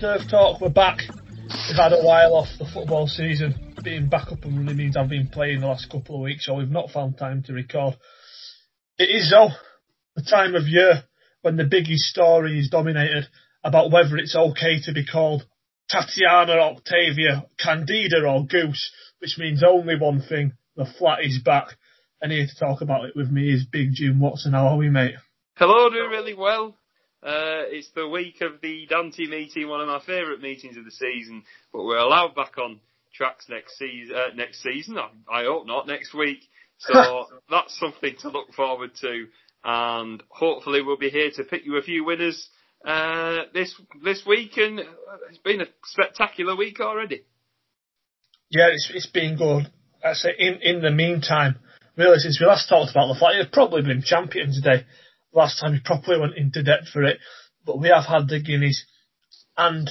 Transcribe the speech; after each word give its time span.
Turf 0.00 0.22
Talk. 0.30 0.60
We're 0.60 0.68
back. 0.68 0.98
We've 1.08 1.76
had 1.76 1.92
a 1.92 2.00
while 2.00 2.36
off 2.36 2.46
the 2.56 2.70
football 2.72 3.08
season. 3.08 3.74
Being 3.82 4.08
back 4.08 4.30
up 4.30 4.44
and 4.44 4.56
running 4.56 4.76
means 4.76 4.96
I've 4.96 5.08
been 5.08 5.26
playing 5.26 5.60
the 5.60 5.66
last 5.66 5.90
couple 5.90 6.14
of 6.14 6.20
weeks, 6.20 6.46
so 6.46 6.54
we've 6.54 6.70
not 6.70 6.90
found 6.90 7.18
time 7.18 7.42
to 7.44 7.52
record. 7.52 7.96
It 8.96 9.10
is 9.10 9.28
though 9.30 9.48
the 10.14 10.22
time 10.22 10.54
of 10.54 10.68
year 10.68 11.02
when 11.42 11.56
the 11.56 11.64
biggest 11.64 12.04
story 12.04 12.60
is 12.60 12.68
dominated 12.68 13.26
about 13.64 13.90
whether 13.90 14.16
it's 14.16 14.36
okay 14.36 14.80
to 14.82 14.92
be 14.92 15.04
called 15.04 15.44
Tatiana 15.90 16.52
Octavia 16.52 17.46
Candida 17.58 18.24
or 18.24 18.46
Goose, 18.46 18.92
which 19.18 19.36
means 19.36 19.64
only 19.64 19.98
one 19.98 20.20
thing: 20.20 20.52
the 20.76 20.86
flat 20.86 21.24
is 21.24 21.40
back. 21.44 21.76
And 22.22 22.30
here 22.30 22.46
to 22.46 22.58
talk 22.58 22.82
about 22.82 23.06
it 23.06 23.16
with 23.16 23.30
me 23.32 23.52
is 23.52 23.66
Big 23.66 23.94
Jim 23.94 24.20
Watson. 24.20 24.52
How 24.52 24.68
are 24.68 24.76
we, 24.76 24.90
mate? 24.90 25.14
Hello, 25.56 25.90
doing 25.90 26.10
really 26.10 26.34
well. 26.34 26.76
Uh, 27.20 27.66
it's 27.66 27.90
the 27.96 28.08
week 28.08 28.40
of 28.42 28.60
the 28.62 28.86
Dante 28.86 29.26
meeting, 29.26 29.68
one 29.68 29.80
of 29.80 29.88
my 29.88 30.00
favourite 30.06 30.40
meetings 30.40 30.76
of 30.76 30.84
the 30.84 30.90
season, 30.92 31.42
but 31.72 31.82
we're 31.82 31.98
allowed 31.98 32.36
back 32.36 32.56
on 32.58 32.78
tracks 33.12 33.46
next 33.48 33.76
season. 33.76 34.14
Uh, 34.14 34.34
next 34.36 34.62
season, 34.62 34.96
I, 34.98 35.10
I 35.28 35.44
hope 35.44 35.66
not 35.66 35.88
next 35.88 36.14
week. 36.14 36.38
So 36.78 37.26
that's 37.50 37.76
something 37.78 38.14
to 38.20 38.28
look 38.28 38.52
forward 38.54 38.92
to, 39.00 39.26
and 39.64 40.22
hopefully 40.28 40.80
we'll 40.80 40.96
be 40.96 41.10
here 41.10 41.30
to 41.34 41.42
pick 41.42 41.66
you 41.66 41.76
a 41.76 41.82
few 41.82 42.04
winners 42.04 42.48
uh, 42.84 43.38
this 43.52 43.74
this 44.04 44.22
week. 44.24 44.56
And 44.56 44.78
it's 45.28 45.38
been 45.38 45.60
a 45.60 45.66
spectacular 45.86 46.54
week 46.54 46.78
already. 46.78 47.24
Yeah, 48.48 48.68
it's 48.68 48.92
it's 48.94 49.06
been 49.06 49.36
good. 49.36 49.72
I 50.04 50.12
say 50.12 50.34
in 50.38 50.60
in 50.62 50.82
the 50.82 50.92
meantime, 50.92 51.56
really 51.96 52.18
since 52.18 52.40
we 52.40 52.46
last 52.46 52.68
talked 52.68 52.92
about 52.92 53.12
the 53.12 53.18
flight, 53.18 53.36
it's 53.36 53.50
probably 53.52 53.82
been 53.82 54.02
champion 54.02 54.52
day 54.62 54.86
last 55.32 55.60
time 55.60 55.72
we 55.72 55.80
properly 55.80 56.20
went 56.20 56.36
into 56.36 56.62
depth 56.62 56.88
for 56.88 57.02
it. 57.04 57.18
But 57.64 57.80
we 57.80 57.88
have 57.88 58.06
had 58.06 58.28
the 58.28 58.40
Guineas 58.40 58.84
and 59.56 59.90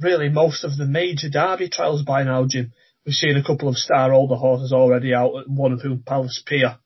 really 0.00 0.28
most 0.28 0.64
of 0.64 0.76
the 0.76 0.86
major 0.86 1.28
Derby 1.28 1.68
trials 1.68 2.02
by 2.02 2.22
now, 2.24 2.46
Jim. 2.46 2.72
We've 3.06 3.14
seen 3.14 3.36
a 3.36 3.44
couple 3.44 3.68
of 3.68 3.76
star 3.76 4.12
older 4.12 4.34
horses 4.34 4.72
already 4.72 5.12
out, 5.14 5.48
one 5.48 5.72
of 5.72 5.82
whom, 5.82 6.02
Palace 6.04 6.42
Pier, 6.44 6.78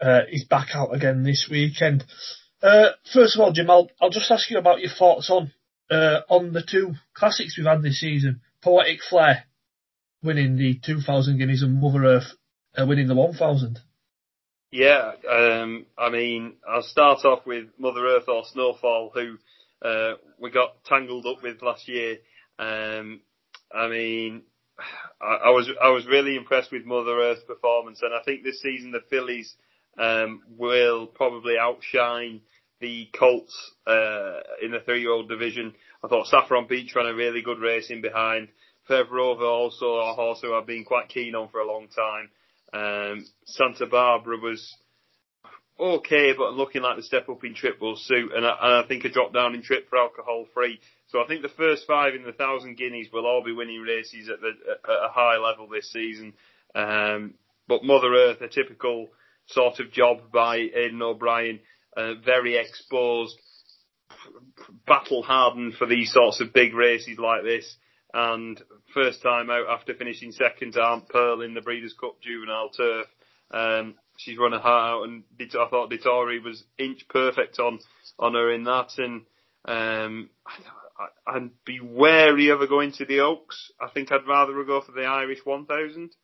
uh, 0.00 0.20
is 0.30 0.44
back 0.44 0.68
out 0.74 0.94
again 0.94 1.22
this 1.22 1.46
weekend. 1.50 2.04
Uh, 2.62 2.90
first 3.12 3.36
of 3.36 3.42
all, 3.42 3.52
Jim, 3.52 3.70
I'll, 3.70 3.90
I'll 4.00 4.10
just 4.10 4.30
ask 4.30 4.50
you 4.50 4.58
about 4.58 4.80
your 4.80 4.90
thoughts 4.90 5.30
on 5.30 5.52
uh, 5.90 6.20
on 6.28 6.52
the 6.52 6.62
two 6.62 6.94
classics 7.12 7.56
we've 7.56 7.66
had 7.66 7.82
this 7.82 8.00
season. 8.00 8.40
Poetic 8.62 9.00
Flair 9.02 9.44
winning 10.22 10.56
the 10.56 10.80
2000 10.84 11.38
Guineas 11.38 11.62
and 11.62 11.80
Mother 11.80 12.04
Earth 12.04 12.32
uh, 12.76 12.86
winning 12.86 13.08
the 13.08 13.14
1000. 13.14 13.78
Yeah, 14.74 15.12
um, 15.30 15.84
I 15.98 16.08
mean, 16.08 16.54
I'll 16.66 16.82
start 16.82 17.26
off 17.26 17.44
with 17.44 17.66
Mother 17.78 18.06
Earth 18.06 18.26
or 18.26 18.42
Snowfall, 18.50 19.12
who 19.12 19.36
uh, 19.86 20.14
we 20.40 20.50
got 20.50 20.82
tangled 20.86 21.26
up 21.26 21.42
with 21.42 21.60
last 21.60 21.86
year. 21.86 22.16
Um, 22.58 23.20
I 23.70 23.88
mean, 23.88 24.44
I, 25.20 25.48
I, 25.48 25.50
was 25.50 25.70
I 25.80 25.90
was 25.90 26.06
really 26.06 26.36
impressed 26.36 26.72
with 26.72 26.86
Mother 26.86 27.20
Earth's 27.20 27.44
performance, 27.44 28.00
and 28.00 28.14
I 28.14 28.22
think 28.24 28.44
this 28.44 28.62
season 28.62 28.92
the 28.92 29.02
fillies 29.10 29.54
um, 29.98 30.40
will 30.56 31.06
probably 31.06 31.58
outshine 31.58 32.40
the 32.80 33.10
Colts 33.14 33.54
uh, 33.86 34.40
in 34.62 34.70
the 34.70 34.80
three-year-old 34.86 35.28
division. 35.28 35.74
I 36.02 36.08
thought 36.08 36.28
Saffron 36.28 36.66
Beach 36.66 36.94
ran 36.96 37.04
a 37.04 37.14
really 37.14 37.42
good 37.42 37.58
race 37.58 37.90
in 37.90 38.00
behind. 38.00 38.48
Fev 38.88 39.10
Rover 39.10 39.44
also 39.44 39.96
a 39.96 40.14
horse 40.14 40.40
who 40.40 40.54
I've 40.54 40.66
been 40.66 40.84
quite 40.84 41.10
keen 41.10 41.34
on 41.34 41.50
for 41.50 41.60
a 41.60 41.70
long 41.70 41.88
time. 41.88 42.30
Um, 42.72 43.26
Santa 43.44 43.86
Barbara 43.86 44.38
was 44.38 44.74
okay, 45.78 46.32
but 46.36 46.54
looking 46.54 46.82
like 46.82 46.96
the 46.96 47.02
step 47.02 47.28
up 47.28 47.44
in 47.44 47.54
trip 47.54 47.80
will 47.80 47.96
suit, 47.96 48.32
and 48.34 48.46
I, 48.46 48.56
and 48.62 48.84
I 48.84 48.88
think 48.88 49.04
a 49.04 49.10
drop 49.10 49.32
down 49.32 49.54
in 49.54 49.62
trip 49.62 49.88
for 49.88 49.98
alcohol 49.98 50.46
free. 50.54 50.80
So 51.08 51.22
I 51.22 51.26
think 51.26 51.42
the 51.42 51.48
first 51.48 51.86
five 51.86 52.14
in 52.14 52.24
the 52.24 52.32
thousand 52.32 52.76
guineas 52.76 53.08
will 53.12 53.26
all 53.26 53.42
be 53.44 53.52
winning 53.52 53.80
races 53.80 54.28
at, 54.28 54.40
the, 54.40 54.52
at 54.68 55.06
a 55.06 55.12
high 55.12 55.36
level 55.36 55.68
this 55.68 55.90
season. 55.92 56.34
Um, 56.74 57.34
but 57.68 57.84
Mother 57.84 58.14
Earth, 58.14 58.40
a 58.40 58.48
typical 58.48 59.08
sort 59.46 59.80
of 59.80 59.92
job 59.92 60.30
by 60.32 60.56
Aidan 60.56 61.02
O'Brien, 61.02 61.60
uh, 61.96 62.14
very 62.24 62.56
exposed, 62.56 63.36
battle 64.86 65.22
hardened 65.22 65.74
for 65.74 65.86
these 65.86 66.12
sorts 66.12 66.40
of 66.40 66.52
big 66.52 66.74
races 66.74 67.18
like 67.18 67.42
this 67.42 67.76
and 68.14 68.60
first 68.94 69.22
time 69.22 69.50
out 69.50 69.68
after 69.68 69.94
finishing 69.94 70.32
second 70.32 70.72
to 70.72 70.82
Aunt 70.82 71.08
Pearl 71.08 71.40
in 71.42 71.54
the 71.54 71.60
Breeders' 71.60 71.94
Cup 71.98 72.20
Juvenile 72.20 72.70
Turf. 72.70 73.06
Um, 73.50 73.94
she's 74.16 74.38
run 74.38 74.52
her 74.52 74.58
heart 74.58 74.92
out, 74.92 75.08
and 75.08 75.24
I 75.40 75.68
thought 75.68 75.90
Dettori 75.90 76.42
was 76.42 76.64
inch 76.78 77.06
perfect 77.08 77.58
on 77.58 77.78
on 78.18 78.34
her 78.34 78.52
in 78.52 78.64
that, 78.64 78.98
and 78.98 79.22
um, 79.64 80.30
I, 81.26 81.34
would 81.34 81.64
be 81.64 81.80
wary 81.80 82.50
of 82.50 82.60
her 82.60 82.66
going 82.66 82.92
to 82.92 83.04
the 83.04 83.20
Oaks. 83.20 83.72
I 83.80 83.88
think 83.88 84.12
I'd 84.12 84.26
rather 84.26 84.52
her 84.54 84.64
go 84.64 84.80
for 84.80 84.92
the 84.92 85.04
Irish 85.04 85.40
1000 85.44 86.14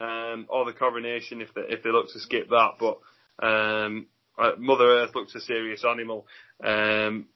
um, 0.00 0.46
or 0.48 0.64
the 0.64 0.72
Coronation 0.72 1.40
if 1.40 1.52
they 1.54 1.62
if 1.68 1.82
they 1.82 1.90
look 1.90 2.12
to 2.12 2.20
skip 2.20 2.48
that. 2.50 2.72
But 2.78 2.98
um, 3.44 4.06
uh, 4.38 4.52
Mother 4.58 4.84
Earth 4.84 5.14
looks 5.14 5.34
a 5.34 5.40
serious 5.40 5.84
animal. 5.84 6.26
Um, 6.62 7.26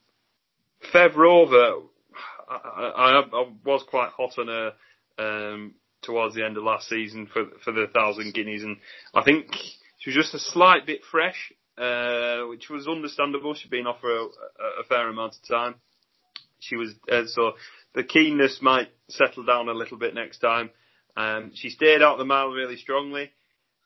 I, 2.49 2.55
I, 2.55 3.19
I 3.21 3.45
was 3.65 3.83
quite 3.89 4.09
hot 4.09 4.37
on 4.37 4.47
her 4.47 4.73
um, 5.17 5.75
towards 6.01 6.35
the 6.35 6.45
end 6.45 6.57
of 6.57 6.63
last 6.63 6.89
season 6.89 7.27
for 7.31 7.45
for 7.63 7.71
the 7.71 7.87
thousand 7.93 8.33
guineas, 8.33 8.63
and 8.63 8.77
I 9.13 9.23
think 9.23 9.47
she 9.99 10.09
was 10.09 10.15
just 10.15 10.33
a 10.33 10.39
slight 10.39 10.85
bit 10.85 11.01
fresh, 11.09 11.51
uh, 11.77 12.41
which 12.47 12.69
was 12.69 12.87
understandable. 12.87 13.53
She'd 13.53 13.71
been 13.71 13.87
off 13.87 14.01
for 14.01 14.11
a, 14.11 14.23
a 14.23 14.83
fair 14.87 15.07
amount 15.07 15.35
of 15.35 15.47
time. 15.47 15.75
She 16.59 16.75
was 16.75 16.93
uh, 17.11 17.23
so 17.27 17.53
the 17.93 18.03
keenness 18.03 18.59
might 18.61 18.89
settle 19.09 19.43
down 19.45 19.69
a 19.69 19.73
little 19.73 19.97
bit 19.97 20.13
next 20.13 20.39
time. 20.39 20.69
Um, 21.15 21.51
she 21.53 21.69
stayed 21.69 22.01
out 22.01 22.17
the 22.17 22.25
mile 22.25 22.49
really 22.49 22.77
strongly. 22.77 23.31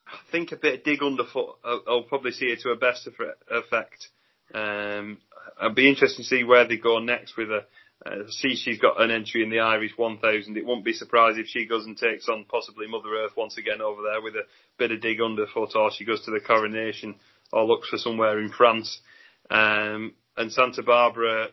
I 0.08 0.18
think 0.32 0.52
a 0.52 0.56
bit 0.56 0.80
of 0.80 0.84
dig 0.86 1.04
underfoot. 1.04 1.58
I'll, 1.64 1.84
I'll 1.88 2.04
probably 2.04 2.32
see 2.32 2.46
it 2.46 2.62
to 2.62 2.70
a 2.70 2.78
best 2.78 3.08
effect. 3.08 4.08
Um, 4.54 5.18
I'd 5.60 5.76
be 5.76 5.90
interested 5.90 6.18
to 6.18 6.24
see 6.24 6.44
where 6.44 6.66
they 6.68 6.78
go 6.78 7.00
next 7.00 7.36
with 7.36 7.50
her. 7.50 7.66
Uh, 8.06 8.30
see 8.30 8.56
she's 8.56 8.80
got 8.80 9.02
an 9.02 9.10
entry 9.10 9.44
in 9.44 9.50
the 9.50 9.60
Irish 9.60 9.92
1000. 9.96 10.56
It 10.56 10.66
won't 10.66 10.86
be 10.86 10.94
surprised 10.94 11.40
if 11.40 11.48
she 11.48 11.66
goes 11.66 11.86
and 11.86 11.98
takes 11.98 12.30
on 12.30 12.46
possibly 12.48 12.88
Mother 12.88 13.10
Earth 13.16 13.36
once 13.36 13.58
again 13.58 13.82
over 13.82 14.02
there 14.04 14.22
with 14.22 14.36
a 14.36 14.46
bit 14.78 14.92
of 14.92 15.02
dig 15.02 15.20
underfoot 15.20 15.72
or 15.76 15.92
she 15.92 16.06
goes 16.06 16.24
to 16.26 16.32
the 16.32 16.40
coronation 16.40 17.16
or 17.52 17.66
looks 17.66 17.90
for 17.90 17.98
somewhere 17.98 18.40
in 18.40 18.52
France. 18.52 19.02
Um, 19.50 20.14
and 20.36 20.52
Santa 20.52 20.84
Barbara, 20.84 21.48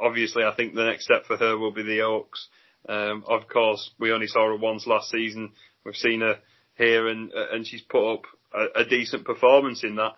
obviously 0.00 0.44
I 0.44 0.54
think 0.54 0.74
the 0.74 0.84
next 0.84 1.04
step 1.06 1.24
for 1.26 1.36
her 1.36 1.58
will 1.58 1.72
be 1.72 1.82
the 1.82 2.02
Oaks. 2.02 2.48
Um, 2.88 3.24
of 3.26 3.48
course, 3.48 3.90
we 3.98 4.12
only 4.12 4.28
saw 4.28 4.46
her 4.46 4.56
once 4.56 4.86
last 4.86 5.10
season. 5.10 5.52
We've 5.84 5.96
seen 5.96 6.20
her 6.20 6.38
here 6.76 7.08
and, 7.08 7.32
and 7.32 7.66
she's 7.66 7.82
put 7.82 8.14
up 8.14 8.22
a, 8.52 8.82
a 8.82 8.84
decent 8.84 9.24
performance 9.24 9.82
in 9.82 9.96
that. 9.96 10.12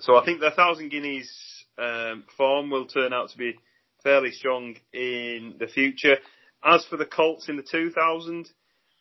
So 0.00 0.16
I 0.16 0.24
think 0.24 0.40
the 0.40 0.50
thousand 0.50 0.90
guineas 0.90 1.30
um, 1.78 2.24
form 2.36 2.70
will 2.70 2.86
turn 2.86 3.14
out 3.14 3.30
to 3.30 3.38
be 3.38 3.56
fairly 4.02 4.32
strong 4.32 4.76
in 4.92 5.54
the 5.58 5.66
future. 5.66 6.16
As 6.64 6.84
for 6.86 6.96
the 6.96 7.06
Colts 7.06 7.48
in 7.48 7.56
the 7.56 7.62
2000, 7.62 8.48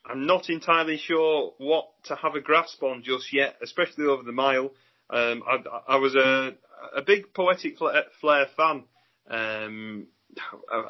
I'm 0.05 0.25
not 0.25 0.49
entirely 0.49 0.97
sure 0.97 1.53
what 1.57 1.87
to 2.05 2.15
have 2.15 2.35
a 2.35 2.41
grasp 2.41 2.81
on 2.83 3.03
just 3.03 3.33
yet, 3.33 3.55
especially 3.61 4.05
over 4.05 4.23
the 4.23 4.31
mile. 4.31 4.71
Um, 5.09 5.43
I, 5.47 5.93
I, 5.93 5.95
was 5.97 6.15
a, 6.15 6.53
a 6.95 7.01
big 7.01 7.33
poetic 7.33 7.77
flair 7.77 8.45
fan 8.55 8.83
um, 9.29 10.07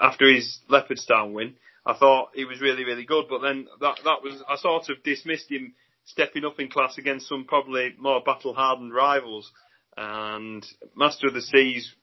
after 0.01 0.31
his 0.31 0.59
Leopardstown 0.69 1.33
win. 1.33 1.55
I 1.85 1.93
thought 1.93 2.31
he 2.33 2.45
was 2.45 2.59
really, 2.59 2.83
really 2.83 3.05
good, 3.05 3.25
but 3.29 3.41
then 3.41 3.67
that 3.79 3.99
that 4.03 4.21
was 4.21 4.43
I 4.47 4.57
sort 4.57 4.89
of 4.89 5.03
dismissed 5.03 5.49
him 5.49 5.73
stepping 6.03 6.43
up 6.43 6.59
in 6.59 6.69
class 6.69 6.97
against 6.97 7.29
some 7.29 7.45
probably 7.45 7.95
more 7.97 8.21
battle 8.21 8.53
hardened 8.53 8.93
rivals. 8.93 9.51
And 9.95 10.65
Master 10.95 11.27
of 11.27 11.33
the 11.33 11.41
Seas 11.41 11.95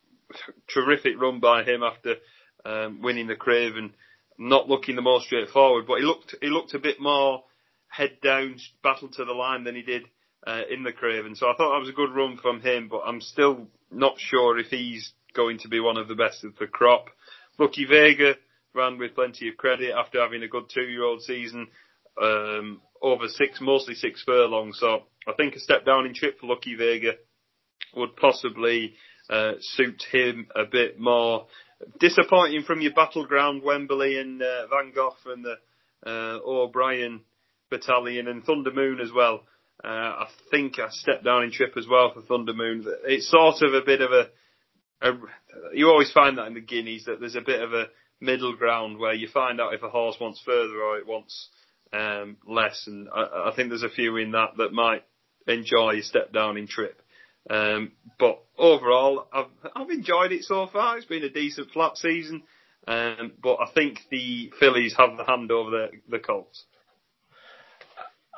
terrific 0.72 1.20
run 1.20 1.40
by 1.40 1.64
him 1.64 1.82
after 1.82 2.16
um, 2.64 3.02
winning 3.02 3.26
the 3.26 3.36
Craven. 3.36 3.94
Not 4.36 4.68
looking 4.68 4.96
the 4.96 5.02
most 5.02 5.26
straightforward, 5.26 5.86
but 5.86 5.98
he 5.98 6.04
looked 6.04 6.34
he 6.40 6.48
looked 6.48 6.74
a 6.74 6.78
bit 6.80 7.00
more 7.00 7.44
head 7.88 8.18
down, 8.20 8.56
battle 8.82 9.08
to 9.08 9.24
the 9.24 9.32
line 9.32 9.62
than 9.62 9.76
he 9.76 9.82
did 9.82 10.02
uh, 10.46 10.62
in 10.68 10.82
the 10.82 10.92
Craven. 10.92 11.36
So 11.36 11.46
I 11.46 11.54
thought 11.54 11.72
that 11.72 11.80
was 11.80 11.88
a 11.88 11.92
good 11.92 12.12
run 12.12 12.36
from 12.36 12.60
him, 12.60 12.88
but 12.88 13.02
I'm 13.06 13.20
still 13.20 13.68
not 13.92 14.14
sure 14.18 14.58
if 14.58 14.66
he's 14.66 15.12
going 15.34 15.58
to 15.58 15.68
be 15.68 15.78
one 15.78 15.96
of 15.96 16.08
the 16.08 16.14
best 16.16 16.44
of 16.44 16.56
the 16.58 16.66
crop. 16.66 17.06
Lucky 17.58 17.84
Vega 17.84 18.34
ran 18.74 18.98
with 18.98 19.14
plenty 19.14 19.48
of 19.48 19.56
credit 19.56 19.92
after 19.96 20.20
having 20.20 20.42
a 20.42 20.48
good 20.48 20.64
two-year-old 20.68 21.22
season 21.22 21.68
um, 22.20 22.80
over 23.00 23.28
six, 23.28 23.60
mostly 23.60 23.94
six 23.94 24.22
furlongs. 24.24 24.78
So 24.80 25.04
I 25.28 25.32
think 25.32 25.54
a 25.54 25.60
step 25.60 25.84
down 25.86 26.06
in 26.06 26.14
trip 26.14 26.40
for 26.40 26.46
Lucky 26.46 26.74
Vega 26.74 27.12
would 27.94 28.16
possibly 28.16 28.94
uh, 29.30 29.52
suit 29.60 30.02
him 30.10 30.48
a 30.54 30.64
bit 30.64 30.98
more. 30.98 31.46
Disappointing 32.00 32.62
from 32.62 32.80
your 32.80 32.92
battleground 32.92 33.62
Wembley 33.62 34.18
and 34.18 34.42
uh, 34.42 34.66
Van 34.68 34.92
Gogh 34.94 35.16
and 35.26 35.44
the 35.44 35.56
uh, 36.06 36.38
O'Brien 36.44 37.22
battalion 37.70 38.28
and 38.28 38.44
Thunder 38.44 38.72
Moon 38.72 39.00
as 39.00 39.10
well. 39.14 39.42
Uh, 39.82 39.88
I 39.88 40.28
think 40.50 40.78
I 40.78 40.88
stepped 40.90 41.24
down 41.24 41.42
in 41.42 41.50
trip 41.50 41.74
as 41.76 41.86
well 41.90 42.12
for 42.12 42.22
Thunder 42.22 42.54
Moon. 42.54 42.84
It's 43.04 43.30
sort 43.30 43.56
of 43.62 43.74
a 43.74 43.84
bit 43.84 44.00
of 44.00 44.12
a, 44.12 44.28
a, 45.02 45.18
you 45.74 45.88
always 45.88 46.12
find 46.12 46.38
that 46.38 46.46
in 46.46 46.54
the 46.54 46.60
Guineas 46.60 47.04
that 47.06 47.20
there's 47.20 47.34
a 47.34 47.40
bit 47.40 47.60
of 47.60 47.72
a 47.72 47.86
middle 48.20 48.56
ground 48.56 48.98
where 48.98 49.12
you 49.14 49.28
find 49.28 49.60
out 49.60 49.74
if 49.74 49.82
a 49.82 49.90
horse 49.90 50.16
wants 50.20 50.40
further 50.44 50.80
or 50.82 50.96
it 50.98 51.06
wants 51.06 51.48
um, 51.92 52.36
less. 52.46 52.84
And 52.86 53.08
I, 53.14 53.50
I 53.50 53.52
think 53.54 53.68
there's 53.68 53.82
a 53.82 53.88
few 53.88 54.16
in 54.16 54.30
that 54.32 54.56
that 54.58 54.72
might 54.72 55.02
enjoy 55.46 55.98
a 55.98 56.02
step 56.02 56.32
down 56.32 56.56
in 56.56 56.66
trip. 56.66 57.00
Um, 57.50 57.92
but 58.18 58.42
overall, 58.56 59.26
I've, 59.32 59.46
I've 59.74 59.90
enjoyed 59.90 60.32
it 60.32 60.44
so 60.44 60.66
far. 60.66 60.96
It's 60.96 61.06
been 61.06 61.24
a 61.24 61.30
decent 61.30 61.70
flat 61.70 61.96
season. 61.96 62.42
Um, 62.86 63.32
but 63.42 63.56
I 63.56 63.70
think 63.72 64.00
the 64.10 64.52
fillies 64.60 64.94
have 64.98 65.16
the 65.16 65.24
hand 65.24 65.50
over 65.50 65.70
the, 65.70 65.88
the 66.08 66.18
Colts. 66.18 66.64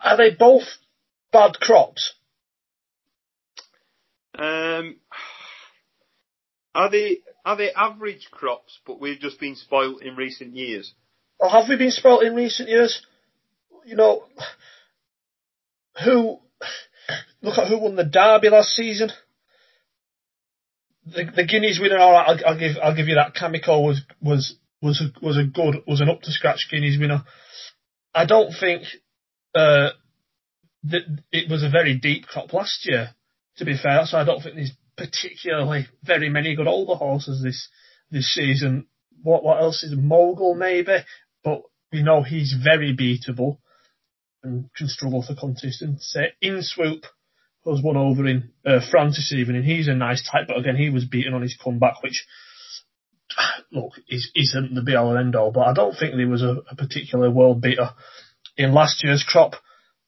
Are 0.02 0.16
they 0.16 0.30
both 0.30 0.64
bad 1.32 1.54
crops? 1.54 2.14
Um, 4.38 4.96
are 6.74 6.90
they 6.90 7.18
are 7.44 7.56
they 7.56 7.72
average 7.72 8.28
crops, 8.30 8.78
but 8.86 9.00
we've 9.00 9.18
just 9.18 9.40
been 9.40 9.56
spoilt 9.56 10.02
in 10.02 10.14
recent 10.14 10.54
years? 10.54 10.92
Or 11.38 11.48
have 11.48 11.68
we 11.68 11.76
been 11.76 11.90
spoilt 11.90 12.22
in 12.22 12.34
recent 12.34 12.68
years? 12.68 13.04
You 13.84 13.96
know, 13.96 14.24
who 16.04 16.38
look 17.42 17.58
at 17.58 17.68
who 17.68 17.78
won 17.78 17.96
the 17.96 18.04
Derby 18.04 18.50
last 18.50 18.70
season. 18.74 19.10
The, 21.06 21.30
the 21.34 21.44
Guineas 21.44 21.78
winner, 21.80 21.98
all 21.98 22.12
right, 22.12 22.28
I'll, 22.28 22.50
I'll 22.50 22.58
give 22.58 22.76
I'll 22.82 22.96
give 22.96 23.08
you 23.08 23.14
that. 23.14 23.34
Kameko 23.34 23.84
was 23.84 24.02
was 24.20 24.56
was 24.82 25.00
a, 25.00 25.24
was 25.24 25.38
a 25.38 25.44
good 25.44 25.82
was 25.86 26.00
an 26.00 26.08
up 26.08 26.22
to 26.22 26.32
scratch 26.32 26.68
Guineas 26.70 26.98
winner. 26.98 27.24
I 28.14 28.24
don't 28.24 28.52
think 28.58 28.84
uh, 29.54 29.90
that 30.84 31.02
it 31.32 31.50
was 31.50 31.62
a 31.62 31.70
very 31.70 31.96
deep 31.98 32.26
crop 32.26 32.52
last 32.52 32.86
year. 32.86 33.10
To 33.58 33.64
be 33.64 33.76
fair, 33.76 34.04
so 34.04 34.18
I 34.18 34.24
don't 34.24 34.42
think 34.42 34.56
there's 34.56 34.76
particularly 34.96 35.86
very 36.02 36.28
many 36.28 36.54
good 36.56 36.66
older 36.66 36.94
horses 36.94 37.42
this 37.42 37.68
this 38.10 38.34
season. 38.34 38.86
What 39.22 39.44
what 39.44 39.62
else 39.62 39.82
is 39.82 39.96
Mogul 39.96 40.54
maybe, 40.54 40.98
but 41.42 41.62
we 41.92 42.02
know 42.02 42.22
he's 42.22 42.52
very 42.52 42.94
beatable 42.94 43.58
and 44.46 44.70
can 44.76 44.88
struggle 44.88 45.22
for 45.22 45.34
consistency. 45.34 46.26
In 46.40 46.62
swoop 46.62 47.04
was 47.64 47.82
one 47.82 47.96
over 47.96 48.26
in 48.26 48.50
uh, 48.64 48.80
Francis 48.90 49.32
even, 49.32 49.56
and 49.56 49.64
he's 49.64 49.88
a 49.88 49.94
nice 49.94 50.28
type, 50.30 50.46
but 50.48 50.56
again 50.56 50.76
he 50.76 50.88
was 50.88 51.04
beaten 51.04 51.34
on 51.34 51.42
his 51.42 51.58
comeback, 51.62 52.02
which 52.02 52.26
look 53.72 53.92
is, 54.08 54.30
isn't 54.34 54.74
the 54.74 54.82
be 54.82 54.94
all 54.94 55.10
and 55.10 55.18
end 55.18 55.36
all. 55.36 55.50
But 55.50 55.66
I 55.66 55.74
don't 55.74 55.96
think 55.96 56.14
there 56.14 56.28
was 56.28 56.42
a, 56.42 56.62
a 56.70 56.76
particular 56.76 57.30
world 57.30 57.60
beater 57.60 57.90
in 58.56 58.72
last 58.72 59.02
year's 59.02 59.24
crop. 59.28 59.54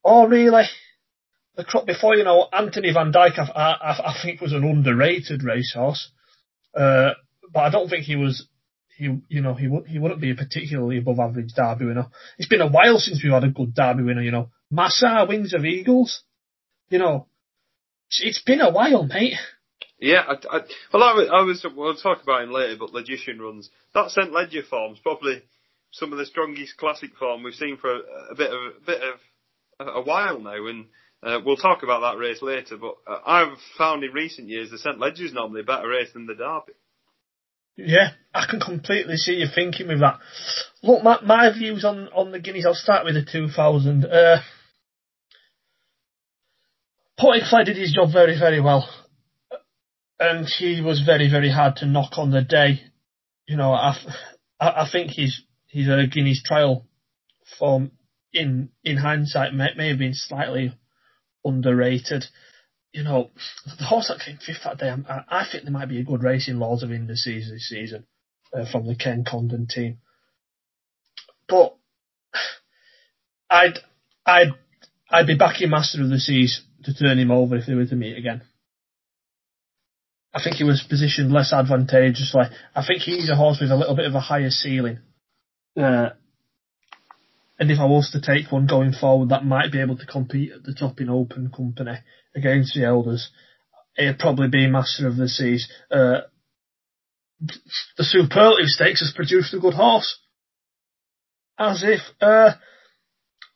Oh 0.05 0.26
really? 0.26 0.64
the 1.58 1.64
crop 1.64 1.87
before, 1.87 2.14
you 2.14 2.23
know, 2.23 2.49
Anthony 2.52 2.93
Van 2.93 3.11
Dyck, 3.11 3.32
I, 3.37 3.43
I, 3.50 4.11
I 4.11 4.14
think 4.23 4.41
was 4.41 4.52
an 4.52 4.62
underrated 4.62 5.43
racehorse, 5.43 6.12
uh, 6.75 7.11
but 7.52 7.61
I 7.61 7.70
don't 7.70 7.88
think 7.91 8.05
he 8.05 8.17
was. 8.17 8.46
He, 8.99 9.21
you 9.29 9.41
know, 9.41 9.55
he 9.55 9.69
he 9.87 10.00
wouldn't 10.00 10.21
be 10.21 10.33
a 10.33 10.35
particularly 10.35 10.99
above 10.99 11.21
average 11.21 11.53
Derby 11.55 11.85
winner. 11.85 12.09
It's 12.37 12.49
been 12.49 12.61
a 12.61 12.69
while 12.69 12.99
since 12.99 13.23
we've 13.23 13.33
had 13.33 13.45
a 13.45 13.49
good 13.49 13.73
Derby 13.73 14.03
winner. 14.03 14.23
You 14.23 14.33
know, 14.33 14.50
Masar 14.73 15.29
Wings 15.29 15.55
of 15.55 15.65
Eagles. 15.65 16.23
You 16.91 16.99
know, 16.99 17.29
it's, 18.11 18.43
been 18.43 18.61
a 18.61 18.73
while, 18.73 19.05
mate. 19.05 19.35
Yeah, 20.00 20.23
I, 20.27 20.33
I, 20.56 20.61
well, 20.93 21.03
I 21.03 21.12
was, 21.12 21.29
I 21.33 21.43
was, 21.43 21.67
we'll 21.77 21.95
talk 21.95 22.23
about 22.23 22.43
him 22.43 22.50
later, 22.50 22.77
but 22.77 22.93
Logician 22.93 23.41
runs. 23.41 23.71
That 23.95 24.11
St. 24.11 24.33
Leger 24.33 24.62
form's 24.69 24.99
probably 24.99 25.43
some 25.93 26.12
of 26.12 26.19
the 26.19 26.27
strongest 26.27 26.77
classic 26.77 27.11
form 27.19 27.43
we've 27.43 27.55
seen 27.55 27.77
for 27.77 27.94
a, 27.94 28.01
a 28.31 28.35
bit 28.35 28.51
of, 28.51 28.59
a 28.59 28.87
bit 28.87 29.01
of 29.03 29.87
a 29.97 30.03
while 30.03 30.41
now, 30.41 30.67
and 30.67 30.87
uh, 31.23 31.41
we'll 31.44 31.56
talk 31.56 31.83
about 31.83 32.01
that 32.01 32.19
race 32.19 32.43
later, 32.43 32.77
but 32.77 32.94
uh, 33.06 33.19
I've 33.27 33.59
found 33.77 34.03
in 34.03 34.12
recent 34.12 34.49
years 34.49 34.71
the 34.71 34.79
St. 34.79 34.99
Leger 34.99 35.25
is 35.25 35.33
normally 35.33 35.61
a 35.61 35.65
better 35.65 35.89
race 35.89 36.12
than 36.12 36.27
the 36.27 36.35
Derby. 36.35 36.78
Yeah, 37.79 38.11
I 38.35 38.47
can 38.51 38.59
completely 38.59 39.17
see 39.17 39.35
you 39.35 39.47
thinking 39.55 39.87
with 39.87 40.01
that. 40.01 40.19
Look, 40.83 41.05
my, 41.05 41.21
my 41.23 41.53
views 41.57 41.85
on, 41.85 42.09
on 42.09 42.33
the 42.33 42.41
Guineas, 42.41 42.67
I'll 42.67 42.75
start 42.75 43.05
with 43.05 43.15
the 43.15 43.25
2000. 43.25 44.05
Uh, 44.05 44.39
did 47.65 47.77
his 47.77 47.93
job 47.93 48.13
very, 48.13 48.37
very 48.37 48.61
well. 48.61 48.89
And 50.19 50.49
he 50.59 50.81
was 50.81 51.03
very, 51.07 51.31
very 51.31 51.51
hard 51.53 51.77
to 51.77 51.87
knock 51.87 52.19
on 52.19 52.33
the 52.33 52.43
day. 52.43 52.81
You 53.47 53.57
know, 53.57 53.73
I, 53.73 53.97
I, 54.59 54.67
I 54.67 54.89
think 54.91 55.13
he's, 55.13 55.41
he's 55.69 55.89
a 55.89 56.09
Guineas 56.11 56.43
trial 56.45 56.85
form 57.61 57.93
in, 58.33 58.71
in 58.83 58.97
hindsight 58.97 59.55
may, 59.55 59.69
may 59.77 59.89
have 59.91 59.99
been 59.99 60.15
slightly 60.15 60.77
underrated. 61.45 62.25
You 62.93 63.05
know, 63.05 63.31
the 63.79 63.85
horse 63.85 64.08
that 64.08 64.25
came 64.25 64.38
fifth 64.38 64.64
that 64.64 64.79
day, 64.79 64.90
I, 64.90 65.25
I 65.29 65.46
think 65.50 65.64
there 65.64 65.73
might 65.73 65.88
be 65.88 66.00
a 66.00 66.05
good 66.05 66.23
race 66.23 66.49
in 66.49 66.58
Laws 66.58 66.82
of 66.82 66.90
Indices 66.90 67.50
this 67.50 67.69
season 67.69 68.06
uh, 68.52 68.64
from 68.70 68.87
the 68.87 68.96
Ken 68.96 69.25
Condon 69.29 69.67
team. 69.67 69.99
But 71.49 71.76
I'd, 73.50 73.79
I'd, 74.25 74.49
I'd 75.11 75.26
be 75.26 75.37
backing 75.37 75.70
Master 75.70 76.02
of 76.02 76.08
the 76.08 76.19
Seas 76.19 76.62
to 76.85 76.94
turn 76.94 77.19
him 77.19 77.31
over 77.31 77.56
if 77.56 77.67
they 77.67 77.75
were 77.75 77.87
to 77.87 77.96
meet 77.96 78.17
again. 78.17 78.43
I 80.32 80.43
think 80.43 80.56
he 80.56 80.64
was 80.64 80.84
positioned 80.88 81.32
less 81.32 81.52
advantageously. 81.52 82.44
I 82.75 82.87
think 82.87 83.00
he's 83.02 83.31
a 83.31 83.37
horse 83.37 83.58
with 83.61 83.70
a 83.70 83.76
little 83.76 83.96
bit 83.96 84.06
of 84.06 84.14
a 84.14 84.20
higher 84.20 84.50
ceiling. 84.50 84.99
Uh, 85.76 86.11
and 87.58 87.70
if 87.70 87.81
I 87.81 87.87
was 87.87 88.10
to 88.12 88.20
take 88.20 88.52
one 88.52 88.66
going 88.66 88.93
forward 88.93 89.31
that 89.31 89.44
might 89.44 89.72
be 89.72 89.81
able 89.81 89.96
to 89.96 90.06
compete 90.06 90.52
at 90.52 90.62
the 90.62 90.75
top 90.75 91.00
in 91.00 91.10
open 91.10 91.50
company 91.55 91.99
against 92.34 92.75
the 92.75 92.84
elders, 92.84 93.31
it'd 93.96 94.19
probably 94.19 94.49
be 94.49 94.66
Master 94.69 95.08
of 95.08 95.16
the 95.16 95.28
Seas. 95.28 95.69
Uh, 95.90 96.20
the 97.40 98.05
Superlative 98.05 98.66
Stakes 98.66 99.00
has 99.00 99.12
produced 99.14 99.55
a 99.55 99.58
good 99.58 99.75
horse. 99.75 100.19
As 101.58 101.82
if, 101.82 102.00
uh, 102.20 102.52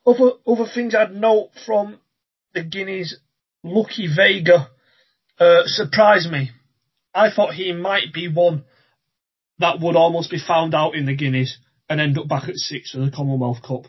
other, 0.05 0.31
other 0.45 0.65
things 0.73 0.93
I'd 0.93 1.15
note 1.15 1.51
from 1.65 1.99
the 2.53 2.63
Guineas, 2.63 3.17
Lucky 3.63 4.09
Vega, 4.13 4.69
uh, 5.39 5.61
surprised 5.65 6.29
me. 6.29 6.51
I 7.13 7.31
thought 7.31 7.53
he 7.53 7.71
might 7.71 8.13
be 8.13 8.27
one 8.27 8.65
that 9.59 9.79
would 9.79 9.95
almost 9.95 10.29
be 10.29 10.39
found 10.39 10.75
out 10.75 10.95
in 10.95 11.05
the 11.05 11.15
Guineas 11.15 11.57
and 11.89 11.99
end 11.99 12.17
up 12.17 12.27
back 12.27 12.49
at 12.49 12.55
six 12.55 12.91
for 12.91 12.99
the 12.99 13.11
Commonwealth 13.11 13.61
Cup. 13.61 13.85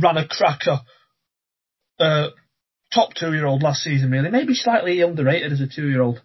Ran 0.00 0.16
a 0.16 0.26
cracker. 0.26 0.80
Uh, 1.98 2.28
top 2.92 3.14
two 3.14 3.32
year 3.32 3.46
old 3.46 3.62
last 3.62 3.82
season, 3.82 4.10
really. 4.10 4.30
Maybe 4.30 4.54
slightly 4.54 5.00
underrated 5.00 5.52
as 5.52 5.60
a 5.60 5.66
two 5.66 5.88
year 5.88 6.02
old, 6.02 6.22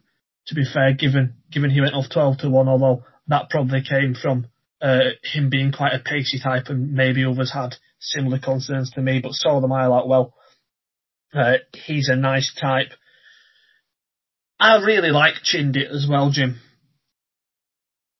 to 0.47 0.55
be 0.55 0.65
fair, 0.65 0.93
given 0.93 1.35
given 1.51 1.69
he 1.69 1.81
went 1.81 1.93
off 1.93 2.09
12 2.11 2.39
to 2.39 2.49
1, 2.49 2.67
although 2.67 3.03
that 3.27 3.49
probably 3.49 3.81
came 3.81 4.15
from 4.15 4.47
uh, 4.81 5.11
him 5.23 5.49
being 5.49 5.71
quite 5.71 5.93
a 5.93 5.99
pacey 5.99 6.39
type 6.39 6.67
and 6.67 6.93
maybe 6.93 7.25
others 7.25 7.51
had 7.51 7.75
similar 7.99 8.39
concerns 8.39 8.91
to 8.91 9.01
me, 9.01 9.19
but 9.19 9.33
saw 9.33 9.59
the 9.59 9.67
mile 9.67 9.93
out 9.93 10.07
well. 10.07 10.33
Uh, 11.33 11.55
he's 11.85 12.07
a 12.07 12.15
nice 12.15 12.53
type. 12.59 12.89
I 14.59 14.77
really 14.77 15.09
like 15.09 15.35
Chindit 15.43 15.89
as 15.89 16.07
well, 16.09 16.29
Jim 16.31 16.61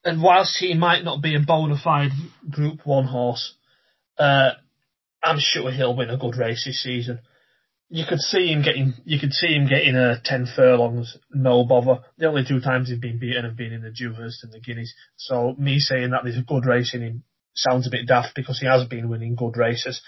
and 0.05 0.21
whilst 0.21 0.57
he 0.59 0.75
might 0.75 1.03
not 1.03 1.21
be 1.21 1.35
a 1.35 1.39
bona 1.39 1.75
fide 1.83 2.11
Group 2.49 2.85
One 2.85 3.05
horse, 3.05 3.55
uh, 4.19 4.51
I'm 5.23 5.39
sure 5.39 5.71
he'll 5.71 5.95
win 5.95 6.11
a 6.11 6.17
good 6.17 6.37
race 6.37 6.63
this 6.65 6.83
season. 6.83 7.19
You 7.89 8.05
could 8.07 8.19
see 8.19 8.47
him 8.47 8.61
getting, 8.61 8.93
you 9.03 9.19
could 9.19 9.33
see 9.33 9.53
him 9.55 9.67
getting 9.67 9.95
a 9.95 10.21
ten 10.23 10.47
furlongs, 10.55 11.17
no 11.31 11.65
bother. 11.65 12.01
The 12.17 12.27
only 12.27 12.43
two 12.47 12.59
times 12.59 12.89
he's 12.89 12.99
been 12.99 13.19
beaten 13.19 13.45
have 13.45 13.57
been 13.57 13.73
in 13.73 13.81
the 13.81 13.91
Dewhurst 13.91 14.43
and 14.43 14.53
the 14.53 14.59
Guineas. 14.59 14.93
So 15.17 15.55
me 15.57 15.79
saying 15.79 16.11
that 16.11 16.21
there's 16.23 16.37
a 16.37 16.43
good 16.43 16.65
race 16.65 16.93
in 16.93 17.01
him 17.01 17.23
sounds 17.55 17.87
a 17.87 17.91
bit 17.91 18.07
daft 18.07 18.35
because 18.35 18.59
he 18.59 18.67
has 18.67 18.87
been 18.87 19.09
winning 19.09 19.35
good 19.35 19.57
races. 19.57 20.01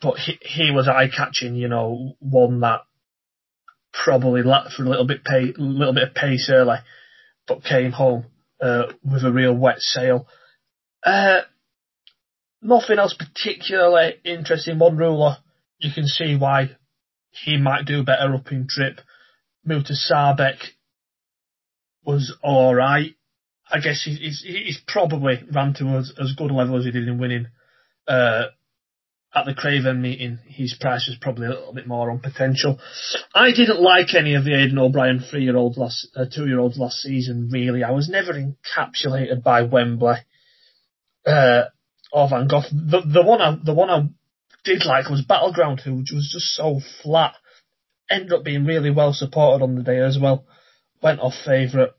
But 0.00 0.18
he, 0.18 0.38
he 0.42 0.70
was 0.70 0.88
eye 0.88 1.08
catching, 1.08 1.56
you 1.56 1.68
know, 1.68 2.14
one 2.20 2.60
that 2.60 2.82
probably 3.92 4.42
lacked 4.42 4.72
for 4.72 4.84
a 4.84 4.88
little 4.88 5.06
bit 5.06 5.24
pay, 5.24 5.52
little 5.56 5.94
bit 5.94 6.08
of 6.08 6.14
pace 6.14 6.50
early, 6.52 6.78
but 7.48 7.64
came 7.64 7.92
home 7.92 8.26
uh, 8.60 8.92
with 9.04 9.24
a 9.24 9.32
real 9.32 9.54
wet 9.54 9.80
sail. 9.80 10.26
Uh, 11.02 11.40
nothing 12.62 12.98
else 12.98 13.14
particularly 13.14 14.14
interesting. 14.24 14.78
One 14.78 14.96
ruler, 14.96 15.36
you 15.78 15.90
can 15.92 16.06
see 16.06 16.36
why 16.36 16.70
he 17.30 17.56
might 17.56 17.84
do 17.84 18.02
better 18.02 18.34
up 18.34 18.50
in 18.50 18.66
trip. 18.68 19.00
Mutasaabeq 19.68 20.56
was 22.04 22.34
alright. 22.42 23.14
I 23.70 23.80
guess 23.80 24.02
he's, 24.04 24.42
he's 24.42 24.80
probably 24.86 25.42
ran 25.50 25.74
to 25.74 25.84
as, 25.96 26.12
as 26.20 26.34
good 26.36 26.50
a 26.50 26.54
level 26.54 26.78
as 26.78 26.84
he 26.84 26.92
did 26.92 27.08
in 27.08 27.18
winning 27.18 27.48
uh, 28.06 28.44
at 29.36 29.44
the 29.44 29.54
Craven 29.54 30.00
meeting, 30.00 30.38
his 30.46 30.74
price 30.80 31.06
was 31.06 31.18
probably 31.20 31.46
a 31.46 31.50
little 31.50 31.74
bit 31.74 31.86
more 31.86 32.10
on 32.10 32.20
potential. 32.20 32.78
I 33.34 33.50
didn't 33.50 33.82
like 33.82 34.14
any 34.14 34.34
of 34.34 34.44
the 34.44 34.54
Aidan 34.54 34.78
O'Brien 34.78 35.20
three-year-olds 35.20 35.76
last, 35.76 36.08
uh, 36.16 36.24
two-year-olds 36.24 36.78
last 36.78 37.02
season. 37.02 37.50
Really, 37.52 37.84
I 37.84 37.90
was 37.90 38.08
never 38.08 38.32
encapsulated 38.32 39.42
by 39.42 39.62
Wembley 39.62 40.16
uh, 41.26 41.64
or 42.10 42.30
Van 42.30 42.48
Gogh. 42.48 42.62
The, 42.72 43.02
the 43.02 43.22
one 43.22 43.42
I, 43.42 43.58
the 43.62 43.74
one 43.74 43.90
I 43.90 44.08
did 44.64 44.86
like 44.86 45.10
was 45.10 45.22
Battleground, 45.22 45.80
who 45.80 45.96
was 45.96 46.30
just 46.32 46.54
so 46.54 46.80
flat. 47.02 47.34
Ended 48.08 48.32
up 48.32 48.44
being 48.44 48.64
really 48.64 48.90
well 48.90 49.12
supported 49.12 49.62
on 49.62 49.74
the 49.74 49.82
day 49.82 49.98
as 49.98 50.18
well. 50.18 50.46
Went 51.02 51.20
off 51.20 51.34
favourite. 51.44 51.90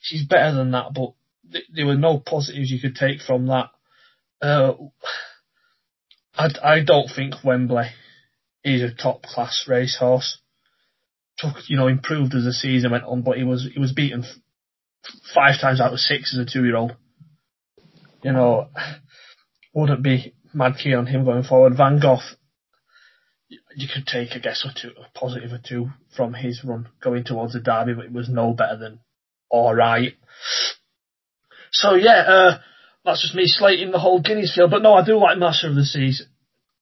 She's 0.00 0.24
better 0.24 0.54
than 0.54 0.70
that, 0.72 0.94
but 0.94 1.14
th- 1.50 1.64
there 1.74 1.86
were 1.86 1.96
no 1.96 2.20
positives 2.20 2.70
you 2.70 2.80
could 2.80 2.94
take 2.94 3.20
from 3.20 3.46
that. 3.46 3.70
Uh, 4.40 4.74
I, 6.36 6.48
I 6.62 6.84
don't 6.84 7.08
think 7.14 7.34
Wembley 7.44 7.90
is 8.64 8.82
a 8.82 8.94
top 8.94 9.22
class 9.22 9.64
racehorse. 9.68 10.38
Took 11.38 11.68
you 11.68 11.76
know 11.76 11.88
improved 11.88 12.34
as 12.34 12.44
the 12.44 12.52
season 12.52 12.92
went 12.92 13.04
on, 13.04 13.22
but 13.22 13.36
he 13.36 13.44
was 13.44 13.68
he 13.72 13.80
was 13.80 13.92
beaten 13.92 14.24
five 15.34 15.60
times 15.60 15.80
out 15.80 15.92
of 15.92 15.98
six 15.98 16.34
as 16.34 16.40
a 16.40 16.50
two 16.50 16.64
year 16.64 16.76
old. 16.76 16.96
You 18.22 18.32
know, 18.32 18.68
wouldn't 19.74 20.02
be 20.02 20.34
mad 20.52 20.76
keen 20.82 20.94
on 20.94 21.06
him 21.06 21.24
going 21.24 21.42
forward. 21.42 21.76
Van 21.76 21.98
Gogh, 21.98 22.20
you 23.48 23.88
could 23.92 24.06
take 24.06 24.30
a 24.32 24.40
guess 24.40 24.64
or 24.64 24.70
two, 24.74 24.94
a 24.96 25.18
positive 25.18 25.52
or 25.52 25.60
two 25.62 25.90
from 26.16 26.34
his 26.34 26.62
run 26.64 26.88
going 27.02 27.24
towards 27.24 27.52
the 27.52 27.60
derby, 27.60 27.94
but 27.94 28.06
it 28.06 28.12
was 28.12 28.28
no 28.28 28.52
better 28.52 28.78
than 28.78 29.00
all 29.50 29.74
right. 29.74 30.14
So 31.72 31.94
yeah, 31.94 32.22
uh, 32.26 32.58
that's 33.04 33.22
just 33.22 33.34
me 33.34 33.44
slating 33.46 33.90
the 33.90 33.98
whole 33.98 34.20
Guineas 34.20 34.54
field. 34.54 34.70
But 34.70 34.82
no, 34.82 34.94
I 34.94 35.04
do 35.04 35.18
like 35.18 35.38
Master 35.38 35.68
of 35.68 35.74
the 35.74 35.84
Seas. 35.84 36.22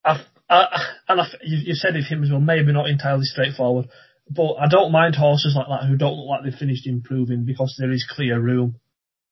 I've, 0.04 0.24
I, 0.48 0.66
and 1.08 1.20
I, 1.20 1.26
you, 1.42 1.58
you 1.66 1.74
said 1.74 1.96
of 1.96 2.04
him 2.04 2.22
as 2.22 2.30
well, 2.30 2.40
maybe 2.40 2.72
not 2.72 2.88
entirely 2.88 3.24
straightforward, 3.24 3.88
but 4.28 4.54
I 4.54 4.68
don't 4.68 4.92
mind 4.92 5.16
horses 5.16 5.56
like 5.56 5.66
that 5.68 5.86
who 5.86 5.96
don't 5.96 6.16
look 6.16 6.28
like 6.28 6.44
they've 6.44 6.58
finished 6.58 6.86
improving 6.86 7.44
because 7.44 7.74
there 7.78 7.90
is 7.90 8.06
clear 8.08 8.40
room 8.40 8.76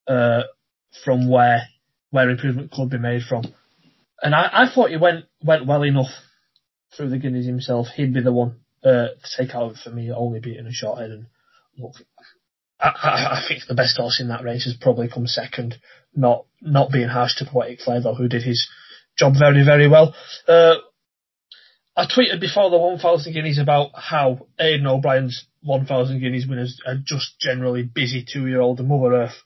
uh, 0.06 0.42
from 1.04 1.28
where 1.28 1.62
where 2.10 2.28
improvement 2.28 2.72
could 2.72 2.90
be 2.90 2.98
made 2.98 3.22
from. 3.22 3.44
And 4.20 4.34
I, 4.34 4.50
I 4.52 4.74
thought 4.74 4.90
he 4.90 4.96
went 4.96 5.26
went 5.42 5.66
well 5.66 5.82
enough 5.82 6.10
through 6.96 7.10
the 7.10 7.18
Guineas 7.18 7.46
himself. 7.46 7.86
He'd 7.94 8.12
be 8.12 8.22
the 8.22 8.32
one 8.32 8.60
uh, 8.84 9.08
to 9.22 9.36
take 9.36 9.54
out 9.54 9.76
for 9.82 9.90
me, 9.90 10.10
only 10.10 10.40
beating 10.40 10.66
a 10.66 10.72
short 10.72 10.98
head. 10.98 11.10
And 11.10 11.26
look, 11.78 11.94
I, 12.80 13.38
I, 13.38 13.44
think 13.46 13.62
the 13.66 13.74
best 13.74 13.98
horse 13.98 14.20
in 14.20 14.28
that 14.28 14.42
race 14.42 14.64
has 14.64 14.76
probably 14.80 15.08
come 15.08 15.26
second. 15.26 15.76
Not 16.14 16.46
not 16.60 16.90
being 16.90 17.08
harsh 17.08 17.36
to 17.36 17.44
Poetic 17.44 17.80
Flavour, 17.80 18.02
though, 18.02 18.14
who 18.14 18.28
did 18.28 18.42
his 18.42 18.68
job 19.18 19.34
very 19.38 19.64
very 19.64 19.88
well. 19.88 20.14
Uh, 20.48 20.76
I 21.96 22.06
tweeted 22.06 22.40
before 22.40 22.70
the 22.70 22.78
1,000 22.78 23.32
guineas 23.32 23.58
about 23.58 23.90
how 23.94 24.46
Aidan 24.58 24.86
O'Brien's 24.86 25.44
1,000 25.62 26.20
guineas 26.20 26.46
winners 26.46 26.80
are 26.86 26.96
just 26.96 27.38
generally 27.40 27.82
busy 27.82 28.24
two-year-old 28.24 28.78
and 28.78 28.88
Mother 28.88 29.14
Earth 29.14 29.42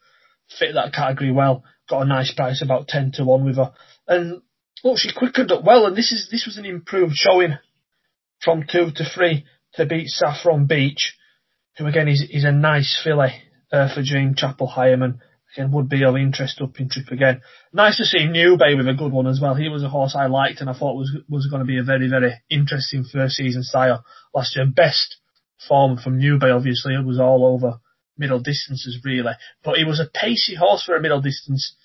fit 0.58 0.74
that 0.74 0.92
category 0.92 1.32
well. 1.32 1.64
Got 1.88 2.02
a 2.02 2.06
nice 2.06 2.32
price, 2.32 2.62
about 2.62 2.86
10 2.86 3.12
to 3.12 3.24
1 3.24 3.44
with 3.44 3.56
her. 3.56 3.72
And 4.06 4.42
look, 4.84 4.98
she 4.98 5.12
quickened 5.12 5.50
up 5.50 5.64
well, 5.64 5.86
and 5.86 5.96
this 5.96 6.12
is 6.12 6.28
this 6.30 6.46
was 6.46 6.58
an 6.58 6.64
improved 6.64 7.14
showing 7.16 7.58
from 8.40 8.64
2 8.70 8.92
to 8.92 9.04
3 9.04 9.44
to 9.74 9.86
beat 9.86 10.08
Saffron 10.08 10.66
Beach, 10.66 11.16
who 11.78 11.86
again 11.86 12.08
is, 12.08 12.24
is 12.30 12.44
a 12.44 12.52
nice 12.52 13.00
filly 13.02 13.34
uh, 13.72 13.92
for 13.92 14.02
Jane 14.02 14.34
Chapple-Hyam 14.34 15.18
again 15.54 15.72
would 15.72 15.88
be 15.88 16.04
of 16.04 16.16
interest 16.16 16.60
up 16.60 16.78
in 16.78 16.88
trip 16.88 17.08
again. 17.10 17.40
Nice 17.72 17.96
to 17.98 18.04
see 18.04 18.26
New 18.26 18.56
Bay 18.56 18.74
with 18.74 18.88
a 18.88 18.94
good 18.94 19.12
one 19.12 19.26
as 19.26 19.40
well. 19.40 19.54
He 19.54 19.68
was 19.68 19.82
a 19.82 19.88
horse 19.88 20.14
I 20.16 20.26
liked 20.26 20.60
and 20.60 20.70
I 20.70 20.74
thought 20.74 20.96
was 20.96 21.16
was 21.28 21.46
going 21.48 21.60
to 21.60 21.66
be 21.66 21.78
a 21.78 21.82
very 21.82 22.08
very 22.08 22.34
interesting 22.50 23.04
first 23.04 23.36
season 23.36 23.62
sire 23.62 24.00
last 24.34 24.56
year. 24.56 24.66
Best 24.66 25.16
form 25.68 25.96
from 25.96 26.18
New 26.18 26.38
Bay 26.38 26.50
obviously 26.50 26.94
it 26.94 27.04
was 27.04 27.20
all 27.20 27.46
over 27.46 27.78
middle 28.16 28.40
distances 28.40 28.98
really, 29.04 29.32
but 29.64 29.76
he 29.76 29.84
was 29.84 30.00
a 30.00 30.10
pacey 30.12 30.54
horse 30.56 30.84
for 30.84 30.96
a 30.96 31.02
middle 31.02 31.20
distance 31.20 31.76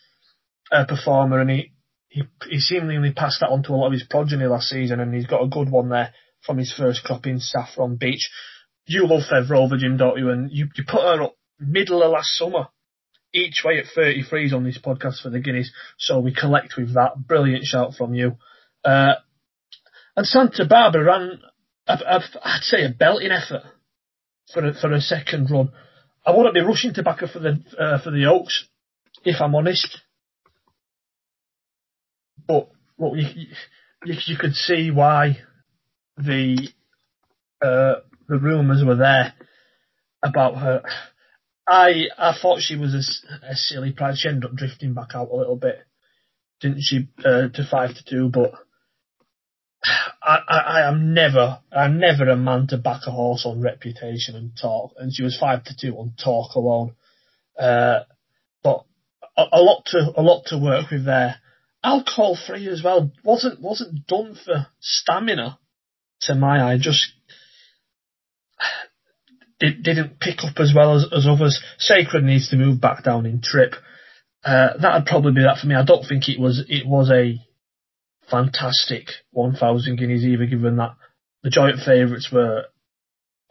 uh, 0.72 0.86
performer 0.86 1.40
and 1.40 1.50
he. 1.50 1.72
He, 2.12 2.24
he 2.50 2.60
seemingly 2.60 3.12
passed 3.12 3.42
that 3.42 3.52
on 3.52 3.62
to 3.62 3.72
a 3.72 3.76
lot 3.76 3.86
of 3.86 3.94
his 3.94 4.02
progeny 4.02 4.46
last 4.48 4.70
season, 4.70 5.00
and 5.00 5.14
he's 5.14 5.28
got 5.28 5.44
a 5.44 5.48
good 5.48 5.70
one 5.70 5.90
there 5.90 6.12
from 6.44 6.58
his 6.58 6.74
first 6.76 7.04
crop 7.04 7.28
in 7.28 7.40
Saffron 7.40 7.98
Beach. 7.98 8.32
You 8.90 9.06
love 9.06 9.22
Fev 9.32 9.52
Rover, 9.52 9.78
don't 9.78 10.18
you? 10.18 10.32
And 10.32 10.52
you, 10.52 10.68
you 10.76 10.84
put 10.84 11.02
her 11.02 11.22
up 11.22 11.36
middle 11.60 12.02
of 12.02 12.12
last 12.12 12.36
summer 12.36 12.70
each 13.32 13.62
way 13.64 13.78
at 13.78 13.86
33s 13.96 14.52
on 14.52 14.64
this 14.64 14.80
podcast 14.80 15.22
for 15.22 15.30
the 15.30 15.40
Guineas, 15.40 15.72
so 16.00 16.20
we 16.20 16.34
collect 16.34 16.74
with 16.76 16.96
that. 16.96 17.12
Brilliant 17.28 17.66
shout 17.66 17.94
from 17.96 18.16
you. 18.16 18.38
Uh, 18.84 19.14
and 20.16 20.26
Santa 20.26 20.66
Barbara 20.66 21.04
ran, 21.04 21.40
I'd 21.88 22.64
say, 22.64 22.84
a 22.84 22.90
belting 22.90 23.30
effort 23.30 23.62
for 24.52 24.66
a, 24.66 24.74
for 24.74 24.92
a 24.92 25.00
second 25.00 25.52
run. 25.52 25.72
I 26.26 26.32
wouldn't 26.32 26.56
be 26.56 26.62
rushing 26.62 26.96
to 26.96 27.04
back 27.04 27.20
her 27.20 27.28
for 27.28 27.38
the 27.38 27.64
uh, 27.80 28.02
for 28.02 28.10
the 28.10 28.26
Oaks, 28.26 28.66
if 29.24 29.40
I'm 29.40 29.54
honest. 29.54 30.00
But 32.48 32.70
well, 32.98 33.16
you, 33.16 33.46
you, 34.04 34.16
you 34.26 34.38
could 34.38 34.56
see 34.56 34.90
why 34.90 35.38
the 36.18 36.70
uh, 37.62 37.96
the 38.30 38.40
rumours 38.40 38.84
were 38.86 38.96
there 38.96 39.34
about 40.24 40.58
her. 40.58 40.84
I 41.68 42.06
I 42.18 42.34
thought 42.40 42.62
she 42.62 42.76
was 42.76 42.94
a, 42.94 43.52
a, 43.52 43.56
silly 43.56 43.92
price. 43.92 44.20
She 44.20 44.30
ended 44.30 44.46
up 44.46 44.56
drifting 44.56 44.94
back 44.94 45.10
out 45.14 45.30
a 45.32 45.36
little 45.36 45.56
bit, 45.56 45.80
didn't 46.62 46.82
she? 46.82 47.10
Uh, 47.20 47.50
to 47.50 47.68
five 47.70 47.96
to 47.96 48.04
two, 48.06 48.30
but 48.30 48.54
I, 50.24 50.40
I, 50.48 50.58
I 50.58 50.88
am 50.88 51.14
never 51.14 51.60
I'm 51.72 52.00
never 52.00 52.30
a 52.30 52.38
man 52.38 52.68
to 52.68 52.78
back 52.78 53.02
a 53.08 53.12
horse 53.12 53.46
on 53.46 53.62
reputation 53.62 54.36
and 54.36 54.52
talk. 54.60 54.94
And 54.98 55.14
she 55.14 55.24
was 55.24 55.38
five 55.38 55.64
to 55.66 55.76
two 55.76 55.96
on 55.98 56.14
talk 56.24 56.56
alone. 56.56 56.96
Uh, 57.58 58.02
but 58.64 58.86
a, 59.38 59.44
a 59.54 59.62
lot 59.62 59.86
to 59.88 60.14
a 60.16 60.22
lot 60.22 60.46
to 60.48 60.58
work 60.58 60.92
with 60.92 61.06
there. 61.06 61.36
Alcohol 61.84 62.38
free 62.48 62.68
as 62.68 62.84
well 62.84 63.12
wasn't 63.24 63.62
wasn't 63.62 64.06
done 64.06 64.36
for 64.36 64.68
stamina 64.80 65.60
to 66.22 66.36
my 66.36 66.72
eye. 66.72 66.78
Just 66.80 67.14
it 69.60 69.84
didn't 69.84 70.20
pick 70.20 70.44
up 70.44 70.60
as 70.60 70.74
well 70.76 70.96
as, 70.96 71.06
as 71.12 71.28
others. 71.28 71.62
Sacred 71.78 72.24
needs 72.24 72.50
to 72.50 72.56
move 72.56 72.80
back 72.80 73.04
down 73.04 73.26
in 73.26 73.42
trip. 73.42 73.74
Uh, 74.44 74.78
that'd 74.82 75.06
probably 75.06 75.34
be 75.34 75.42
that 75.42 75.58
for 75.60 75.68
me. 75.68 75.76
I 75.76 75.84
don't 75.84 76.06
think 76.08 76.30
it 76.30 76.40
was 76.40 76.64
it 76.70 76.88
was 76.88 77.12
a 77.12 77.36
fantastic 78.30 79.08
1,000 79.32 79.98
guineas 79.98 80.24
either, 80.24 80.46
given 80.46 80.78
that 80.78 80.96
the 81.44 81.50
joint 81.50 81.78
favourites 81.86 82.30
were 82.32 82.66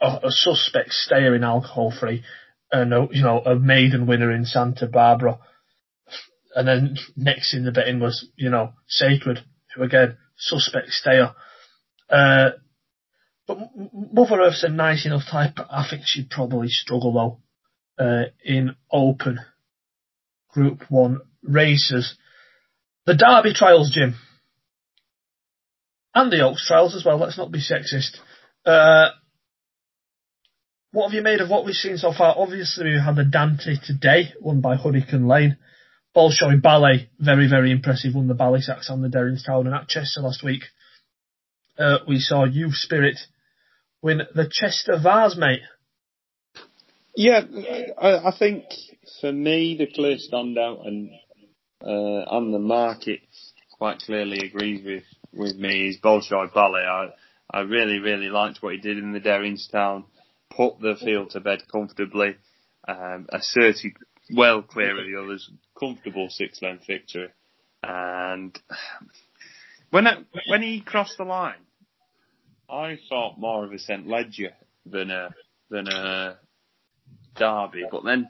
a, 0.01 0.07
a, 0.23 0.29
suspect 0.31 0.91
stayer 0.91 1.35
in 1.35 1.43
alcohol 1.43 1.91
free, 1.91 2.23
and 2.71 2.93
a, 2.93 3.07
you 3.11 3.21
know 3.21 3.39
a 3.39 3.55
maiden 3.55 4.07
winner 4.07 4.31
in 4.31 4.45
Santa 4.45 4.87
Barbara, 4.87 5.37
and 6.55 6.67
then 6.67 6.97
next 7.15 7.53
in 7.53 7.65
the 7.65 7.71
betting 7.71 7.99
was 7.99 8.27
you 8.35 8.49
know 8.49 8.73
Sacred, 8.87 9.39
who 9.75 9.83
again 9.83 10.17
suspect 10.37 10.89
stayer. 10.89 11.33
Uh, 12.09 12.51
but 13.49 13.57
Mother 13.91 14.41
Earth's 14.41 14.63
a 14.63 14.69
nice 14.69 15.07
enough 15.07 15.23
type. 15.29 15.53
but 15.55 15.67
I 15.71 15.83
think 15.89 16.03
she'd 16.05 16.29
probably 16.29 16.67
struggle 16.69 17.41
though 17.97 18.03
uh, 18.03 18.25
in 18.45 18.75
open 18.91 19.39
Group 20.49 20.83
One 20.89 21.21
races. 21.41 22.15
The 23.07 23.15
Derby 23.15 23.55
trials, 23.55 23.89
Jim, 23.91 24.13
and 26.13 26.31
the 26.31 26.41
Oaks 26.41 26.67
trials 26.67 26.95
as 26.95 27.03
well. 27.03 27.17
Let's 27.17 27.39
not 27.39 27.51
be 27.51 27.59
sexist. 27.59 28.17
Uh, 28.63 29.09
what 30.91 31.07
have 31.07 31.15
you 31.15 31.23
made 31.23 31.41
of 31.41 31.49
what 31.49 31.65
we've 31.65 31.73
seen 31.73 31.97
so 31.97 32.13
far? 32.15 32.35
Obviously, 32.37 32.91
we 32.91 32.99
had 32.99 33.15
the 33.15 33.25
Dante 33.25 33.77
today, 33.83 34.31
won 34.39 34.61
by 34.61 34.75
Hurricane 34.75 35.27
Lane. 35.27 35.57
Bolshoi 36.15 36.61
Ballet, 36.61 37.09
very, 37.19 37.47
very 37.47 37.71
impressive, 37.71 38.13
won 38.13 38.27
the 38.27 38.35
Ballysax 38.35 38.91
on 38.91 39.01
the 39.01 39.07
Derrinstown 39.07 39.65
and 39.65 39.73
at 39.73 39.87
Chester 39.87 40.21
last 40.21 40.43
week. 40.43 40.63
Uh, 41.79 41.99
we 42.07 42.19
saw 42.19 42.45
Youth 42.45 42.75
Spirit 42.75 43.17
win 44.01 44.21
the 44.33 44.49
Chester 44.51 44.99
Vase, 45.01 45.37
mate. 45.37 45.61
Yeah, 47.15 47.41
I, 48.01 48.29
I 48.29 48.33
think 48.37 48.65
for 49.19 49.31
me 49.31 49.75
the 49.77 49.87
clear 49.87 50.17
standout 50.17 50.87
and 50.87 51.09
uh, 51.81 52.25
and 52.37 52.53
the 52.53 52.59
market 52.59 53.21
quite 53.71 53.99
clearly 53.99 54.39
agrees 54.39 54.83
with, 54.85 55.03
with 55.33 55.55
me 55.55 55.87
is 55.87 55.97
Bolshoi 55.97 56.53
Ballet. 56.53 56.81
I 56.81 57.09
I 57.51 57.61
really 57.61 57.99
really 57.99 58.29
liked 58.29 58.61
what 58.61 58.73
he 58.73 58.79
did 58.79 58.97
in 58.97 59.11
the 59.11 59.19
Derrinstown, 59.19 60.05
put 60.55 60.79
the 60.79 60.95
field 60.95 61.31
to 61.31 61.39
bed 61.39 61.63
comfortably, 61.71 62.35
um, 62.87 63.27
asserted 63.29 63.93
well 64.35 64.61
clear 64.61 64.97
of 64.97 65.05
the 65.05 65.21
others, 65.21 65.49
comfortable 65.77 66.29
six 66.29 66.61
length 66.61 66.85
victory, 66.85 67.29
and 67.83 68.57
when 69.89 70.05
I, 70.07 70.17
when 70.47 70.61
he 70.61 70.81
crossed 70.81 71.17
the 71.17 71.23
line, 71.23 71.65
I 72.71 72.97
thought 73.09 73.39
more 73.39 73.65
of 73.65 73.71
a 73.71 73.79
St 73.79 74.07
Leger 74.07 74.51
than 74.85 75.11
a 75.11 75.29
than 75.69 75.87
a 75.87 76.37
Derby, 77.35 77.85
but 77.89 78.03
then 78.03 78.29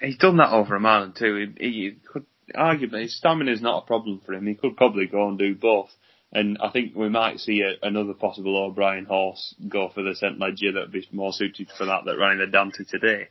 he's 0.00 0.18
done 0.18 0.38
that 0.38 0.52
over 0.52 0.76
a 0.76 0.80
mile 0.80 1.04
and 1.04 1.14
two. 1.14 1.52
He, 1.58 1.70
he 1.70 1.96
could 2.12 2.26
arguably 2.54 3.02
his 3.02 3.16
stamina 3.16 3.52
is 3.52 3.62
not 3.62 3.82
a 3.82 3.86
problem 3.86 4.20
for 4.24 4.34
him. 4.34 4.46
He 4.46 4.54
could 4.54 4.76
probably 4.76 5.06
go 5.06 5.28
and 5.28 5.38
do 5.38 5.54
both. 5.54 5.90
And 6.32 6.58
I 6.62 6.70
think 6.70 6.94
we 6.94 7.08
might 7.08 7.40
see 7.40 7.62
a, 7.62 7.84
another 7.84 8.14
possible 8.14 8.56
O'Brien 8.56 9.04
horse 9.04 9.54
go 9.68 9.90
for 9.92 10.02
the 10.02 10.14
St 10.14 10.38
Leger 10.38 10.72
that 10.72 10.80
would 10.82 10.92
be 10.92 11.08
more 11.10 11.32
suited 11.32 11.68
for 11.76 11.86
that 11.86 12.04
ran 12.06 12.32
in 12.32 12.38
the 12.38 12.46
Dante 12.46 12.84
today. 12.84 13.28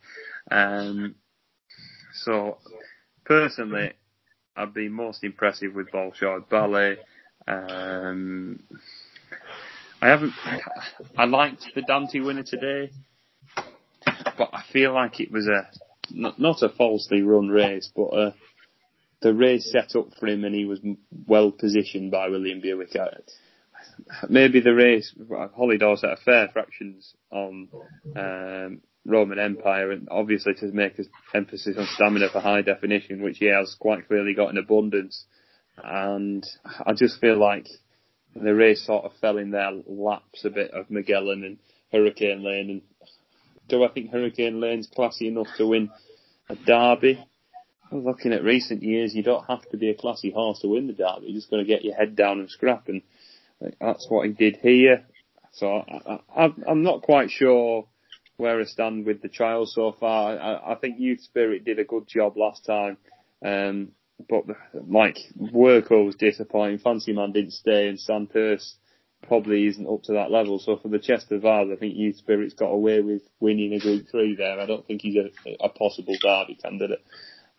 Um, 0.52 1.16
so 2.24 2.58
personally, 3.24 3.94
I'd 4.56 4.74
be 4.74 4.90
most 4.90 5.24
impressive 5.24 5.74
with 5.74 5.92
Bolshoi 5.92 6.50
Ballet. 6.50 6.98
Um, 7.48 8.64
I 10.02 10.08
haven't. 10.08 10.34
I 11.18 11.26
liked 11.26 11.66
the 11.76 11.82
Dante 11.82 12.20
winner 12.22 12.44
today, 12.44 12.92
but 14.38 14.50
I 14.54 14.64
feel 14.72 14.94
like 14.94 15.20
it 15.20 15.32
was 15.32 15.48
a 15.48 15.68
not, 16.12 16.40
not 16.40 16.62
a 16.62 16.70
falsely 16.70 17.22
run 17.22 17.50
race, 17.50 17.92
but 17.94 18.08
uh, 18.08 18.32
the 19.22 19.34
race 19.34 19.70
set 19.72 19.96
up 19.96 20.08
for 20.20 20.28
him 20.28 20.46
and 20.46 20.56
he 20.56 20.66
was 20.66 20.80
well 21.28 21.52
positioned 21.52 22.12
by 22.12 22.30
William 22.30 22.62
Buick. 22.62 22.96
Maybe 24.30 24.62
the 24.62 24.74
race, 24.74 25.14
Hollydore 25.30 25.98
set 25.98 26.12
a 26.12 26.18
fair 26.18 26.48
fractions 26.48 27.14
on 27.32 27.68
um, 28.16 28.82
Roman 29.06 29.40
Empire 29.40 29.92
and 29.92 30.08
obviously 30.10 30.54
to 30.56 30.68
make 30.68 30.98
an 30.98 31.10
emphasis 31.34 31.76
on 31.78 31.88
stamina 31.96 32.30
for 32.32 32.40
high 32.40 32.62
definition, 32.62 33.22
which 33.22 33.40
he 33.40 33.46
has 33.48 33.76
quite 33.78 34.08
clearly 34.08 34.34
got 34.34 34.50
in 34.50 34.58
abundance. 34.58 35.26
And 35.84 36.46
I 36.86 36.94
just 36.94 37.20
feel 37.20 37.38
like 37.38 37.68
the 38.36 38.56
race 38.56 38.86
sort 38.86 39.06
of 39.06 39.12
fell 39.20 39.38
in 39.38 39.52
their 39.52 39.72
laps 39.88 40.46
a 40.46 40.50
bit 40.50 40.72
of 40.72 40.88
Megallan 40.90 41.46
and 41.46 41.58
Hurricane 41.92 42.44
Lane. 42.44 42.70
And 42.70 42.82
do 43.68 43.84
I 43.84 43.90
think 43.90 44.12
Hurricane 44.12 44.60
Lane's 44.60 44.88
classy 44.88 45.28
enough 45.28 45.48
to 45.58 45.68
win 45.68 45.90
a 46.50 46.56
derby? 46.56 47.24
looking 47.92 48.34
at 48.34 48.44
recent 48.44 48.84
years, 48.84 49.16
you 49.16 49.24
don't 49.24 49.46
have 49.46 49.68
to 49.70 49.78
be 49.78 49.90
a 49.90 49.96
classy 49.96 50.32
horse 50.32 50.60
to 50.60 50.68
win 50.68 50.88
the 50.88 50.94
derby. 50.94 51.28
You're 51.28 51.40
just 51.40 51.50
going 51.50 51.64
to 51.64 51.68
get 51.68 51.84
your 51.84 51.96
head 51.96 52.16
down 52.16 52.40
and 52.40 52.50
scrap, 52.50 52.88
and 52.88 53.02
that's 53.80 54.08
what 54.10 54.28
he 54.28 54.34
did 54.34 54.58
here. 54.58 55.06
So 55.54 55.84
I, 56.36 56.54
am 56.68 56.84
not 56.84 57.02
quite 57.02 57.32
sure 57.32 57.88
where 58.38 58.60
I 58.60 58.66
stand 58.66 59.06
with 59.06 59.22
the 59.22 59.28
trial 59.28 59.66
so 59.66 59.96
far. 60.00 60.38
I, 60.38 60.74
I, 60.74 60.76
think 60.76 61.00
Youth 61.00 61.22
Spirit 61.22 61.66
did 61.66 61.80
a 61.80 61.84
good 61.84 62.08
job 62.08 62.38
last 62.38 62.66
time, 62.66 62.98
um, 63.44 63.90
but 64.28 64.44
like 64.74 65.18
Worko 65.40 66.06
was 66.06 66.16
disappointing. 66.16 66.80
Fancy 66.80 67.14
Man 67.14 67.32
didn't 67.32 67.54
stay, 67.54 67.88
and 67.88 68.00
Sandhurst 68.00 68.76
probably 69.28 69.68
isn't 69.68 69.88
up 69.88 70.04
to 70.04 70.14
that 70.14 70.32
level. 70.32 70.60
So 70.60 70.78
for 70.78 70.88
the 70.88 71.00
Chester 71.00 71.38
Vase, 71.40 71.70
I 71.72 71.76
think 71.76 71.96
Youth 71.96 72.18
Spirit's 72.18 72.54
got 72.54 72.68
away 72.70 73.02
with 73.02 73.22
winning 73.40 73.74
a 73.74 73.80
Group 73.80 74.08
Three 74.10 74.36
there. 74.36 74.60
I 74.60 74.66
don't 74.66 74.86
think 74.86 75.02
he's 75.02 75.18
a, 75.18 75.30
a 75.64 75.70
possible 75.70 76.16
derby 76.22 76.56
candidate. 76.56 77.04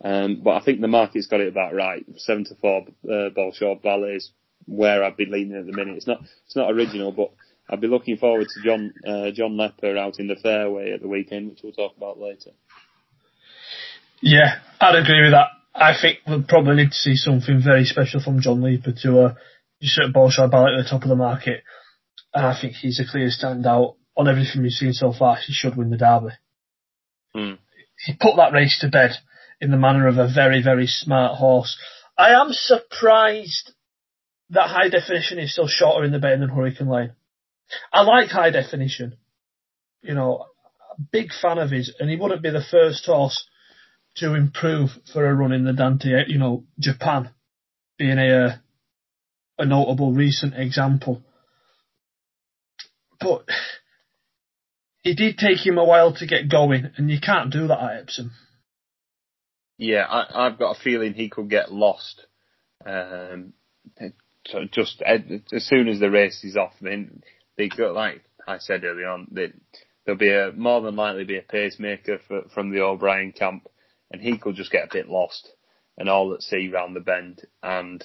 Um, 0.03 0.41
but 0.43 0.53
I 0.53 0.65
think 0.65 0.81
the 0.81 0.89
market's 0.89 1.27
got 1.27 1.41
it 1.41 1.49
about 1.49 1.75
right. 1.75 2.05
Seven 2.17 2.45
to 2.45 2.55
four 2.57 2.87
uh, 3.05 3.31
Bolshoi 3.37 3.83
Ballet 3.83 4.17
is 4.17 4.31
where 4.67 5.05
I'd 5.05 5.17
be 5.17 5.27
leaning 5.27 5.59
at 5.59 5.67
the 5.67 5.73
minute. 5.73 5.97
It's 5.97 6.07
not 6.07 6.23
it's 6.47 6.57
not 6.57 6.71
original, 6.71 7.13
but 7.13 7.33
I'd 7.69 7.81
be 7.81 7.87
looking 7.87 8.17
forward 8.17 8.49
to 8.49 8.63
John 8.65 8.93
uh, 9.07 9.31
John 9.33 9.57
Leeper 9.57 9.97
out 9.97 10.19
in 10.19 10.27
the 10.27 10.37
fairway 10.37 10.93
at 10.93 11.03
the 11.03 11.09
weekend, 11.09 11.51
which 11.51 11.61
we'll 11.63 11.73
talk 11.73 11.97
about 11.97 12.19
later. 12.19 12.51
Yeah, 14.23 14.59
I'd 14.81 14.97
agree 14.97 15.23
with 15.23 15.33
that. 15.33 15.49
I 15.75 15.93
think 16.01 16.19
we'll 16.27 16.43
probably 16.43 16.77
need 16.77 16.91
to 16.91 16.97
see 16.97 17.17
something 17.17 17.63
very 17.65 17.85
special 17.85 18.21
from 18.21 18.41
John 18.41 18.63
Leeper 18.63 18.93
to 19.03 19.21
uh, 19.21 19.35
usurp 19.79 20.13
Bolshoi 20.13 20.51
Ballet 20.51 20.75
at 20.75 20.85
the 20.85 20.89
top 20.89 21.03
of 21.03 21.09
the 21.09 21.17
market. 21.17 21.63
And 22.35 22.47
I 22.47 22.59
think 22.61 22.75
he's 22.75 23.01
a 23.01 23.11
clear 23.11 23.29
standout 23.29 23.97
on 24.17 24.29
everything 24.29 24.63
we've 24.63 24.73
seen 24.73 24.93
so 24.93 25.13
far. 25.13 25.37
He 25.37 25.53
should 25.53 25.77
win 25.77 25.91
the 25.91 25.97
derby. 25.97 26.35
Mm. 27.35 27.59
He 28.05 28.15
put 28.15 28.37
that 28.37 28.53
race 28.53 28.79
to 28.81 28.89
bed 28.89 29.13
in 29.61 29.71
the 29.71 29.77
manner 29.77 30.07
of 30.07 30.19
a 30.19 30.33
very, 30.33 30.63
very 30.63 30.87
smart 30.87 31.39
horse. 31.39 31.79
I 32.17 32.31
am 32.41 32.49
surprised 32.51 33.73
that 34.51 34.69
high 34.69 34.89
definition 34.89 35.39
is 35.39 35.53
still 35.53 35.69
shorter 35.69 36.05
in 36.05 36.13
the 36.13 36.19
bay 36.19 36.37
than 36.37 36.49
Hurricane 36.49 36.89
Lane. 36.89 37.13
I 37.93 38.03
like 38.03 38.29
high 38.31 38.51
definition. 38.51 39.17
You 40.03 40.15
know, 40.15 40.47
big 41.13 41.31
fan 41.33 41.59
of 41.59 41.71
his, 41.71 41.95
and 41.99 42.11
he 42.11 42.17
wouldn't 42.17 42.43
be 42.43 42.51
the 42.51 42.65
first 42.69 43.07
horse 43.07 43.47
to 44.17 44.35
improve 44.35 44.91
for 45.13 45.27
a 45.27 45.35
run 45.35 45.53
in 45.53 45.65
the 45.65 45.73
Dante, 45.73 46.25
you 46.29 46.39
know, 46.39 46.65
Japan 46.79 47.31
being 47.99 48.19
a, 48.19 48.63
a 49.59 49.65
notable 49.65 50.13
recent 50.13 50.55
example. 50.55 51.23
But 53.21 53.45
it 55.05 55.17
did 55.17 55.39
take 55.39 55.65
him 55.65 55.79
a 55.79 55.85
while 55.85 56.15
to 56.15 56.27
get 56.27 56.51
going, 56.51 56.91
and 56.97 57.11
you 57.11 57.21
can't 57.21 57.53
do 57.53 57.67
that 57.69 57.81
at 57.81 58.01
Epsom. 58.03 58.33
Yeah, 59.79 60.07
I, 60.09 60.45
have 60.45 60.59
got 60.59 60.77
a 60.77 60.83
feeling 60.83 61.15
he 61.15 61.31
could 61.31 61.49
get 61.49 61.73
lost. 61.73 62.27
Um, 62.85 63.55
just 64.73 65.03
as 65.03 65.21
soon 65.67 65.89
as 65.89 66.01
the 66.01 66.11
race 66.11 66.45
is 66.45 66.57
off, 66.57 66.75
then 66.81 67.23
they 67.57 67.69
got 67.69 67.95
like 67.95 68.23
I 68.47 68.59
said 68.59 68.85
earlier 68.85 69.09
on, 69.09 69.29
they, 69.31 69.53
there'll 70.05 70.19
be 70.19 70.33
a 70.33 70.53
more 70.53 70.81
than 70.81 70.97
likely 70.97 71.25
be 71.25 71.39
a 71.39 71.43
pacemaker 71.43 72.19
for, 72.27 72.43
from 72.55 72.71
the 72.71 72.81
O'Brien 72.81 73.33
camp, 73.33 73.69
and 74.11 74.21
he 74.21 74.39
could 74.39 74.57
just 74.57 74.73
get 74.73 74.85
a 74.85 74.93
bit 74.93 75.09
lost 75.09 75.51
and 75.97 76.09
all 76.09 76.33
at 76.35 76.43
sea 76.43 76.71
round 76.73 76.97
the 76.97 77.01
bend. 77.01 77.43
And 77.63 78.05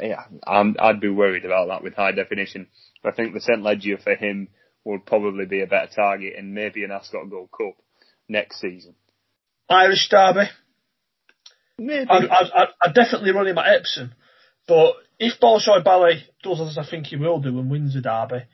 yeah, 0.00 0.24
i 0.46 0.62
would 0.62 1.00
be 1.00 1.08
worried 1.08 1.44
about 1.44 1.68
that 1.68 1.82
with 1.82 1.94
high 1.94 2.12
definition. 2.12 2.68
But 3.02 3.12
I 3.12 3.16
think 3.16 3.34
the 3.34 3.40
St 3.40 3.62
Leger 3.62 3.98
for 3.98 4.14
him 4.14 4.48
would 4.84 5.04
probably 5.04 5.46
be 5.46 5.62
a 5.62 5.66
better 5.66 5.92
target, 5.92 6.34
and 6.38 6.54
maybe 6.54 6.84
an 6.84 6.92
Ascot 6.92 7.28
Gold 7.28 7.50
Cup 7.50 7.74
next 8.28 8.60
season. 8.60 8.94
Irish 9.68 10.08
Derby. 10.08 10.48
Maybe. 11.78 12.08
I'd, 12.08 12.24
I'd, 12.30 12.68
I'd 12.80 12.94
definitely 12.94 13.32
run 13.32 13.48
him 13.48 13.58
at 13.58 13.74
Epsom. 13.74 14.14
But 14.68 14.94
if 15.18 15.40
Bolshoi 15.40 15.84
Ballet 15.84 16.24
does 16.42 16.60
as 16.60 16.78
I 16.78 16.88
think 16.88 17.06
he 17.06 17.16
will 17.16 17.40
do 17.40 17.58
and 17.58 17.70
wins 17.70 17.94
the 17.94 18.00
derby, 18.00 18.44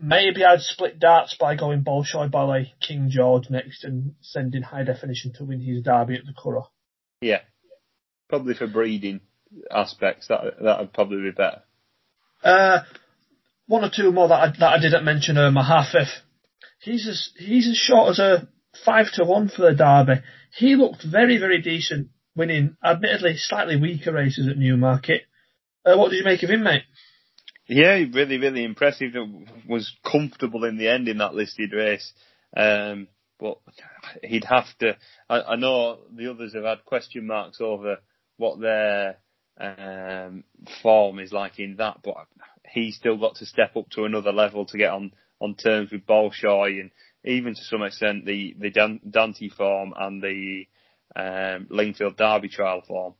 maybe 0.00 0.44
I'd 0.44 0.60
split 0.60 0.98
darts 0.98 1.36
by 1.38 1.56
going 1.56 1.82
Bolshoi 1.82 2.30
Ballet, 2.30 2.74
King 2.80 3.08
George 3.10 3.50
next 3.50 3.84
and 3.84 4.14
sending 4.20 4.62
high 4.62 4.84
definition 4.84 5.32
to 5.34 5.44
win 5.44 5.60
his 5.60 5.82
derby 5.82 6.14
at 6.14 6.24
the 6.24 6.32
Curragh. 6.32 6.68
Yeah. 7.20 7.40
Probably 8.28 8.54
for 8.54 8.66
breeding 8.66 9.20
aspects, 9.70 10.28
that 10.28 10.58
that 10.62 10.80
would 10.80 10.92
probably 10.92 11.22
be 11.22 11.30
better. 11.30 11.62
Uh, 12.44 12.80
one 13.66 13.84
or 13.84 13.90
two 13.94 14.12
more 14.12 14.28
that 14.28 14.34
I, 14.34 14.50
that 14.58 14.72
I 14.74 14.78
didn't 14.80 15.04
mention. 15.04 15.38
Uh, 15.38 15.50
Mohaafeth. 15.50 16.12
He's 16.80 17.08
as 17.08 17.30
he's 17.36 17.68
as 17.68 17.76
short 17.76 18.10
as 18.10 18.18
a 18.18 18.48
five 18.84 19.06
to 19.14 19.24
one 19.24 19.48
for 19.48 19.62
the 19.62 19.74
derby. 19.74 20.22
He 20.56 20.76
looked 20.76 21.02
very 21.02 21.38
very 21.38 21.62
decent 21.62 22.08
winning, 22.36 22.76
admittedly, 22.84 23.36
slightly 23.36 23.76
weaker 23.76 24.12
races 24.12 24.46
at 24.48 24.58
Newmarket. 24.58 25.22
Uh, 25.84 25.96
what 25.96 26.10
did 26.10 26.18
you 26.18 26.24
make 26.24 26.42
of 26.42 26.50
him, 26.50 26.62
mate? 26.62 26.82
Yeah, 27.68 28.02
really, 28.12 28.38
really 28.38 28.64
impressive. 28.64 29.12
Was 29.68 29.94
comfortable 30.10 30.64
in 30.64 30.78
the 30.78 30.88
end 30.88 31.06
in 31.06 31.18
that 31.18 31.34
listed 31.34 31.72
race. 31.72 32.12
Um, 32.56 33.08
but 33.38 33.58
he'd 34.22 34.44
have 34.44 34.66
to. 34.80 34.96
I, 35.28 35.40
I, 35.40 35.56
know 35.56 35.98
the 36.10 36.30
others 36.30 36.54
have 36.54 36.64
had 36.64 36.84
question 36.86 37.26
marks 37.26 37.60
over 37.60 37.98
what 38.38 38.58
their 38.58 39.18
um, 39.60 40.44
form 40.82 41.18
is 41.18 41.30
like 41.32 41.58
in 41.58 41.76
that, 41.76 41.98
but 42.02 42.16
he's 42.72 42.96
still 42.96 43.18
got 43.18 43.36
to 43.36 43.46
step 43.46 43.76
up 43.76 43.90
to 43.90 44.04
another 44.04 44.32
level 44.32 44.64
to 44.66 44.78
get 44.78 44.90
on, 44.90 45.12
on 45.40 45.54
terms 45.54 45.92
with 45.92 46.06
Bolshoi 46.06 46.80
and 46.80 46.90
even 47.24 47.54
to 47.54 47.64
some 47.64 47.82
extent 47.82 48.24
the 48.24 48.54
the 48.58 48.70
Dan- 48.70 49.00
Dante 49.08 49.48
form 49.50 49.92
and 49.96 50.22
the 50.22 50.66
um, 51.14 51.66
Lingfield 51.70 52.16
Derby 52.16 52.48
trial 52.48 52.82
form. 52.86 53.14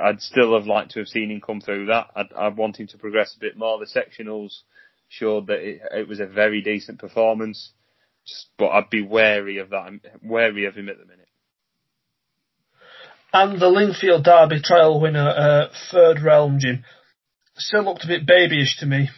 I'd 0.00 0.20
still 0.20 0.54
have 0.54 0.66
liked 0.66 0.92
to 0.92 1.00
have 1.00 1.08
seen 1.08 1.30
him 1.30 1.40
come 1.40 1.60
through 1.60 1.86
that. 1.86 2.08
I'd, 2.14 2.32
I'd 2.32 2.56
want 2.56 2.78
him 2.78 2.86
to 2.88 2.98
progress 2.98 3.34
a 3.36 3.40
bit 3.40 3.56
more. 3.56 3.78
The 3.78 3.86
sectionals 3.86 4.60
showed 5.08 5.48
that 5.48 5.58
it, 5.58 5.80
it 5.92 6.08
was 6.08 6.20
a 6.20 6.26
very 6.26 6.60
decent 6.60 6.98
performance, 6.98 7.72
just, 8.26 8.48
but 8.58 8.68
I'd 8.68 8.90
be 8.90 9.02
wary 9.02 9.58
of 9.58 9.70
that, 9.70 9.76
I'm 9.86 10.00
wary 10.22 10.66
of 10.66 10.74
him 10.74 10.88
at 10.88 10.98
the 10.98 11.04
minute. 11.04 11.28
And 13.32 13.60
the 13.60 13.68
Lingfield 13.68 14.24
Derby 14.24 14.60
trial 14.62 15.00
winner, 15.00 15.28
uh, 15.28 15.68
Third 15.90 16.22
Realm, 16.22 16.58
Jim, 16.60 16.84
still 17.56 17.84
looked 17.84 18.04
a 18.04 18.08
bit 18.08 18.26
babyish 18.26 18.78
to 18.78 18.86
me. 18.86 19.10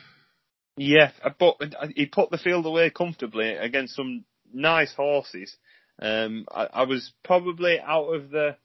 Yeah, 0.79 1.11
but 1.39 1.57
he 1.95 2.07
put 2.07 2.31
the 2.31 2.39
field 2.39 2.67
away 2.67 2.91
comfortably 2.91 3.55
against 3.55 3.95
some 3.95 4.25
nice 4.53 4.93
horses. 4.95 5.55
Um, 6.01 6.47
I, 6.51 6.65
I, 6.73 6.83
was 6.85 7.13
probably 7.25 7.81
out 7.81 8.09
of 8.09 8.31
the 8.31 8.57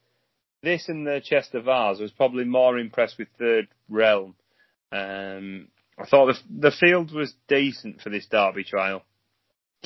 this 0.61 0.87
and 0.87 1.05
the 1.05 1.21
Chester. 1.23 1.61
I 1.69 1.91
was 1.91 2.11
probably 2.15 2.45
more 2.45 2.77
impressed 2.77 3.17
with 3.17 3.27
Third 3.37 3.67
Realm. 3.89 4.35
Um, 4.91 5.67
I 5.97 6.05
thought 6.05 6.27
the, 6.27 6.69
the 6.69 6.71
field 6.71 7.13
was 7.13 7.33
decent 7.47 8.01
for 8.01 8.09
this 8.09 8.27
Derby 8.29 8.63
trial. 8.63 9.03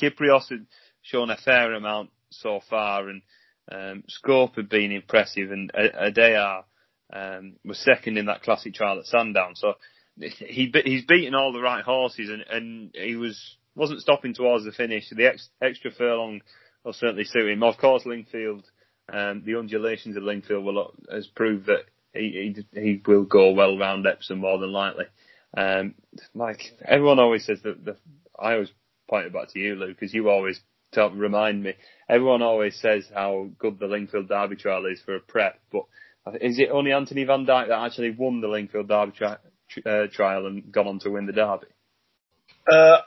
Kyprios 0.00 0.48
had 0.50 0.66
shown 1.02 1.30
a 1.30 1.36
fair 1.36 1.72
amount 1.74 2.10
so 2.30 2.60
far, 2.68 3.08
and 3.08 3.22
um, 3.70 4.04
Scope 4.08 4.56
had 4.56 4.68
been 4.68 4.92
impressive, 4.92 5.50
and 5.50 5.72
Adayar 5.72 6.64
um, 7.12 7.54
was 7.64 7.78
second 7.78 8.18
in 8.18 8.26
that 8.26 8.42
classic 8.42 8.74
trial 8.74 8.98
at 8.98 9.06
Sandown. 9.06 9.54
So 9.54 9.74
he 10.18 10.72
he's 10.84 11.04
beaten 11.04 11.34
all 11.34 11.52
the 11.52 11.60
right 11.60 11.84
horses, 11.84 12.30
and, 12.30 12.44
and 12.50 12.90
he 12.94 13.16
was 13.16 13.56
wasn't 13.74 14.00
stopping 14.00 14.34
towards 14.34 14.64
the 14.64 14.72
finish. 14.72 15.08
The 15.10 15.26
ex, 15.26 15.48
extra 15.62 15.90
furlong 15.90 16.40
will 16.84 16.92
certainly 16.92 17.24
suit 17.24 17.50
him. 17.50 17.62
Of 17.62 17.78
course, 17.78 18.04
Lingfield, 18.04 18.64
um, 19.12 19.42
the 19.44 19.58
undulations 19.58 20.16
of 20.16 20.22
Lingfield 20.22 20.64
will, 20.64 20.94
has 21.10 21.26
proved 21.26 21.66
that 21.66 21.84
he, 22.12 22.64
he, 22.72 22.80
he 22.80 23.02
will 23.06 23.24
go 23.24 23.52
well 23.52 23.78
round 23.78 24.06
Epsom 24.06 24.38
more 24.38 24.58
than 24.58 24.72
likely. 24.72 25.04
Um, 25.56 25.94
like 26.34 26.60
everyone 26.84 27.18
always 27.18 27.44
says 27.44 27.60
that 27.62 27.84
the, 27.84 27.96
I 28.38 28.54
always 28.54 28.70
point 29.08 29.26
it 29.26 29.32
back 29.32 29.52
to 29.52 29.58
you, 29.58 29.74
Luke, 29.74 29.96
because 29.98 30.12
you 30.12 30.28
always 30.28 30.60
tell, 30.92 31.10
remind 31.10 31.62
me. 31.62 31.74
Everyone 32.08 32.42
always 32.42 32.76
says 32.80 33.08
how 33.14 33.48
good 33.58 33.78
the 33.78 33.86
Lingfield 33.86 34.28
Derby 34.28 34.56
trial 34.56 34.86
is 34.86 35.00
for 35.00 35.16
a 35.16 35.20
prep, 35.20 35.60
but 35.70 35.84
is 36.40 36.58
it 36.58 36.70
only 36.70 36.92
Anthony 36.92 37.24
Van 37.24 37.44
Dyck 37.44 37.68
that 37.68 37.78
actually 37.78 38.10
won 38.10 38.40
the 38.40 38.48
Lingfield 38.48 38.88
Derby 38.88 39.12
tri- 39.12 39.36
uh, 39.86 40.06
trial 40.12 40.46
and 40.46 40.72
gone 40.72 40.88
on 40.88 40.98
to 41.00 41.10
win 41.10 41.26
the 41.26 41.32
Derby? 41.32 41.66
Uh, 42.70 42.98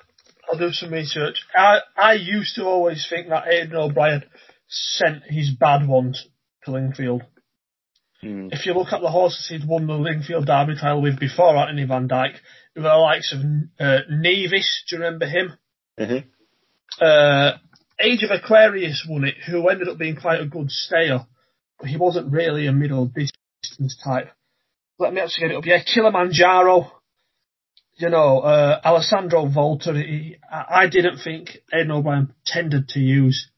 I'll 0.52 0.58
do 0.58 0.72
some 0.72 0.92
research. 0.92 1.44
I 1.54 1.80
I 1.98 2.14
used 2.14 2.56
to 2.56 2.64
always 2.64 3.06
think 3.10 3.28
that 3.30 3.48
Aidan 3.48 3.76
O'Brien 3.76 4.24
sent 4.70 5.24
his 5.24 5.50
bad 5.50 5.88
ones 5.88 6.28
to 6.64 6.72
Lingfield. 6.72 7.24
Mm. 8.24 8.54
If 8.54 8.66
you 8.66 8.74
look 8.74 8.92
at 8.92 9.02
the 9.02 9.10
horses 9.10 9.48
he'd 9.50 9.68
won 9.68 9.88
the 9.88 9.94
Lingfield 9.94 10.46
Derby 10.46 10.76
trial 10.76 11.02
with 11.02 11.20
before 11.20 11.56
Anthony 11.58 11.86
Van 11.86 12.08
Dyck, 12.08 12.34
with 12.76 12.84
the 12.84 12.96
likes 12.96 13.34
of 13.34 13.40
uh, 13.80 14.00
Nevis, 14.10 14.84
do 14.88 14.96
you 14.96 15.02
remember 15.02 15.26
him? 15.26 15.54
Mhm. 16.00 16.26
Uh, 17.00 17.58
Age 18.02 18.24
of 18.24 18.32
Aquarius 18.32 19.06
won 19.10 19.26
it, 19.26 19.36
who 19.46 19.68
ended 19.68 19.90
up 19.90 19.98
being 19.98 20.16
quite 20.16 20.40
a 20.40 20.46
good 20.46 20.72
stayer, 20.72 21.26
but 21.78 21.90
he 21.90 21.98
wasn't 21.98 22.32
really 22.32 22.66
a 22.68 22.72
middle 22.72 23.06
distance 23.08 23.98
type. 24.02 24.32
Let 24.98 25.14
me 25.14 25.22
actually 25.22 25.48
get 25.50 25.52
it 25.52 25.58
up. 25.58 25.66
Yeah, 25.66 25.84
Kilimanjaro. 25.84 26.92
You 27.98 28.10
know, 28.10 28.40
uh, 28.40 28.80
Alessandro 28.86 29.48
Volta. 29.48 29.94
He, 29.94 30.38
I 30.50 30.84
I 30.84 30.88
didn't 30.88 31.18
think 31.18 31.58
Ed 31.72 31.92
O'Brien 31.92 32.34
tended 32.46 32.88
to 32.90 33.00
use 33.00 33.50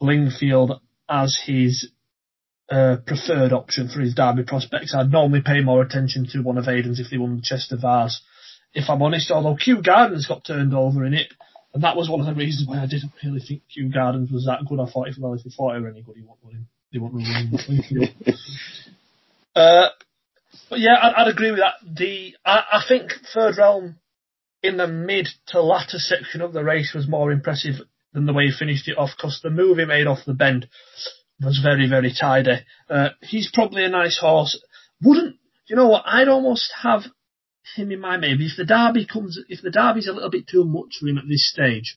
Lingfield 0.00 0.80
as 1.08 1.38
his 1.44 1.90
uh, 2.70 2.96
preferred 3.06 3.52
option 3.52 3.88
for 3.88 4.00
his 4.00 4.14
derby 4.14 4.44
prospects. 4.44 4.94
I'd 4.94 5.10
normally 5.10 5.42
pay 5.42 5.60
more 5.60 5.82
attention 5.82 6.26
to 6.32 6.42
one 6.42 6.58
of 6.58 6.68
Aidan's 6.68 7.00
if 7.00 7.10
they 7.10 7.18
won 7.18 7.36
the 7.36 7.42
Chester 7.42 7.76
Vase. 7.76 8.20
If 8.72 8.88
I'm 8.88 9.02
honest, 9.02 9.30
although 9.30 9.56
Kew 9.56 9.82
Gardens 9.82 10.26
got 10.26 10.44
turned 10.44 10.74
over 10.74 11.04
in 11.04 11.14
it, 11.14 11.32
and 11.74 11.82
that 11.82 11.96
was 11.96 12.08
one 12.08 12.20
of 12.20 12.26
the 12.26 12.34
reasons 12.34 12.68
why 12.68 12.82
I 12.82 12.86
didn't 12.86 13.12
really 13.24 13.40
think 13.40 13.62
Kew 13.72 13.90
Gardens 13.92 14.30
was 14.30 14.46
that 14.46 14.64
good. 14.68 14.80
I 14.80 14.86
thought 14.86 15.08
if, 15.08 15.16
well, 15.18 15.34
if 15.34 15.42
they 15.42 15.50
thought 15.50 15.74
he 15.74 15.82
were 15.82 15.88
any 15.88 16.02
good, 16.02 16.16
he 16.16 16.22
wouldn't 16.22 16.44
win. 16.44 16.66
They 16.92 16.98
wouldn't 16.98 17.22
win 17.22 17.58
Lingfield. 17.68 18.36
Uh, 19.52 19.88
but 20.68 20.78
yeah, 20.78 20.94
I'd, 21.02 21.14
I'd 21.14 21.28
agree 21.28 21.50
with 21.50 21.58
that. 21.58 21.74
The 21.84 22.36
I, 22.46 22.62
I 22.72 22.82
think 22.86 23.10
Third 23.34 23.58
Realm 23.58 23.96
in 24.62 24.76
the 24.76 24.86
mid 24.86 25.28
to 25.48 25.60
latter 25.60 25.98
section 25.98 26.40
of 26.40 26.52
the 26.52 26.62
race 26.62 26.92
was 26.94 27.08
more 27.08 27.32
impressive 27.32 27.74
than 28.12 28.26
the 28.26 28.32
way 28.32 28.46
he 28.46 28.52
finished 28.56 28.88
it 28.88 28.98
off 28.98 29.10
because 29.16 29.40
the 29.42 29.50
move 29.50 29.78
he 29.78 29.84
made 29.84 30.06
off 30.06 30.24
the 30.26 30.34
bend 30.34 30.68
was 31.40 31.60
very, 31.62 31.88
very 31.88 32.12
tidy. 32.12 32.58
Uh, 32.88 33.10
he's 33.22 33.50
probably 33.52 33.84
a 33.84 33.88
nice 33.88 34.18
horse. 34.18 34.60
Wouldn't 35.02 35.36
you 35.70 35.76
know 35.76 35.88
what? 35.88 36.02
I'd 36.04 36.28
almost 36.28 36.72
have 36.82 37.02
him 37.76 37.92
in 37.92 38.00
my 38.00 38.16
maybe 38.16 38.46
if 38.46 38.56
the 38.56 38.64
derby 38.64 39.06
comes 39.06 39.38
if 39.48 39.62
the 39.62 39.70
derby's 39.70 40.08
a 40.08 40.12
little 40.12 40.30
bit 40.30 40.48
too 40.48 40.64
much 40.64 40.96
for 40.98 41.06
him 41.06 41.18
at 41.18 41.28
this 41.28 41.48
stage. 41.48 41.96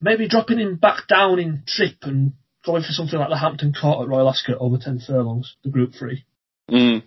Maybe 0.00 0.28
dropping 0.28 0.60
him 0.60 0.76
back 0.76 1.08
down 1.08 1.38
in 1.40 1.64
trip 1.66 1.96
and 2.02 2.32
going 2.64 2.82
for 2.82 2.92
something 2.92 3.18
like 3.18 3.28
the 3.28 3.38
Hampton 3.38 3.74
Court 3.78 4.02
at 4.02 4.08
Royal 4.08 4.28
Ascot 4.30 4.56
over 4.60 4.78
ten 4.78 5.00
furlongs, 5.04 5.56
the 5.64 5.70
Group 5.70 5.92
Three. 5.98 6.24
Mm. 6.70 7.02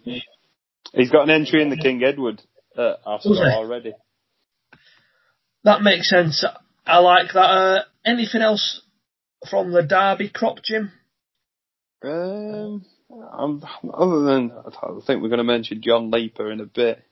He's 0.94 1.10
got 1.10 1.24
an 1.24 1.30
entry 1.30 1.62
in 1.62 1.70
the 1.70 1.78
King 1.78 2.04
Edward 2.04 2.42
at 2.78 3.00
Ascot 3.08 3.24
Does 3.24 3.38
he? 3.40 3.46
already. 3.46 3.94
That 5.64 5.82
makes 5.82 6.10
sense. 6.10 6.44
I 6.86 6.98
like 7.00 7.32
that. 7.34 7.40
Uh, 7.40 7.84
anything 8.06 8.42
else 8.42 8.82
from 9.50 9.72
the 9.72 9.84
Derby 9.84 10.30
crop, 10.30 10.64
Jim? 10.64 10.92
Um, 12.04 12.86
I'm, 13.32 13.64
other 13.94 14.24
than 14.24 14.52
I 14.52 15.00
think 15.06 15.22
we're 15.22 15.30
going 15.30 15.38
to 15.38 15.44
mention 15.44 15.82
John 15.82 16.12
Leeper 16.12 16.52
in 16.52 16.60
a 16.60 16.66
bit. 16.66 17.04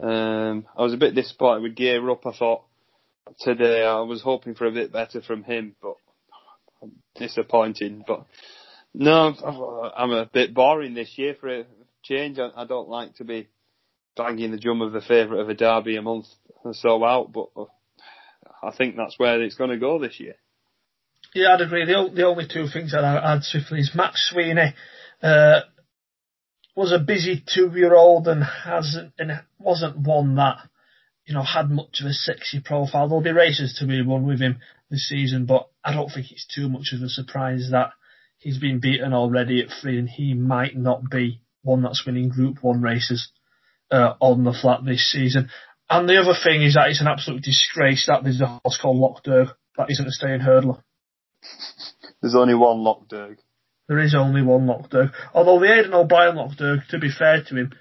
Um, 0.00 0.66
I 0.76 0.82
was 0.82 0.92
a 0.92 0.98
bit 0.98 1.14
disappointed 1.14 1.62
with 1.62 1.74
Gear 1.74 2.08
Up. 2.10 2.26
I 2.26 2.32
thought 2.32 2.64
today 3.40 3.84
I 3.84 4.00
was 4.00 4.22
hoping 4.22 4.54
for 4.54 4.66
a 4.66 4.72
bit 4.72 4.92
better 4.92 5.22
from 5.22 5.42
him, 5.42 5.74
but 5.80 5.96
disappointing. 7.16 8.04
But 8.06 8.26
no, 8.94 9.34
I'm 9.96 10.12
a 10.12 10.26
bit 10.26 10.54
boring 10.54 10.94
this 10.94 11.12
year 11.16 11.34
for 11.40 11.48
a 11.48 11.64
change. 12.04 12.38
I, 12.38 12.64
don't 12.64 12.88
like 12.88 13.16
to 13.16 13.24
be 13.24 13.48
banging 14.16 14.52
the 14.52 14.58
drum 14.58 14.82
of 14.82 14.92
the 14.92 15.00
favourite 15.00 15.40
of 15.40 15.48
a 15.48 15.54
derby 15.54 15.96
a 15.96 16.02
month 16.02 16.26
or 16.64 16.74
so 16.74 17.04
out, 17.04 17.32
but 17.32 17.48
I 18.62 18.70
think 18.74 18.96
that's 18.96 19.18
where 19.18 19.40
it's 19.42 19.56
going 19.56 19.70
to 19.70 19.78
go 19.78 19.98
this 19.98 20.18
year. 20.20 20.34
Yeah, 21.34 21.54
I'd 21.54 21.60
agree. 21.60 21.84
The, 21.84 22.10
the 22.14 22.26
only 22.26 22.46
two 22.46 22.66
things 22.66 22.92
that 22.92 23.04
I 23.04 23.34
add 23.34 23.42
swiftly 23.42 23.80
is 23.80 23.92
Mac 23.94 24.14
Swiney 24.14 24.72
uh, 25.22 25.60
was 26.74 26.92
a 26.92 26.98
busy 26.98 27.42
two-year-old 27.46 28.28
and 28.28 28.42
hasn't 28.42 29.12
and 29.18 29.42
wasn't 29.58 29.98
one 29.98 30.36
that 30.36 30.58
you 31.26 31.34
know 31.34 31.42
had 31.42 31.70
much 31.70 32.00
of 32.00 32.06
a 32.06 32.12
sexy 32.12 32.60
profile. 32.60 33.08
There'll 33.08 33.22
be 33.22 33.32
races 33.32 33.76
to 33.78 33.86
be 33.86 34.02
won 34.02 34.26
with 34.26 34.40
him 34.40 34.60
this 34.90 35.08
season, 35.08 35.46
but 35.46 35.68
I 35.84 35.92
don't 35.92 36.10
think 36.10 36.30
it's 36.30 36.46
too 36.46 36.68
much 36.68 36.92
of 36.94 37.02
a 37.02 37.08
surprise 37.08 37.68
that 37.72 37.90
he's 38.38 38.58
been 38.58 38.80
beaten 38.80 39.12
already 39.12 39.62
at 39.62 39.70
three, 39.80 39.98
and 39.98 40.08
he 40.08 40.34
might 40.34 40.76
not 40.76 41.10
be 41.10 41.40
one 41.62 41.82
that's 41.82 42.06
winning 42.06 42.28
Group 42.28 42.62
One 42.62 42.80
races 42.80 43.30
uh, 43.90 44.14
on 44.20 44.44
the 44.44 44.52
flat 44.52 44.84
this 44.84 45.10
season. 45.10 45.50
And 45.88 46.08
the 46.08 46.20
other 46.20 46.34
thing 46.42 46.62
is 46.62 46.74
that 46.74 46.88
it's 46.88 47.00
an 47.00 47.06
absolute 47.06 47.42
disgrace 47.42 48.06
that 48.06 48.24
there's 48.24 48.40
a 48.40 48.60
horse 48.64 48.78
called 48.80 48.96
Lough 48.96 49.20
Derg 49.22 49.48
that 49.76 49.90
isn't 49.90 50.06
a 50.06 50.10
staying 50.10 50.40
hurdler. 50.40 50.82
There's 52.20 52.34
only 52.34 52.54
one 52.54 52.78
Lough 52.78 53.04
Derg. 53.08 53.38
There 53.88 54.00
is 54.00 54.14
only 54.14 54.42
one 54.42 54.66
Lough 54.66 54.86
Derg. 54.90 55.10
Although 55.32 55.60
the 55.60 55.72
Aidan 55.72 55.94
O'Brien 55.94 56.34
Lough 56.34 56.50
Derg, 56.56 56.80
to 56.90 56.98
be 56.98 57.10
fair 57.10 57.42
to 57.44 57.56
him, 57.56 57.72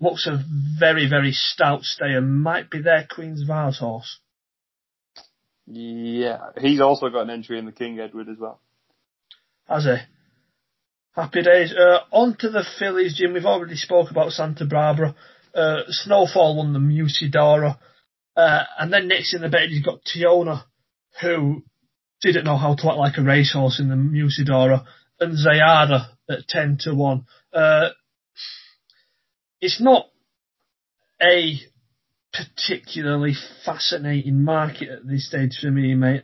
looks 0.00 0.26
a 0.26 0.42
very, 0.78 1.08
very 1.08 1.32
stout 1.32 1.84
stayer. 1.84 2.20
Might 2.20 2.70
be 2.70 2.82
their 2.82 3.06
Queen's 3.08 3.44
Vase 3.44 3.78
horse. 3.78 4.18
Yeah, 5.66 6.38
he's 6.58 6.80
also 6.80 7.08
got 7.08 7.22
an 7.22 7.30
entry 7.30 7.58
in 7.58 7.66
the 7.66 7.72
King 7.72 7.98
Edward 7.98 8.28
as 8.28 8.38
well. 8.38 8.60
Has 9.68 9.84
he? 9.84 9.96
Happy 11.14 11.42
days. 11.42 11.74
Uh, 11.74 12.00
on 12.10 12.36
to 12.38 12.48
the 12.48 12.64
fillies, 12.78 13.16
Jim. 13.16 13.34
We've 13.34 13.44
already 13.44 13.76
spoke 13.76 14.10
about 14.10 14.32
Santa 14.32 14.64
Barbara. 14.64 15.14
Uh, 15.54 15.82
Snowfall 15.88 16.56
won 16.56 16.72
the 16.72 16.78
Musidora. 16.78 17.78
Uh, 18.36 18.62
and 18.78 18.92
then 18.92 19.08
next 19.08 19.34
in 19.34 19.42
the 19.42 19.48
bed, 19.48 19.70
you've 19.70 19.84
got 19.84 20.04
Tiona, 20.04 20.64
who 21.20 21.64
didn't 22.20 22.44
know 22.44 22.56
how 22.56 22.74
to 22.74 22.88
act 22.88 22.98
like 22.98 23.18
a 23.18 23.22
racehorse 23.22 23.80
in 23.80 23.88
the 23.88 23.94
Musidora, 23.94 24.84
and 25.20 25.36
Zeyaadah 25.36 26.08
at 26.30 26.48
10 26.48 26.78
to 26.82 26.94
1. 26.94 27.26
Uh, 27.52 27.88
it's 29.60 29.80
not 29.80 30.06
a 31.20 31.58
particularly 32.32 33.34
fascinating 33.64 34.44
market 34.44 34.88
at 34.88 35.06
this 35.06 35.26
stage 35.28 35.58
for 35.60 35.70
me, 35.70 35.94
mate. 35.94 36.22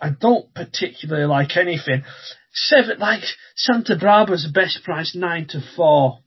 I 0.00 0.10
don't 0.10 0.52
particularly 0.54 1.26
like 1.26 1.56
anything. 1.56 2.04
Seven, 2.52 2.98
like 2.98 3.22
Santa 3.56 3.96
Barbara's 3.96 4.48
best 4.52 4.84
price 4.84 5.16
nine 5.16 5.46
to 5.48 5.60
four, 5.76 6.20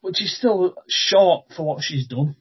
which 0.00 0.22
is 0.22 0.36
still 0.36 0.74
short 0.88 1.46
for 1.56 1.64
what 1.64 1.82
she's 1.82 2.06
done. 2.06 2.36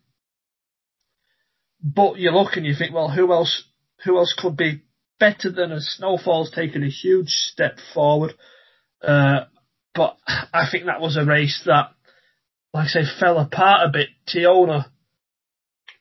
But 1.82 2.18
you 2.18 2.32
look 2.32 2.56
and 2.56 2.66
you 2.66 2.74
think, 2.78 2.94
well, 2.94 3.10
who 3.10 3.32
else? 3.32 3.64
Who 4.06 4.18
else 4.18 4.34
could 4.38 4.56
be 4.56 4.84
better 5.20 5.52
than 5.52 5.72
a 5.72 5.82
Snowfall's 5.82 6.52
taken 6.52 6.84
a 6.84 6.90
huge 6.90 7.30
step 7.30 7.78
forward? 7.94 8.34
Uh, 9.02 9.46
but 9.94 10.18
I 10.28 10.68
think 10.72 10.86
that 10.86 11.02
was 11.02 11.18
a 11.18 11.26
race 11.26 11.64
that, 11.66 11.92
like 12.74 12.86
I 12.86 12.88
say, 12.88 13.02
fell 13.20 13.40
apart 13.40 13.88
a 13.88 13.92
bit. 13.92 14.10
Tiona 14.28 14.86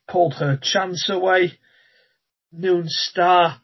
pulled 0.08 0.34
her 0.34 0.58
chance 0.60 1.08
away. 1.08 1.58
Noon 2.52 2.84
Star, 2.88 3.60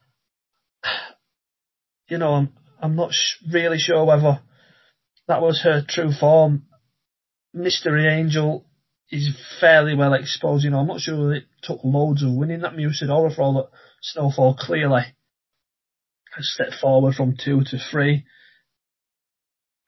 you 2.08 2.18
know, 2.18 2.34
I'm 2.34 2.52
I'm 2.80 2.96
not 2.96 3.12
sh- 3.12 3.36
really 3.50 3.78
sure 3.78 4.04
whether 4.04 4.40
that 5.28 5.40
was 5.40 5.62
her 5.62 5.82
true 5.88 6.10
form. 6.12 6.66
Mystery 7.54 8.08
Angel 8.08 8.64
is 9.10 9.28
fairly 9.60 9.94
well 9.94 10.14
exposed. 10.14 10.64
You 10.64 10.70
know, 10.70 10.78
I'm 10.78 10.86
not 10.86 11.00
sure 11.00 11.34
it 11.34 11.44
took 11.62 11.80
loads 11.84 12.22
of 12.22 12.32
winning 12.32 12.60
that 12.60 12.74
Musidora 12.74 13.34
for 13.34 13.42
all 13.42 13.54
that 13.54 13.70
Snowfall 14.00 14.56
clearly 14.58 15.02
has 16.34 16.50
stepped 16.54 16.80
forward 16.80 17.14
from 17.14 17.36
two 17.36 17.62
to 17.64 17.78
three. 17.78 18.24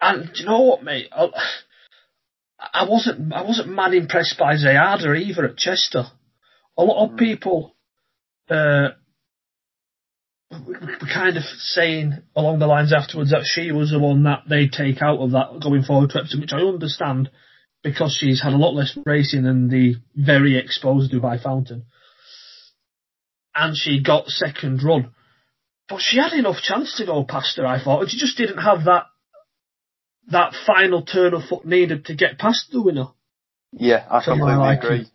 And 0.00 0.27
do 0.33 0.40
you 0.40 0.46
know 0.46 0.61
what, 0.61 0.85
mate? 0.85 1.09
I, 1.11 1.29
I 2.72 2.87
wasn't 2.88 3.33
I 3.33 3.42
wasn't 3.42 3.68
mad 3.68 3.94
impressed 3.94 4.38
by 4.38 4.55
Zeyaadah 4.55 5.18
either 5.18 5.46
at 5.46 5.57
Chester. 5.57 6.05
A 6.77 6.85
lot 6.85 7.09
of 7.09 7.16
people 7.16 7.74
uh, 8.50 8.88
were 10.50 10.98
kind 11.12 11.37
of 11.37 11.44
saying 11.59 12.22
along 12.37 12.59
the 12.59 12.66
lines 12.66 12.92
afterwards 12.92 13.31
that 13.31 13.44
she 13.44 13.72
was 13.72 13.90
the 13.90 13.98
one 13.98 14.24
that 14.24 14.42
they'd 14.48 14.72
take 14.72 15.00
out 15.00 15.18
of 15.18 15.31
that 15.31 15.61
going 15.62 15.83
forward 15.83 16.11
to 16.11 16.20
Epsom, 16.20 16.40
which 16.40 16.53
I 16.53 16.59
understand 16.59 17.31
because 17.85 18.16
she's 18.18 18.42
had 18.42 18.55
a 18.55 18.57
lot 18.57 18.75
less 18.75 18.97
racing 19.05 19.42
than 19.44 19.68
the 19.68 19.94
very 20.16 20.59
exposed 20.59 21.12
Dubai 21.12 21.40
Fountain. 21.40 21.85
And 23.55 23.77
she 23.77 24.03
got 24.03 24.27
second 24.29 24.83
run. 24.83 25.12
But 25.88 26.01
she 26.01 26.16
had 26.18 26.33
enough 26.33 26.57
chance 26.62 26.97
to 26.97 27.05
go 27.07 27.25
past 27.25 27.57
her, 27.59 27.66
I 27.66 27.79
thought, 27.83 28.01
and 28.01 28.11
she 28.11 28.18
just 28.18 28.38
didn't 28.38 28.59
have 28.59 28.85
that 28.87 29.05
that 30.29 30.55
final 30.66 31.03
turn 31.03 31.35
of 31.35 31.42
foot 31.44 31.66
needed 31.66 32.07
to 32.07 32.14
get 32.16 32.38
past 32.38 32.70
the 32.73 32.81
winner. 32.83 33.09
Yeah, 33.73 34.07
I 34.11 34.25
completely 34.25 34.68
agree. 34.75 35.07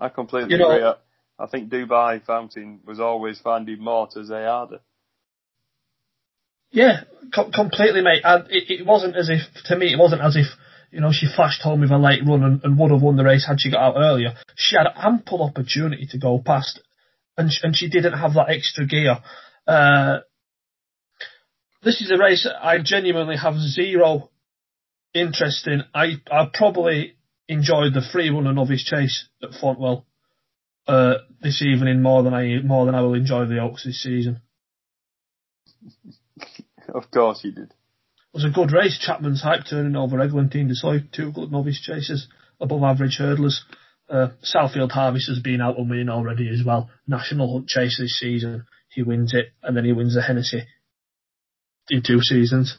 I 0.00 0.08
completely 0.08 0.50
You 0.50 0.58
know- 0.58 0.70
agree. 0.72 0.84
I, 0.84 0.94
I 1.38 1.46
think 1.46 1.70
Dubai 1.70 2.24
Fountain 2.24 2.80
was 2.84 2.98
always 2.98 3.38
finding 3.38 3.78
more 3.80 4.08
to 4.08 4.20
Zeyaadah. 4.20 4.80
Yeah, 6.72 7.04
co- 7.32 7.50
completely, 7.50 8.00
mate. 8.02 8.22
And 8.24 8.50
it, 8.50 8.64
it 8.70 8.86
wasn't 8.86 9.14
as 9.16 9.28
if, 9.30 9.42
to 9.66 9.76
me, 9.76 9.92
it 9.92 9.98
wasn't 9.98 10.22
as 10.22 10.34
if, 10.34 10.46
you 10.96 11.02
know, 11.02 11.12
she 11.12 11.26
flashed 11.26 11.60
home 11.60 11.82
with 11.82 11.90
a 11.90 11.98
late 11.98 12.22
run 12.26 12.42
and, 12.42 12.64
and 12.64 12.78
would 12.78 12.90
have 12.90 13.02
won 13.02 13.16
the 13.16 13.22
race 13.22 13.46
had 13.46 13.60
she 13.60 13.70
got 13.70 13.82
out 13.82 13.96
earlier. 13.98 14.32
She 14.54 14.76
had 14.76 14.86
ample 14.96 15.42
opportunity 15.42 16.06
to 16.06 16.18
go 16.18 16.40
past, 16.42 16.80
and 17.36 17.52
sh- 17.52 17.60
and 17.62 17.76
she 17.76 17.90
didn't 17.90 18.18
have 18.18 18.32
that 18.32 18.48
extra 18.48 18.86
gear. 18.86 19.18
Uh, 19.66 20.20
this 21.82 22.00
is 22.00 22.10
a 22.10 22.16
race 22.16 22.48
I 22.62 22.78
genuinely 22.78 23.36
have 23.36 23.58
zero 23.58 24.30
interest 25.12 25.66
in. 25.66 25.84
I 25.94 26.14
I 26.32 26.48
probably 26.54 27.18
enjoyed 27.46 27.92
the 27.92 28.08
free 28.10 28.30
run 28.30 28.46
and 28.46 28.56
novice 28.56 28.82
chase 28.82 29.28
at 29.42 29.50
Fontwell 29.50 30.06
uh, 30.88 31.16
this 31.42 31.60
evening 31.60 32.00
more 32.00 32.22
than 32.22 32.32
I 32.32 32.62
more 32.64 32.86
than 32.86 32.94
I 32.94 33.02
will 33.02 33.12
enjoy 33.12 33.44
the 33.44 33.58
Oaks 33.58 33.84
this 33.84 34.02
season. 34.02 34.40
of 36.94 37.10
course 37.10 37.44
you 37.44 37.52
did. 37.52 37.74
It 38.36 38.44
was 38.44 38.52
a 38.52 38.54
good 38.54 38.70
race. 38.70 38.98
Chapman's 39.00 39.40
hype 39.40 39.62
turning 39.64 39.96
over 39.96 40.18
Eglantine 40.20 40.68
Du 40.68 40.74
Seuil, 40.74 41.00
two 41.10 41.32
good 41.32 41.50
novice 41.50 41.80
chasers, 41.80 42.28
above 42.60 42.82
average 42.82 43.16
hurdlers. 43.18 43.60
Uh, 44.10 44.28
Southfield 44.44 44.90
Harvest 44.90 45.28
has 45.28 45.38
been 45.38 45.62
out 45.62 45.78
and 45.78 45.88
winning 45.88 46.10
already 46.10 46.50
as 46.50 46.60
well. 46.62 46.90
National 47.08 47.50
Hunt 47.50 47.66
Chase 47.68 47.96
this 47.98 48.18
season. 48.20 48.66
He 48.90 49.02
wins 49.02 49.32
it 49.32 49.46
and 49.62 49.74
then 49.74 49.86
he 49.86 49.92
wins 49.94 50.16
the 50.16 50.20
Hennessy 50.20 50.64
in 51.88 52.02
two 52.02 52.18
seasons. 52.20 52.76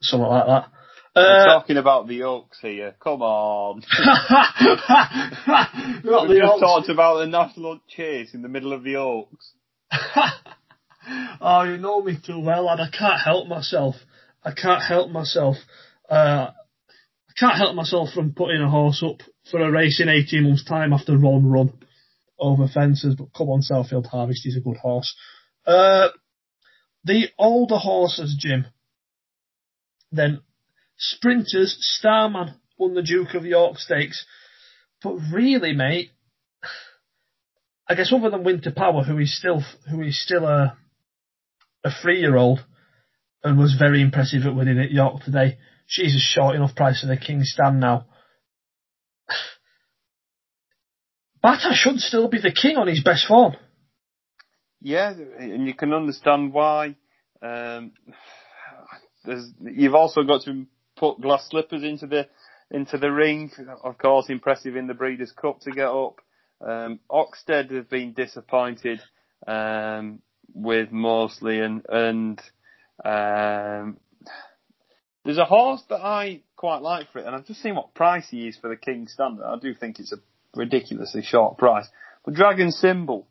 Something 0.00 0.26
like 0.30 0.46
that. 0.46 0.68
We're 1.14 1.42
Uh, 1.42 1.44
talking 1.44 1.76
about 1.76 2.08
the 2.08 2.22
Oaks 2.22 2.58
here. 2.62 2.94
Come 3.04 3.20
on. 3.20 3.82
not 6.04 6.26
we 6.26 6.36
the 6.36 6.40
just 6.40 6.52
Oaks. 6.54 6.60
talked 6.62 6.88
about 6.88 7.18
the 7.18 7.26
national 7.26 7.80
chase 7.86 8.32
in 8.32 8.40
the 8.40 8.48
middle 8.48 8.72
of 8.72 8.82
the 8.82 8.96
Oaks. 8.96 9.52
oh, 11.42 11.64
you 11.64 11.76
know 11.76 12.00
me 12.00 12.16
too 12.24 12.40
well, 12.40 12.66
and 12.70 12.80
I 12.80 12.88
can't 12.88 13.20
help 13.22 13.46
myself. 13.46 13.96
I 14.42 14.52
can't 14.52 14.82
help 14.82 15.10
myself. 15.10 15.56
Uh, 16.08 16.50
I 16.50 17.32
can't 17.38 17.56
help 17.56 17.74
myself 17.74 18.10
from 18.14 18.32
putting 18.32 18.60
a 18.60 18.70
horse 18.70 19.02
up 19.04 19.22
for 19.50 19.60
a 19.60 19.70
race 19.70 20.00
in 20.00 20.08
18 20.08 20.44
months' 20.44 20.64
time 20.64 20.92
after 20.92 21.16
Ron 21.16 21.46
run 21.46 21.72
over 22.38 22.66
fences. 22.68 23.14
But 23.16 23.34
come 23.36 23.48
on, 23.48 23.62
Southfield 23.62 24.06
Harvest, 24.06 24.46
is 24.46 24.56
a 24.56 24.60
good 24.60 24.78
horse. 24.78 25.14
Uh, 25.66 26.08
the 27.04 27.28
older 27.38 27.76
horses, 27.76 28.36
Jim. 28.38 28.66
Then 30.12 30.40
sprinters, 30.96 31.76
Starman 31.80 32.54
won 32.78 32.94
the 32.94 33.02
Duke 33.02 33.34
of 33.34 33.44
York 33.44 33.78
Stakes. 33.78 34.24
But 35.02 35.16
really, 35.32 35.72
mate, 35.72 36.10
I 37.88 37.94
guess 37.94 38.12
other 38.12 38.30
than 38.30 38.44
Winter 38.44 38.70
Power, 38.70 39.04
who 39.04 39.18
is 39.18 39.36
still 39.36 39.62
who 39.88 40.02
is 40.02 40.22
still 40.22 40.46
a 40.46 40.76
a 41.84 41.90
three 41.90 42.20
year 42.20 42.36
old 42.36 42.64
and 43.42 43.58
was 43.58 43.74
very 43.78 44.02
impressive 44.02 44.44
at 44.44 44.54
winning 44.54 44.78
at 44.78 44.90
York 44.90 45.22
today. 45.22 45.58
She's 45.86 46.14
a 46.14 46.20
short 46.20 46.54
enough 46.54 46.74
price 46.74 47.00
for 47.00 47.06
the 47.06 47.16
King's 47.16 47.50
Stand 47.52 47.80
now. 47.80 48.06
Battaash 51.44 51.74
should 51.74 51.98
still 52.00 52.28
be 52.28 52.40
the 52.40 52.52
king 52.52 52.76
on 52.76 52.86
his 52.86 53.02
best 53.02 53.26
form. 53.26 53.56
Yeah, 54.82 55.12
and 55.38 55.66
you 55.66 55.74
can 55.74 55.92
understand 55.92 56.52
why. 56.52 56.96
Um, 57.42 57.92
you've 59.60 59.94
also 59.94 60.22
got 60.22 60.42
to 60.44 60.66
put 60.96 61.20
glass 61.20 61.48
slippers 61.50 61.82
into 61.82 62.06
the 62.06 62.28
into 62.70 62.98
the 62.98 63.10
ring. 63.10 63.50
Of 63.82 63.98
course, 63.98 64.28
impressive 64.28 64.76
in 64.76 64.86
the 64.86 64.94
Breeders' 64.94 65.32
Cup 65.32 65.60
to 65.60 65.70
get 65.70 65.88
up. 65.88 66.20
Um, 66.60 67.00
Oxted 67.10 67.70
have 67.72 67.90
been 67.90 68.12
disappointed 68.12 69.00
um, 69.46 70.20
with 70.54 70.92
Mosley 70.92 71.60
and 71.60 71.84
and 71.88 72.40
um, 73.04 73.98
there's 75.24 75.38
a 75.38 75.44
horse 75.44 75.82
that 75.88 76.00
I 76.00 76.42
quite 76.56 76.82
like 76.82 77.12
for 77.12 77.18
it, 77.18 77.26
and 77.26 77.34
I've 77.34 77.46
just 77.46 77.62
seen 77.62 77.74
what 77.74 77.94
price 77.94 78.28
he 78.30 78.48
is 78.48 78.56
for 78.56 78.68
the 78.68 78.76
King 78.76 79.08
Standard. 79.08 79.44
I 79.44 79.58
do 79.58 79.74
think 79.74 79.98
it's 79.98 80.12
a 80.12 80.18
ridiculously 80.56 81.22
short 81.22 81.58
price. 81.58 81.86
But 82.24 82.34
Dragon 82.34 82.70
Symbol 82.70 83.26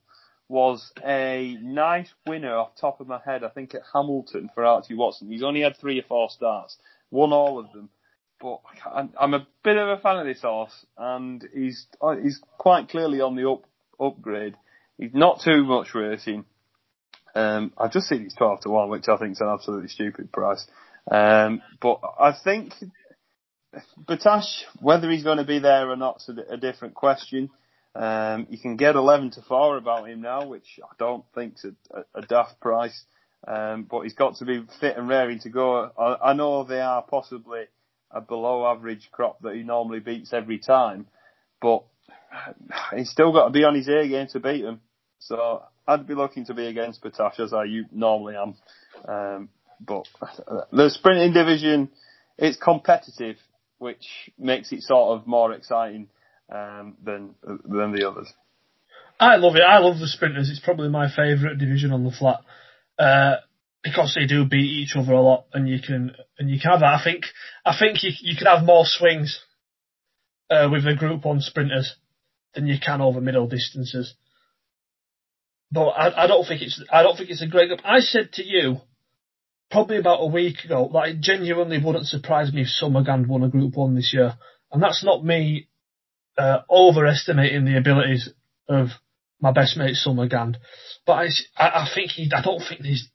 was 0.48 0.92
a 1.06 1.58
nice 1.62 2.10
winner 2.28 2.56
off 2.56 2.72
top 2.80 3.00
of 3.02 3.08
my 3.08 3.20
head, 3.24 3.44
I 3.44 3.50
think 3.50 3.76
at 3.76 3.82
Hamilton 3.94 4.50
for 4.54 4.66
Archie 4.66 4.96
Watson. 4.96 5.30
He's 5.30 5.44
only 5.44 5.62
had 5.62 5.78
three 5.78 6.00
or 6.00 6.04
four 6.08 6.30
starts, 6.30 6.78
won 7.12 7.32
all 7.32 7.60
of 7.60 7.72
them. 7.72 7.90
But 8.42 8.62
I'm 9.20 9.34
a 9.34 9.48
bit 9.64 9.78
of 9.78 9.90
a 9.90 10.02
fan 10.02 10.18
of 10.18 10.26
this 10.26 10.42
horse, 10.42 10.86
and 10.98 11.46
he's 11.54 11.86
uh, 12.02 12.16
he's 12.16 12.40
quite 12.58 12.88
clearly 12.90 13.20
on 13.20 13.36
the 13.36 13.50
up 13.50 13.64
upgrade. 14.00 14.56
He's 14.98 15.14
not 15.14 15.42
too 15.44 15.66
much 15.66 15.94
racing. 15.94 16.46
Um, 17.36 17.72
I've 17.78 17.92
just 17.92 18.08
seen 18.08 18.24
he's 18.24 18.36
12 18.36 18.62
to 18.62 18.70
1, 18.70 18.90
which 18.90 19.08
I 19.08 19.18
think 19.18 19.34
is 19.34 19.42
an 19.42 19.50
absolutely 19.50 19.90
stupid 19.90 20.32
price. 20.32 20.66
Um, 21.10 21.62
but 21.82 22.00
I 22.20 22.34
think 22.44 22.74
Battaash, 24.08 24.64
whether 24.82 25.10
he's 25.10 25.24
going 25.24 25.38
to 25.38 25.44
be 25.44 25.60
there 25.60 25.90
or 25.90 25.96
not, 25.96 26.18
is 26.18 26.38
a, 26.38 26.54
a 26.54 26.58
different 26.58 26.94
question. 26.94 27.50
Um, 27.96 28.48
you 28.50 28.60
can 28.60 28.78
get 28.78 28.96
11 28.96 29.32
to 29.32 29.42
4 29.42 29.78
about 29.78 30.10
him 30.10 30.22
now, 30.22 30.46
which 30.46 30.80
I 30.84 30.94
don't 30.98 31.26
think's 31.34 31.66
a, 31.66 31.74
a, 31.98 32.20
a 32.20 32.22
daft 32.22 32.60
price. 32.60 33.04
Um, 33.48 33.88
but 33.90 34.02
he's 34.02 34.14
got 34.14 34.36
to 34.38 34.46
be 34.46 34.66
fit 34.82 34.98
and 34.98 35.08
raring 35.08 35.40
to 35.40 35.50
go. 35.50 35.92
I, 35.98 36.32
I 36.32 36.34
know 36.34 36.64
they 36.64 36.82
are 36.82 37.02
possibly 37.02 37.64
a 38.12 38.22
below 38.22 38.66
average 38.66 39.10
crop 39.12 39.42
that 39.42 39.56
he 39.56 39.64
normally 39.64 40.00
beats 40.00 40.34
every 40.34 40.60
time, 40.60 41.08
but 41.62 41.84
he's 42.96 43.10
still 43.10 43.32
got 43.32 43.46
to 43.46 43.52
be 43.52 43.64
on 43.64 43.76
his 43.76 43.88
A 43.88 44.08
game 44.08 44.28
to 44.32 44.40
beat 44.40 44.64
them. 44.64 44.82
So 45.20 45.64
I'd 45.90 46.08
be 46.08 46.14
looking 46.14 46.46
to 46.46 46.54
be 46.54 46.68
against 46.68 47.04
Battaash 47.04 47.40
as 47.40 47.54
I 47.54 47.66
normally 47.92 48.36
am. 48.36 48.56
Um, 49.08 49.50
but 49.80 50.08
the 50.72 50.90
sprinting 50.90 51.34
division, 51.34 51.90
it's 52.38 52.58
competitive, 52.58 53.38
which 53.80 54.06
makes 54.38 54.72
it 54.72 54.84
sort 54.84 55.18
of 55.18 55.26
more 55.28 55.54
exciting 55.54 56.10
um, 56.54 56.96
than 57.04 57.36
than 57.44 57.94
the 57.94 58.08
others. 58.08 58.32
I 59.20 59.36
love 59.38 59.56
it. 59.56 59.64
I 59.64 59.80
love 59.80 60.00
the 60.00 60.08
sprinters. 60.08 60.50
It's 60.50 60.60
probably 60.60 60.90
my 60.90 61.10
favourite 61.14 61.58
division 61.58 61.92
on 61.92 62.04
the 62.04 62.12
flat. 62.12 62.42
Uh, 62.98 63.38
because 63.84 64.14
they 64.14 64.26
do 64.26 64.46
beat 64.46 64.70
each 64.70 64.96
other 64.96 65.14
a 65.14 65.22
lot 65.22 65.46
and 65.54 65.68
you 65.68 65.80
can, 65.82 66.14
and 66.38 66.50
you 66.50 66.60
can 66.60 66.72
have 66.72 66.82
that. 66.82 67.00
I 67.00 67.04
think, 67.04 67.24
I 67.66 67.74
think 67.78 68.04
you, 68.04 68.12
you 68.22 68.36
can 68.36 68.48
have 68.48 68.66
more 68.66 68.84
swings, 68.86 69.40
uh, 70.50 70.68
with 70.70 70.84
the 70.84 70.96
group 70.96 71.24
one 71.24 71.40
sprinters 71.40 71.96
than 72.54 72.68
you 72.68 72.76
can 72.84 73.00
over 73.00 73.22
middle 73.22 73.48
distances. 73.48 74.16
But 75.72 75.90
I, 75.90 76.24
I 76.24 76.28
don't 76.28 76.46
think 76.48 76.62
it's, 76.62 76.84
I 76.92 77.04
don't 77.04 77.16
think 77.16 77.30
it's 77.30 77.44
a 77.44 77.48
great 77.48 77.68
group. 77.68 77.82
I 77.84 78.00
said 78.00 78.34
to 78.34 78.44
you, 78.44 78.78
probably 79.70 79.98
about 79.98 80.22
a 80.22 80.28
week 80.28 80.66
ago, 80.66 80.90
that 80.94 81.10
it 81.10 81.20
genuinely 81.22 81.80
wouldn't 81.84 82.08
surprise 82.08 82.52
me 82.52 82.62
if 82.62 82.68
Summerghand 82.68 83.28
won 83.28 83.44
a 83.44 83.50
group 83.50 83.76
one 83.76 83.96
this 83.96 84.12
year. 84.14 84.34
And 84.72 84.82
that's 84.82 85.04
not 85.04 85.24
me, 85.24 85.68
uh, 86.38 86.60
overestimating 86.70 87.66
the 87.66 87.78
abilities 87.78 88.30
of 88.68 88.88
my 89.40 89.52
best 89.52 89.78
mate 89.78 89.96
Summerghand. 89.96 90.56
But 91.06 91.14
I, 91.14 91.30
I, 91.58 91.88
think 91.94 92.12
he, 92.12 92.32
I 92.36 92.42
don't 92.42 92.64
think 92.68 92.82
there's, 92.82 93.08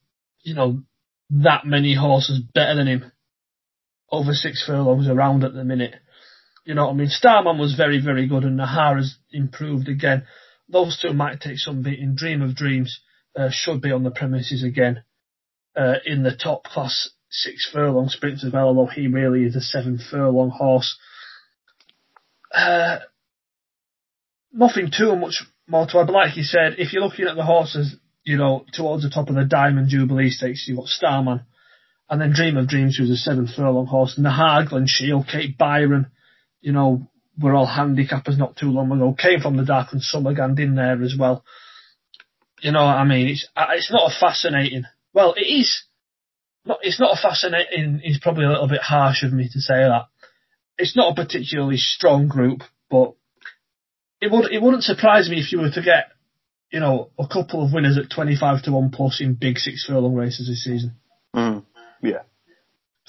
you 0.42 0.54
know, 0.54 0.82
that 1.30 1.66
many 1.66 1.94
horses 1.94 2.38
better 2.38 2.76
than 2.76 2.86
him 2.86 3.12
over 4.10 4.32
six 4.32 4.64
furlongs 4.64 5.08
around 5.08 5.42
at 5.44 5.54
the 5.54 5.64
minute. 5.64 5.94
You 6.64 6.74
know 6.74 6.86
what 6.86 6.92
I 6.92 6.96
mean? 6.96 7.08
Starman 7.08 7.58
was 7.58 7.74
very, 7.74 8.00
very 8.00 8.26
good 8.26 8.44
and 8.44 8.58
Nahaarr 8.58 8.96
has 8.96 9.16
improved 9.32 9.88
again. 9.88 10.24
Those 10.68 10.98
two 11.00 11.12
might 11.12 11.40
take 11.40 11.58
some 11.58 11.82
beating. 11.82 12.14
Dream 12.14 12.42
of 12.42 12.56
Dreams 12.56 13.00
uh, 13.36 13.50
should 13.50 13.80
be 13.80 13.92
on 13.92 14.02
the 14.02 14.10
premises 14.10 14.64
again 14.64 15.04
uh, 15.76 15.94
in 16.04 16.22
the 16.22 16.34
top 16.34 16.64
class 16.64 17.10
six 17.30 17.68
furlong 17.70 18.08
sprints 18.08 18.44
as 18.44 18.52
well, 18.52 18.68
although 18.68 18.86
he 18.86 19.08
really 19.08 19.44
is 19.44 19.56
a 19.56 19.60
seven 19.60 19.98
furlong 19.98 20.50
horse. 20.50 20.96
Uh, 22.52 22.98
nothing 24.52 24.90
too 24.96 25.16
much 25.16 25.42
more 25.66 25.86
to 25.86 25.98
add, 25.98 26.06
but 26.06 26.12
like 26.12 26.36
you 26.36 26.44
said, 26.44 26.76
if 26.78 26.92
you're 26.92 27.02
looking 27.02 27.26
at 27.26 27.36
the 27.36 27.44
horses, 27.44 27.96
you 28.22 28.36
know, 28.36 28.64
towards 28.72 29.02
the 29.02 29.10
top 29.10 29.28
of 29.28 29.34
the 29.34 29.44
Diamond 29.44 29.88
Jubilee 29.88 30.30
Stakes, 30.30 30.66
you've 30.66 30.78
got 30.78 30.86
Starman, 30.86 31.40
and 32.08 32.20
then 32.20 32.32
Dream 32.32 32.56
of 32.56 32.68
Dreams, 32.68 32.96
who's 32.96 33.10
a 33.10 33.16
seven 33.16 33.48
furlong 33.48 33.86
horse, 33.86 34.18
Nahaarr, 34.18 34.68
Glen 34.68 34.86
Shiel, 34.86 35.24
Kate 35.24 35.58
Byron, 35.58 36.06
you 36.60 36.72
know, 36.72 37.08
were 37.38 37.54
all 37.54 37.66
handicappers 37.66 38.38
not 38.38 38.56
too 38.56 38.70
long 38.70 38.92
ago, 38.92 39.14
came 39.18 39.40
from 39.40 39.56
the 39.56 39.64
Dark 39.64 39.92
and 39.92 40.02
Summerghand 40.02 40.58
in 40.60 40.74
there 40.74 41.02
as 41.02 41.14
well. 41.18 41.44
You 42.60 42.72
know 42.72 42.84
what 42.84 42.96
I 42.96 43.04
mean? 43.04 43.28
It's, 43.28 43.48
uh, 43.56 43.66
it's 43.70 43.92
not 43.92 44.10
a 44.10 44.18
fascinating, 44.18 44.84
well, 45.12 45.34
it 45.36 45.44
is, 45.44 45.84
not, 46.64 46.78
it's 46.82 47.00
not 47.00 47.18
a 47.18 47.20
fascinating, 47.20 48.00
it's 48.04 48.20
probably 48.20 48.44
a 48.44 48.50
little 48.50 48.68
bit 48.68 48.80
harsh 48.80 49.22
of 49.22 49.32
me 49.32 49.48
to 49.52 49.60
say 49.60 49.74
that. 49.74 50.06
It's 50.78 50.96
not 50.96 51.12
a 51.12 51.22
particularly 51.22 51.76
strong 51.76 52.28
group, 52.28 52.62
but 52.90 53.14
it 54.20 54.30
would, 54.30 54.50
it 54.50 54.62
wouldn't 54.62 54.84
surprise 54.84 55.28
me 55.28 55.38
if 55.40 55.52
you 55.52 55.60
were 55.60 55.70
to 55.70 55.82
get, 55.82 56.12
you 56.70 56.80
know, 56.80 57.10
a 57.18 57.28
couple 57.28 57.64
of 57.64 57.72
winners 57.72 57.98
at 57.98 58.10
25 58.10 58.62
to 58.62 58.72
1 58.72 58.90
plus 58.90 59.20
in 59.20 59.34
big 59.34 59.58
six 59.58 59.84
furlong 59.86 60.14
races 60.14 60.48
this 60.48 60.64
season. 60.64 60.96
Mm. 61.34 61.64
Yeah. 62.02 62.22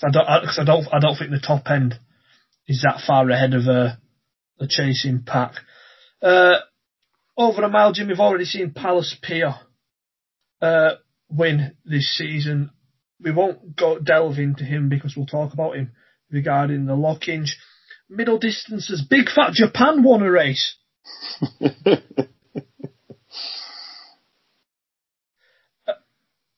I 0.04 0.12
don't, 0.12 0.28
I, 0.28 0.40
cause 0.42 0.60
I 0.60 0.66
don't, 0.66 0.88
I 0.94 1.00
don't 1.00 1.16
think 1.16 1.32
the 1.32 1.40
top 1.40 1.70
end 1.70 1.96
is 2.68 2.82
that 2.84 3.02
far 3.06 3.30
ahead 3.30 3.54
of 3.54 3.68
uh, 3.68 3.96
the 4.60 4.68
chasing 4.68 5.24
pack. 5.26 5.54
Uh, 6.22 6.56
over 7.38 7.64
a 7.64 7.70
mile, 7.70 7.92
Jim, 7.94 8.08
we've 8.08 8.20
already 8.20 8.46
seen 8.46 8.72
Palace 8.72 9.16
Pier 9.22 9.56
uh, 10.62 10.92
win 11.30 11.76
this 11.84 12.16
season. 12.18 12.72
We 13.20 13.32
won't 13.32 13.76
go 13.76 14.00
delve 14.00 14.40
into 14.40 14.64
him 14.64 14.90
because 14.90 15.16
we'll 15.16 15.26
talk 15.26 15.54
about 15.54 15.76
him 15.76 15.92
regarding 16.32 16.86
the 16.86 16.96
Lockinge. 16.96 17.52
Middle 18.10 18.38
distances, 18.38 19.06
Big 19.10 19.30
Fat 19.30 19.54
Japan 19.54 20.04
won 20.04 20.22
a 20.22 20.30
race. 20.32 20.76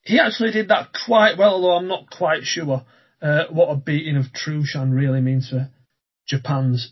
he 0.02 0.20
actually 0.20 0.52
did 0.52 0.70
that 0.70 0.90
quite 1.06 1.38
well, 1.38 1.54
although 1.54 1.78
I'm 1.78 1.88
not 1.88 2.10
quite 2.10 2.44
sure 2.44 2.86
uh, 3.22 3.46
what 3.50 3.70
a 3.70 3.76
beating 3.76 4.18
of 4.18 4.26
Trushan 4.34 4.94
really 4.94 5.22
means 5.22 5.50
for 5.50 5.70
Japan's 6.28 6.92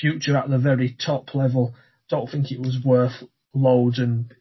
future 0.00 0.36
at 0.36 0.48
the 0.48 0.58
very 0.58 0.96
top 1.04 1.34
level. 1.34 1.74
Don't 2.08 2.30
think 2.30 2.50
it 2.50 2.60
was 2.60 2.78
worth 2.84 3.22
loads, 3.54 3.98
and 3.98 4.34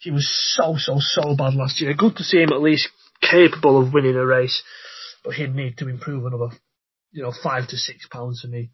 he 0.00 0.10
was 0.10 0.28
so 0.56 0.76
so 0.78 0.96
so 0.98 1.36
bad 1.36 1.54
last 1.54 1.80
year. 1.80 1.94
Good 1.94 2.16
to 2.16 2.24
see 2.24 2.38
him 2.42 2.52
at 2.52 2.62
least 2.62 2.88
capable 3.20 3.80
of 3.80 3.92
winning 3.92 4.16
a 4.16 4.26
race, 4.26 4.62
but 5.24 5.34
he'd 5.34 5.54
need 5.54 5.78
to 5.78 5.88
improve 5.88 6.26
another, 6.26 6.50
you 7.12 7.22
know, 7.22 7.32
five 7.42 7.68
to 7.68 7.76
six 7.76 8.06
pounds 8.06 8.40
for 8.40 8.48
me 8.48 8.70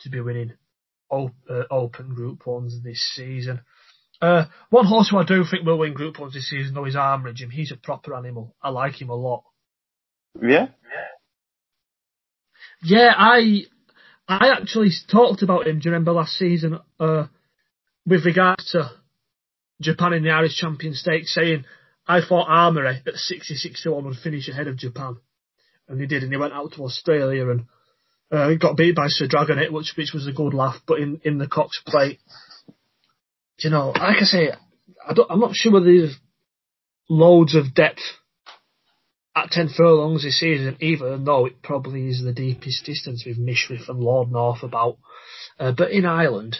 to 0.00 0.10
be 0.10 0.20
winning 0.20 0.52
op- 1.10 1.34
uh, 1.48 1.64
open 1.70 2.14
Group 2.14 2.46
Ones 2.46 2.82
this 2.82 3.10
season. 3.14 3.60
Uh, 4.20 4.44
one 4.68 4.86
horse 4.86 5.08
who 5.10 5.18
I 5.18 5.24
do 5.24 5.44
think 5.50 5.64
will 5.64 5.78
win 5.78 5.94
Group 5.94 6.18
Ones 6.18 6.34
this 6.34 6.50
season, 6.50 6.74
though, 6.74 6.84
is 6.84 6.96
Armory. 6.96 7.34
He's 7.52 7.72
a 7.72 7.76
proper 7.76 8.14
animal. 8.14 8.54
I 8.62 8.68
like 8.68 9.00
him 9.00 9.08
a 9.08 9.14
lot. 9.14 9.44
Yeah. 10.40 10.68
Yeah, 12.82 13.12
I 13.16 13.62
I 14.30 14.50
actually 14.56 14.92
talked 15.10 15.42
about 15.42 15.66
him. 15.66 15.80
Do 15.80 15.88
you 15.88 15.92
remember 15.92 16.12
last 16.12 16.34
season 16.34 16.78
uh, 17.00 17.26
with 18.06 18.24
regards 18.24 18.70
to 18.70 18.92
Japan 19.80 20.12
in 20.12 20.22
the 20.22 20.30
Irish 20.30 20.54
Champion 20.56 20.94
Stakes, 20.94 21.34
saying 21.34 21.64
I 22.06 22.20
thought 22.20 22.46
Armory 22.48 23.02
at 23.04 23.14
66 23.14 23.82
to 23.82 23.90
1 23.90 24.04
would 24.04 24.16
finish 24.16 24.48
ahead 24.48 24.68
of 24.68 24.76
Japan. 24.76 25.16
And 25.88 26.00
he 26.00 26.06
did, 26.06 26.22
and 26.22 26.32
he 26.32 26.38
went 26.38 26.52
out 26.52 26.72
to 26.74 26.84
Australia 26.84 27.50
and 27.50 27.66
uh, 28.30 28.54
got 28.54 28.76
beat 28.76 28.94
by 28.94 29.08
Sir 29.08 29.26
Dragonet, 29.26 29.72
which 29.72 29.94
which 29.96 30.12
was 30.14 30.28
a 30.28 30.32
good 30.32 30.54
laugh. 30.54 30.76
But 30.86 31.00
in, 31.00 31.20
in 31.24 31.38
the 31.38 31.48
Cox 31.48 31.80
Plate, 31.84 32.20
you 33.58 33.70
know, 33.70 33.88
like 33.88 34.18
I 34.20 34.24
say, 34.24 34.52
I 35.08 35.12
don't, 35.12 35.28
I'm 35.28 35.40
not 35.40 35.56
sure 35.56 35.72
whether 35.72 35.86
there's 35.86 36.16
loads 37.08 37.56
of 37.56 37.74
depth 37.74 38.02
at 39.34 39.50
10 39.50 39.70
furlongs 39.76 40.24
this 40.24 40.40
season, 40.40 40.76
even 40.80 41.24
though 41.24 41.46
it 41.46 41.62
probably 41.62 42.08
is 42.08 42.22
the 42.22 42.32
deepest 42.32 42.84
distance 42.84 43.24
with 43.24 43.38
Mishriff 43.38 43.88
and 43.88 44.00
Lord 44.00 44.30
North 44.30 44.62
about. 44.62 44.98
Uh, 45.58 45.72
but 45.72 45.92
in 45.92 46.04
Ireland, 46.04 46.58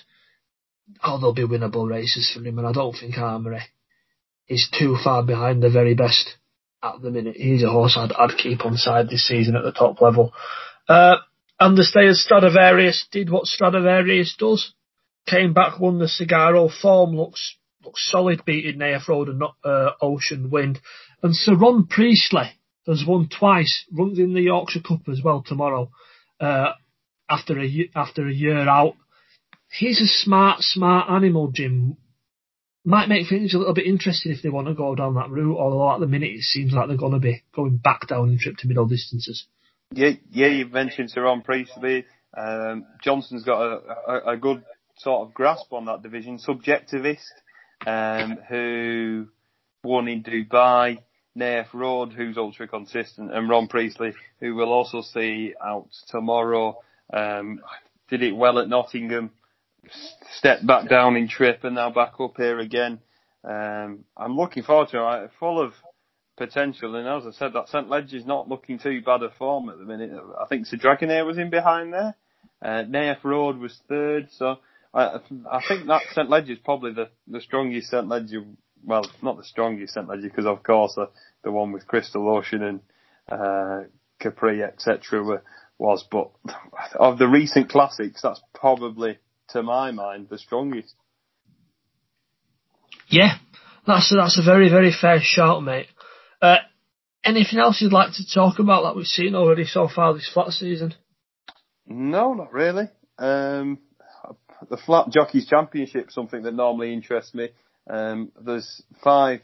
oh, 1.02 1.18
there'll 1.18 1.35
be 1.35 1.42
winnable 1.42 1.88
races 1.88 2.30
for 2.33 2.44
him, 2.46 2.59
and 2.59 2.66
I 2.66 2.72
don't 2.72 2.96
think 2.96 3.18
Armory 3.18 3.62
is 4.48 4.68
too 4.76 4.96
far 5.02 5.22
behind 5.22 5.62
the 5.62 5.70
very 5.70 5.94
best 5.94 6.37
at 6.83 7.00
the 7.02 7.11
minute. 7.11 7.37
He's 7.37 7.62
a 7.62 7.70
horse 7.70 7.96
I'd, 7.96 8.12
I'd 8.12 8.38
keep 8.38 8.64
on 8.64 8.76
side 8.76 9.09
this 9.09 9.26
season 9.26 9.56
at 9.56 9.64
the 9.64 9.72
top 9.72 10.00
level. 10.00 10.33
Uh, 10.88 11.16
and 11.59 11.76
the 11.76 11.85
stay 11.85 12.09
of 12.09 12.16
Stradivarius 12.16 13.06
did 13.12 13.30
what 13.30 13.46
Stradivarius 13.46 14.35
does. 14.38 14.72
Came 15.26 15.52
back, 15.52 15.78
won 15.78 15.98
the 15.98 16.06
Sagaro. 16.06 16.70
Form 16.70 17.14
looks 17.16 17.56
looks 17.85 18.11
solid, 18.11 18.44
beating 18.44 18.78
Nayef 18.78 19.09
Road 19.09 19.28
and 19.28 19.42
uh, 19.64 19.90
Ocean 20.00 20.50
Wind. 20.50 20.80
And 21.22 21.35
Sir 21.35 21.54
Ron 21.54 21.87
Priestley 21.87 22.52
has 22.86 23.04
won 23.06 23.28
twice. 23.28 23.84
Runs 23.92 24.18
in 24.18 24.34
the 24.34 24.42
Yorkshire 24.42 24.80
Cup 24.80 25.08
as 25.08 25.20
well 25.22 25.42
tomorrow. 25.46 25.90
Uh, 26.40 26.72
after 27.28 27.58
a 27.60 27.90
after 27.94 28.26
a 28.26 28.32
year 28.32 28.68
out, 28.68 28.94
he's 29.70 30.00
a 30.00 30.06
smart, 30.06 30.60
smart 30.60 31.10
animal, 31.10 31.50
Jim. 31.52 31.96
Might 32.84 33.08
make 33.08 33.28
things 33.28 33.54
a 33.54 33.58
little 33.58 33.74
bit 33.74 33.86
interesting 33.86 34.32
if 34.32 34.42
they 34.42 34.48
want 34.48 34.66
to 34.66 34.74
go 34.74 34.94
down 34.94 35.14
that 35.14 35.30
route. 35.30 35.58
Although 35.58 35.92
at 35.92 36.00
the 36.00 36.06
minute 36.06 36.30
it 36.30 36.42
seems 36.42 36.72
like 36.72 36.88
they're 36.88 36.96
going 36.96 37.12
to 37.12 37.18
be 37.18 37.42
going 37.54 37.76
back 37.76 38.08
down 38.08 38.30
in 38.30 38.38
trip 38.38 38.56
to 38.58 38.68
middle 38.68 38.86
distances. 38.86 39.46
Yeah, 39.92 40.12
yeah. 40.30 40.46
You've 40.46 40.72
mentioned 40.72 41.12
Ron 41.16 41.42
Priestley. 41.42 42.06
Um, 42.36 42.86
Johnston's 43.02 43.44
got 43.44 43.60
a, 43.60 43.80
a, 44.08 44.32
a, 44.32 44.36
good 44.36 44.62
sort 44.98 45.26
of 45.26 45.34
grasp 45.34 45.72
on 45.72 45.86
that 45.86 46.02
division. 46.02 46.38
Subjectivist, 46.38 47.18
um, 47.86 48.38
who 48.48 49.26
won 49.82 50.06
in 50.06 50.22
Dubai. 50.22 50.98
Nayef 51.38 51.72
Road, 51.72 52.12
who's 52.12 52.36
ultra 52.36 52.66
consistent, 52.66 53.32
and 53.32 53.48
Ron 53.48 53.68
Priestley, 53.68 54.14
who 54.40 54.54
we'll 54.54 54.72
also 54.72 55.02
see 55.02 55.54
out 55.64 55.88
tomorrow. 56.08 56.78
Um, 57.12 57.60
did 58.08 58.22
it 58.22 58.34
well 58.34 58.58
at 58.58 58.68
Nottingham, 58.68 59.30
stepped 60.32 60.66
back 60.66 60.88
down 60.88 61.16
in 61.16 61.28
trip, 61.28 61.64
and 61.64 61.76
now 61.76 61.90
back 61.90 62.14
up 62.18 62.36
here 62.36 62.58
again. 62.58 63.00
Um, 63.44 64.04
I'm 64.16 64.36
looking 64.36 64.62
forward 64.62 64.88
to 64.90 65.24
it. 65.24 65.30
Full 65.38 65.60
of 65.60 65.72
potential, 66.36 66.96
and 66.96 67.06
as 67.06 67.26
I 67.26 67.38
said, 67.38 67.52
that 67.52 67.68
St 67.68 67.88
Leger's 67.88 68.26
not 68.26 68.48
looking 68.48 68.78
too 68.78 69.00
bad 69.02 69.22
a 69.22 69.30
form 69.30 69.68
at 69.68 69.78
the 69.78 69.84
minute. 69.84 70.10
I 70.40 70.46
think 70.46 70.66
Sir 70.66 70.78
Dragonet 70.78 71.24
was 71.24 71.38
in 71.38 71.50
behind 71.50 71.92
there. 71.92 72.14
Uh, 72.62 72.84
Nayef 72.84 73.22
Road 73.24 73.58
was 73.58 73.78
third, 73.88 74.28
so 74.32 74.58
I, 74.92 75.18
I 75.50 75.62
think 75.66 75.86
that 75.86 76.02
St 76.12 76.28
Leger's 76.28 76.58
probably 76.58 76.92
the, 76.92 77.08
the 77.26 77.40
strongest 77.40 77.90
St 77.90 78.08
Leger 78.08 78.44
well, 78.84 79.04
not 79.22 79.36
the 79.36 79.44
strongest 79.44 79.94
St 79.94 80.08
Leger 80.08 80.28
because 80.28 80.46
of 80.46 80.62
course 80.62 80.94
the, 80.94 81.10
the 81.44 81.52
one 81.52 81.72
with 81.72 81.86
Crystal 81.86 82.28
Ocean 82.28 82.62
and 82.62 82.80
uh, 83.30 83.84
Capri 84.18 84.62
etc. 84.62 85.42
was, 85.78 86.04
but 86.10 86.30
of 86.94 87.18
the 87.18 87.28
recent 87.28 87.70
classics, 87.70 88.20
that's 88.22 88.40
probably 88.54 89.18
to 89.50 89.62
my 89.62 89.90
mind 89.90 90.28
the 90.28 90.38
strongest. 90.38 90.94
Yeah, 93.08 93.34
that's 93.86 94.12
a, 94.12 94.16
that's 94.16 94.38
a 94.38 94.44
very 94.44 94.68
very 94.68 94.92
fair 94.92 95.18
shout, 95.20 95.62
mate. 95.62 95.86
Uh, 96.40 96.58
anything 97.24 97.58
else 97.58 97.80
you'd 97.80 97.92
like 97.92 98.12
to 98.14 98.34
talk 98.34 98.58
about 98.58 98.82
that 98.82 98.96
we've 98.96 99.06
seen 99.06 99.34
already 99.34 99.64
so 99.64 99.88
far 99.88 100.14
this 100.14 100.30
flat 100.32 100.50
season? 100.50 100.94
No, 101.86 102.34
not 102.34 102.52
really. 102.52 102.88
Um, 103.18 103.78
the 104.68 104.76
flat 104.76 105.10
jockeys 105.10 105.46
championship 105.46 106.10
something 106.10 106.42
that 106.42 106.54
normally 106.54 106.92
interests 106.92 107.34
me. 107.34 107.48
Um, 107.88 108.32
there's 108.40 108.82
five 109.02 109.40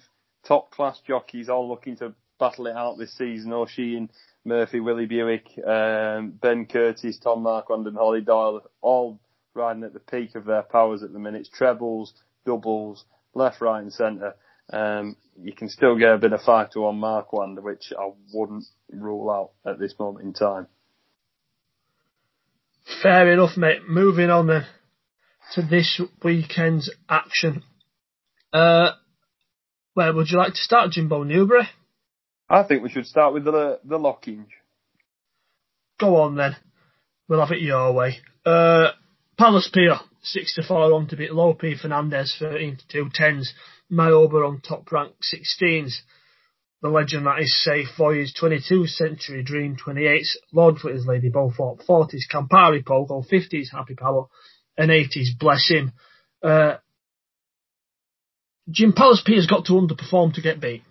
top 0.47 0.71
class 0.71 1.01
jockeys 1.07 1.49
all 1.49 1.69
looking 1.69 1.97
to 1.99 2.15
battle 2.39 2.67
it 2.67 2.77
out 2.77 2.99
this 2.99 3.17
season. 3.17 3.53
Oisin, 3.53 4.11
Murphy, 4.45 4.81
William 4.81 5.09
Buick, 5.09 5.49
um, 5.67 6.31
Ben 6.41 6.67
Curtis, 6.67 7.19
Tom 7.19 7.43
Marquand 7.43 7.87
and 7.87 7.97
Hollie 7.97 8.21
Doyle, 8.21 8.63
all 8.81 9.19
riding 9.55 9.85
at 9.85 9.93
the 9.93 10.01
peak 10.01 10.35
of 10.35 10.45
their 10.45 10.63
powers 10.63 11.03
at 11.03 11.13
the 11.13 11.19
minute. 11.19 11.49
Trebles, 11.53 12.13
doubles, 12.45 13.05
left, 13.35 13.61
right 13.61 13.83
and 13.83 13.93
centre. 13.93 14.35
Um, 14.73 15.17
you 15.41 15.53
can 15.53 15.69
still 15.69 15.97
get 15.97 16.13
a 16.13 16.19
bit 16.19 16.33
of 16.33 16.41
five 16.43 16.71
to 16.71 16.81
one 16.81 16.97
Marquand, 16.97 17.63
which 17.63 17.93
I 17.99 18.11
wouldn't 18.33 18.65
rule 18.91 19.31
out 19.31 19.71
at 19.71 19.79
this 19.79 19.95
moment 19.99 20.25
in 20.25 20.33
time. 20.33 20.67
Fair 23.03 23.33
enough, 23.33 23.57
mate. 23.57 23.89
Moving 23.89 24.31
on 24.31 24.47
then 24.47 24.67
to 25.55 25.63
this 25.63 26.01
weekend's 26.23 26.91
action. 27.09 27.63
Uh, 28.53 28.93
where 29.95 30.13
would 30.13 30.31
you 30.31 30.39
like 30.39 30.53
to 30.53 30.61
start, 30.61 30.91
Jimbo 30.91 31.23
Newbury? 31.23 31.69
I 32.49 32.63
think 32.63 32.83
we 32.83 32.91
should 32.91 33.07
start 33.07 33.35
with 33.35 33.45
the 33.45 33.81
the 33.85 33.99
Lockinge. 33.99 34.53
Go 35.99 36.17
on 36.17 36.37
then. 36.37 36.57
We'll 37.29 37.41
have 37.41 37.51
it 37.51 37.61
your 37.61 37.93
way. 37.93 38.19
Uh, 38.45 38.91
Palace 39.39 39.69
Pier, 39.73 39.97
6 40.23 40.55
to 40.55 40.63
4 40.63 40.93
on 40.93 41.09
to 41.09 41.17
beat 41.17 41.33
Lope 41.33 41.63
Fernandez, 41.81 42.37
13 42.39 42.77
to 42.77 42.89
2 42.89 43.11
10s. 43.19 43.49
My 43.91 44.11
Oberon 44.11 44.61
top 44.61 44.91
rank 44.93 45.15
16s. 45.23 45.95
The 46.83 46.89
legend 46.89 47.27
that 47.27 47.41
is 47.41 47.65
Safe 47.65 47.89
Voyage 47.99 48.35
22, 48.39 48.87
Century 48.87 49.43
Dream 49.43 49.77
28s, 49.77 50.37
Lord 50.53 50.77
Glitters 50.77 51.07
Lady 51.07 51.31
Bowthorpe 51.31 51.85
40s, 51.87 52.29
Campari 52.33 52.85
Pogo 52.85 53.27
50s, 53.27 53.73
Happy 53.73 53.95
Power, 53.95 54.27
and 54.77 54.91
80s, 54.91 55.39
Bless 55.39 55.69
Him. 55.69 55.93
Uh, 56.43 56.77
Jim 58.71 58.93
Palace 58.93 59.23
Pier 59.25 59.37
has 59.37 59.47
got 59.47 59.67
to 59.67 59.73
underperform 59.75 60.35
to 60.35 60.43
get 60.43 60.61
beat. 60.61 60.83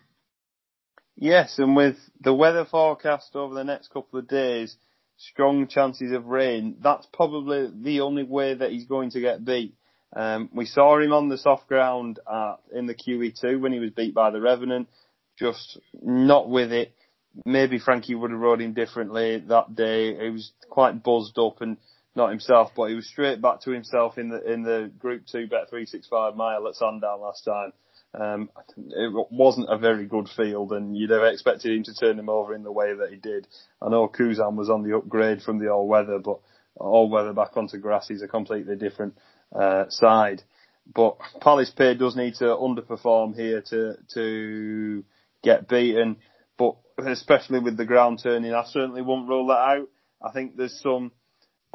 Yes, 1.17 1.59
and 1.59 1.75
with 1.75 1.97
the 2.21 2.33
weather 2.33 2.65
forecast 2.65 3.35
over 3.35 3.53
the 3.53 3.63
next 3.63 3.89
couple 3.89 4.19
of 4.19 4.27
days, 4.27 4.75
strong 5.17 5.67
chances 5.67 6.11
of 6.11 6.25
rain, 6.25 6.77
that's 6.81 7.07
probably 7.13 7.69
the 7.73 8.01
only 8.01 8.23
way 8.23 8.53
that 8.53 8.71
he's 8.71 8.85
going 8.85 9.11
to 9.11 9.21
get 9.21 9.45
beat. 9.45 9.75
Um, 10.15 10.49
we 10.53 10.65
saw 10.65 10.99
him 10.99 11.13
on 11.13 11.29
the 11.29 11.37
soft 11.37 11.67
ground 11.67 12.19
at, 12.31 12.55
in 12.73 12.85
the 12.85 12.95
QE2 12.95 13.59
when 13.59 13.73
he 13.73 13.79
was 13.79 13.91
beat 13.91 14.13
by 14.13 14.29
the 14.29 14.41
Revenant, 14.41 14.87
just 15.37 15.79
not 16.01 16.49
with 16.49 16.71
it. 16.71 16.93
Maybe 17.45 17.79
Frankie 17.79 18.15
would 18.15 18.31
have 18.31 18.39
rode 18.39 18.61
him 18.61 18.73
differently 18.73 19.39
that 19.47 19.75
day. 19.75 20.15
He 20.17 20.29
was 20.29 20.51
quite 20.69 21.03
buzzed 21.03 21.37
up 21.37 21.61
and 21.61 21.75
not 22.15 22.29
himself, 22.29 22.71
but 22.75 22.89
he 22.89 22.95
was 22.95 23.07
straight 23.07 23.41
back 23.41 23.61
to 23.61 23.71
himself 23.71 24.17
in 24.17 24.29
the 24.29 24.41
in 24.51 24.63
the 24.63 24.91
Group 24.99 25.23
Two 25.31 25.47
Bet 25.47 25.69
three 25.69 25.85
six 25.85 26.07
five 26.07 26.35
mile 26.35 26.67
at 26.67 26.75
Sandown 26.75 27.21
last 27.21 27.43
time. 27.43 27.73
Um, 28.13 28.49
it 28.77 29.27
wasn't 29.29 29.69
a 29.69 29.77
very 29.77 30.05
good 30.05 30.29
field, 30.29 30.71
and 30.71 30.95
you'd 30.95 31.09
have 31.09 31.23
expected 31.23 31.75
him 31.75 31.83
to 31.83 31.93
turn 31.93 32.17
him 32.17 32.29
over 32.29 32.55
in 32.55 32.63
the 32.63 32.71
way 32.71 32.93
that 32.93 33.09
he 33.09 33.17
did. 33.17 33.47
I 33.81 33.89
know 33.89 34.07
Kuzan 34.07 34.55
was 34.55 34.69
on 34.69 34.83
the 34.83 34.95
upgrade 34.95 35.41
from 35.41 35.59
the 35.59 35.69
all 35.69 35.87
weather, 35.87 36.19
but 36.19 36.39
all 36.77 37.09
weather 37.09 37.33
back 37.33 37.57
onto 37.57 37.77
grass 37.77 38.09
is 38.09 38.21
a 38.21 38.27
completely 38.27 38.77
different 38.77 39.17
uh, 39.53 39.85
side. 39.89 40.43
But 40.93 41.17
Palace 41.41 41.71
Pier 41.75 41.95
does 41.95 42.15
need 42.15 42.35
to 42.35 42.45
underperform 42.45 43.35
here 43.35 43.61
to 43.69 43.97
to 44.13 45.03
get 45.43 45.67
beaten, 45.67 46.17
but 46.57 46.75
especially 46.97 47.59
with 47.59 47.75
the 47.75 47.85
ground 47.85 48.21
turning, 48.23 48.53
I 48.53 48.63
certainly 48.65 49.01
won't 49.01 49.27
rule 49.27 49.47
that 49.47 49.53
out. 49.53 49.89
I 50.21 50.31
think 50.31 50.55
there's 50.55 50.79
some 50.81 51.11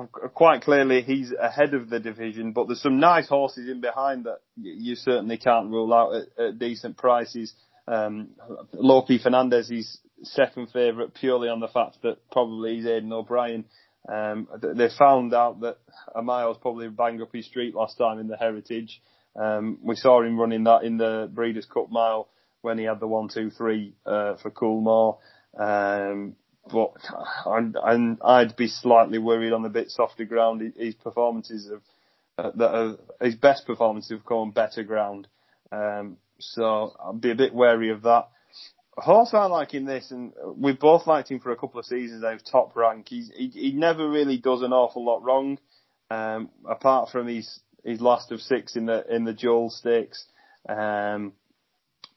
quite 0.09 0.63
clearly 0.63 1.03
he's 1.03 1.33
ahead 1.33 1.75
of 1.75 1.91
the 1.91 2.01
division, 2.01 2.53
but 2.53 2.67
there's 2.67 2.83
some 2.83 3.01
nice 3.01 3.29
horses 3.29 3.69
in 3.69 3.81
behind 3.81 4.25
that 4.25 4.41
you 4.57 4.95
certainly 4.95 5.37
can't 5.37 5.71
rule 5.71 5.93
out 5.93 6.15
at, 6.15 6.45
at 6.45 6.59
decent 6.59 6.97
prices. 6.97 7.55
Um, 7.87 8.31
Lope 8.73 9.09
Fernandez 9.23 9.71
is 9.71 9.99
second 10.23 10.71
favourite 10.71 11.15
purely 11.15 11.49
on 11.49 11.61
the 11.61 11.69
fact 11.69 11.99
that 12.03 12.19
probably 12.31 12.77
he's 12.77 12.87
Aidan 12.87 13.13
O'Brien. 13.13 13.65
Um, 14.09 14.49
they 14.63 14.89
found 14.99 15.35
out 15.35 15.61
that 15.61 15.79
a 16.15 16.23
mile's 16.23 16.59
probably 16.61 16.89
banged 16.89 17.23
up 17.23 17.33
his 17.33 17.47
street 17.47 17.75
last 17.75 17.99
time 17.99 18.19
in 18.19 18.29
the 18.29 18.37
Heritage. 18.37 19.03
Um, 19.37 19.79
we 19.83 19.97
saw 19.97 20.23
him 20.23 20.39
running 20.39 20.65
that 20.65 20.85
in 20.85 20.97
the 20.97 21.31
Breeders' 21.33 21.67
Cup 21.67 21.91
mile 21.91 22.29
when 22.63 22.79
he 22.79 22.85
had 22.85 23.01
the 23.01 23.07
one, 23.07 23.29
two, 23.29 23.51
three 23.51 23.95
uh, 24.07 24.37
for 24.37 24.51
Coolmore. 24.51 25.19
Um, 25.59 26.37
but 26.71 26.93
and, 27.47 27.77
and 27.83 28.19
I'd 28.23 28.57
be 28.57 28.69
slightly 28.69 29.19
worried 29.19 29.53
on 29.53 29.63
the 29.63 29.69
bit 29.69 29.91
softer 29.91 30.25
ground. 30.25 30.73
His 30.77 30.95
performances 30.95 31.71
have 31.71 31.83
uh, 32.39 32.51
that 32.57 32.75
are, 32.75 32.97
his 33.21 33.35
best 33.35 33.67
performances 33.67 34.13
have 34.13 34.25
come 34.25 34.39
on 34.39 34.51
better 34.51 34.83
ground. 34.83 35.29
Um, 35.73 36.17
so 36.39 36.95
I'll 36.99 37.13
be 37.13 37.31
a 37.31 37.35
bit 37.37 37.55
wary 37.55 37.91
of 37.91 38.03
that. 38.03 38.29
Horse 38.97 39.31
I 39.33 39.45
like 39.47 39.75
in 39.75 39.85
this, 39.85 40.11
and 40.11 40.33
we've 40.57 40.79
both 40.79 41.07
liked 41.07 41.31
him 41.31 41.41
for 41.41 41.53
a 41.53 41.57
couple 41.57 41.81
of 41.81 41.87
seasons 41.87 42.23
now, 42.23 42.37
top 42.51 42.75
rank. 42.77 43.09
He's, 43.09 43.31
he, 43.35 43.49
he 43.49 43.73
never 43.73 44.09
really 44.09 44.39
does 44.39 44.63
an 44.63 44.73
awful 44.73 45.05
lot 45.05 45.23
wrong, 45.23 45.59
um, 46.11 46.51
apart 46.69 47.11
from 47.11 47.27
his, 47.27 47.61
his 47.85 48.01
last 48.01 48.33
of 48.33 48.41
six 48.41 48.77
in 48.77 48.87
the, 48.87 49.05
in 49.15 49.25
the 49.25 49.33
Joel 49.33 49.71
Stakes. 49.71 50.27
Um, 50.69 51.33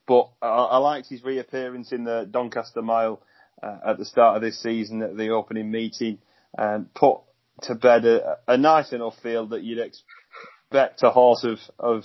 but 0.07 0.29
I, 0.41 0.47
I 0.47 0.77
liked 0.77 1.07
his 1.07 1.23
reappearance 1.23 1.91
in 1.91 2.03
the 2.03 2.27
Doncaster 2.29 2.81
Mile, 2.81 3.21
uh, 3.61 3.77
at 3.85 3.97
the 3.97 4.05
start 4.05 4.35
of 4.35 4.41
this 4.41 4.61
season 4.61 5.01
at 5.01 5.17
the 5.17 5.29
opening 5.29 5.71
meeting, 5.71 6.19
and 6.57 6.93
put 6.93 7.19
to 7.63 7.75
bed 7.75 8.05
a, 8.05 8.37
a 8.47 8.57
nice 8.57 8.93
enough 8.93 9.15
field 9.21 9.51
that 9.51 9.63
you'd 9.63 9.79
expect 9.79 11.03
a 11.03 11.11
horse 11.11 11.43
of, 11.43 11.59
of 11.77 12.03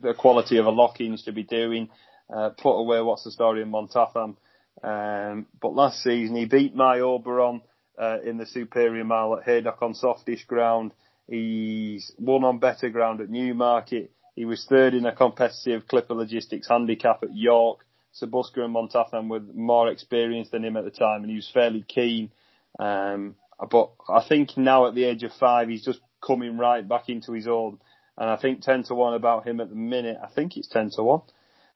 the 0.00 0.14
quality 0.14 0.58
of 0.58 0.66
a 0.66 0.70
Lockinge 0.70 1.24
to 1.24 1.32
be 1.32 1.42
doing 1.42 1.88
uh, 2.32 2.50
put 2.50 2.78
away 2.78 3.00
what's 3.00 3.24
the 3.24 3.30
story 3.30 3.62
in 3.62 3.70
Montatham. 3.70 4.36
Um, 4.82 5.46
but 5.60 5.74
last 5.74 6.02
season 6.02 6.36
he 6.36 6.46
beat 6.46 6.74
my 6.74 7.00
Oberon 7.00 7.60
uh, 8.00 8.18
in 8.24 8.38
the 8.38 8.46
Superior 8.46 9.04
Mile 9.04 9.36
at 9.36 9.44
Haydock 9.44 9.82
on 9.82 9.94
softish 9.94 10.44
ground. 10.46 10.92
He's 11.28 12.12
won 12.18 12.44
on 12.44 12.58
better 12.58 12.88
ground 12.88 13.20
at 13.20 13.30
Newmarket. 13.30 14.10
He 14.34 14.44
was 14.44 14.66
third 14.68 14.94
in 14.94 15.06
a 15.06 15.14
competitive 15.14 15.86
Clipper 15.86 16.14
Logistics 16.14 16.68
handicap 16.68 17.22
at 17.22 17.34
York. 17.34 17.84
Sabuska 18.20 18.58
and 18.58 18.72
Montatham 18.72 19.28
were 19.28 19.40
more 19.40 19.88
experienced 19.88 20.52
than 20.52 20.64
him 20.64 20.76
at 20.76 20.84
the 20.84 20.90
time, 20.90 21.22
and 21.22 21.30
he 21.30 21.36
was 21.36 21.50
fairly 21.52 21.84
keen. 21.86 22.30
Um, 22.78 23.36
but 23.70 23.92
I 24.08 24.24
think 24.26 24.56
now 24.56 24.86
at 24.86 24.94
the 24.94 25.04
age 25.04 25.22
of 25.22 25.32
five, 25.32 25.68
he's 25.68 25.84
just 25.84 26.00
coming 26.24 26.58
right 26.58 26.86
back 26.86 27.08
into 27.08 27.32
his 27.32 27.46
own. 27.46 27.78
And 28.18 28.28
I 28.28 28.36
think 28.36 28.62
10 28.62 28.84
to 28.84 28.94
1 28.94 29.14
about 29.14 29.46
him 29.46 29.60
at 29.60 29.70
the 29.70 29.76
minute, 29.76 30.18
I 30.22 30.28
think 30.28 30.56
it's 30.56 30.68
10 30.68 30.90
to 30.96 31.02
1 31.02 31.22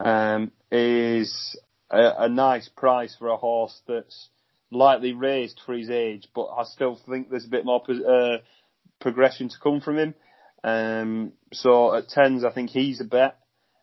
um, 0.01 0.53
is 0.71 1.59
a, 1.91 2.25
a, 2.25 2.29
nice 2.29 2.69
price 2.69 3.17
for 3.19 3.29
a 3.29 3.37
horse 3.37 3.81
that's 3.87 4.29
lightly 4.71 5.13
raised 5.13 5.61
for 5.65 5.75
his 5.75 5.91
age, 5.91 6.29
but 6.35 6.47
I 6.47 6.65
still 6.65 6.99
think 7.09 7.31
there's 7.31 7.47
a 7.47 7.51
bit 7.51 7.65
more 7.65 7.83
uh, 7.89 8.39
progression 9.01 9.49
to 9.49 9.57
come 9.63 9.81
from 9.81 9.99
him. 9.99 10.15
Um, 10.63 11.33
so 11.53 11.95
at 11.95 12.09
tens, 12.09 12.45
I 12.45 12.53
think 12.53 12.71
he's 12.71 13.01
a 13.01 13.05
bet. 13.05 13.39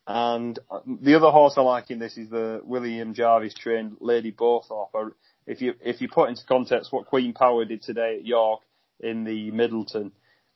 And 0.06 0.60
uh, 0.70 0.80
the 0.86 1.16
other 1.16 1.32
horse 1.32 1.54
I 1.58 1.62
like 1.62 1.90
in 1.90 2.00
this 2.00 2.18
is 2.18 2.30
the 2.30 2.62
William 2.64 3.14
Jarvis 3.14 3.54
trained 3.54 3.98
Lady 4.02 4.32
Bowthorpe. 4.32 5.14
If 5.48 5.62
you 5.62 5.76
if 5.82 6.02
you 6.02 6.10
put 6.10 6.30
into 6.30 6.46
context 6.46 6.92
what 6.92 7.06
Queen 7.06 7.34
Power 7.34 7.66
did 7.66 7.82
today 7.82 8.18
at 8.18 8.26
York 8.26 8.62
in 9.00 9.24
the 9.24 9.52
Middleton, 9.52 10.12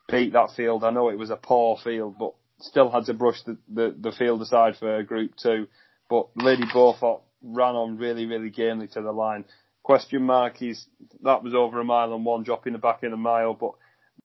beat 0.10 0.34
that 0.34 0.52
field. 0.56 0.84
I 0.84 0.92
know 0.92 1.10
it 1.10 1.18
was 1.18 1.30
a 1.30 1.38
poor 1.38 1.78
field, 1.84 2.16
but 2.20 2.34
still 2.60 2.90
had 2.90 3.06
to 3.06 3.14
brush 3.14 3.42
the, 3.44 3.58
the, 3.74 3.96
the 3.98 4.12
field 4.12 4.42
aside 4.42 4.76
for 4.78 5.04
Group 5.04 5.32
2. 5.42 5.68
But 6.10 6.30
Lady 6.36 6.64
Bowthorpe 6.66 7.22
ran 7.44 7.76
on 7.76 7.98
really, 7.98 8.26
really 8.26 8.50
gamely 8.50 8.88
to 8.90 9.02
the 9.02 9.12
line. 9.12 9.46
Question 9.84 10.24
mark 10.24 10.62
is, 10.62 10.86
that 11.24 11.44
was 11.44 11.54
over 11.54 11.80
a 11.80 11.84
mile 11.84 12.14
and 12.14 12.26
one, 12.26 12.44
dropping 12.44 12.74
the 12.74 12.80
back 12.80 13.04
in 13.04 13.14
a 13.14 13.18
mile, 13.18 13.54
but 13.54 13.72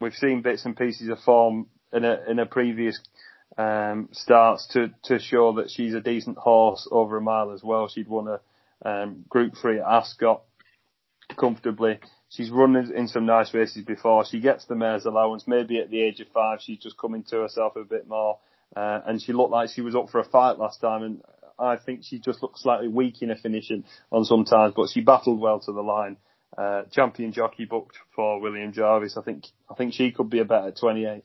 we've 0.00 0.14
seen 0.14 0.42
bits 0.42 0.64
and 0.64 0.76
pieces 0.76 1.08
of 1.08 1.18
form 1.20 1.66
in 1.92 2.04
a, 2.04 2.18
in 2.28 2.38
a 2.38 2.46
previous 2.46 2.98
um, 3.59 4.09
starts 4.12 4.66
to, 4.68 4.90
to 5.05 5.18
show 5.18 5.55
that 5.55 5.70
she's 5.70 5.94
a 5.94 6.00
decent 6.00 6.38
horse 6.38 6.88
over 6.90 7.16
a 7.16 7.20
mile 7.20 7.53
as 7.53 7.62
well. 7.62 7.88
She'd 7.88 8.09
won 8.09 8.28
a 8.28 8.40
um, 8.88 9.24
Group 9.28 9.55
3 9.61 9.80
at 9.80 9.86
Ascot 9.86 10.42
comfortably. 11.38 11.98
She's 12.30 12.50
run 12.50 12.76
in 12.76 13.09
some 13.09 13.26
nice 13.26 13.53
races 13.53 13.84
before. 13.84 14.24
She 14.24 14.40
gets 14.40 14.64
the 14.64 14.74
mare's 14.74 15.05
allowance. 15.05 15.44
Maybe 15.46 15.78
at 15.78 15.90
the 15.90 16.03
age 16.03 16.20
of 16.20 16.28
five, 16.28 16.61
she's 16.62 16.78
just 16.78 16.96
coming 16.96 17.24
to 17.24 17.40
herself 17.40 17.76
a 17.76 17.84
bit 17.84 18.09
more. 18.09 18.38
Uh, 18.74 19.00
and 19.07 19.20
she 19.20 19.34
looked 19.34 19.50
like 19.50 19.68
she 19.68 19.82
was 19.82 19.94
up 19.94 20.09
for 20.09 20.20
a 20.20 20.24
fight 20.24 20.59
last 20.59 20.80
time. 20.80 21.03
And 21.03 21.22
I 21.59 21.76
think 21.76 22.05
she 22.05 22.18
just 22.18 22.42
looked 22.42 22.59
slightly 22.59 22.88
weak 22.88 23.20
in 23.20 23.28
her 23.28 23.36
finishing 23.36 23.84
on 24.11 24.24
some 24.24 24.44
times, 24.44 24.72
but 24.74 24.88
she 24.88 25.03
battled 25.03 25.40
well 25.40 25.61
to 25.61 25.72
the 25.72 25.82
line. 25.82 26.16
Uh, 26.57 26.82
champion 26.90 27.32
jockey 27.32 27.64
booked 27.64 27.96
for 28.14 28.40
William 28.40 28.72
Jarvis. 28.72 29.16
I 29.16 29.22
think 29.22 29.46
I 29.70 29.74
think 29.74 29.94
she 29.94 30.11
could 30.11 30.28
be 30.28 30.40
a 30.40 30.44
bet 30.44 30.64
at 30.64 30.78
28. 30.78 31.22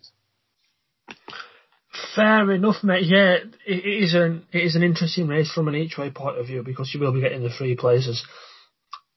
Fair 2.16 2.52
enough, 2.52 2.84
mate. 2.84 3.06
Yeah, 3.06 3.38
it 3.66 3.86
is 3.86 4.14
an 4.14 4.46
it 4.52 4.64
is 4.64 4.76
an 4.76 4.84
interesting 4.84 5.28
race 5.28 5.52
from 5.52 5.68
an 5.68 5.76
each 5.76 5.98
way 5.98 6.10
point 6.12 6.38
of 6.38 6.48
view 6.48 6.64
because 6.64 6.92
you 6.94 7.00
will 7.00 7.14
be 7.14 7.22
getting 7.22 7.44
the 7.44 7.50
three 7.50 7.76
places 7.76 8.26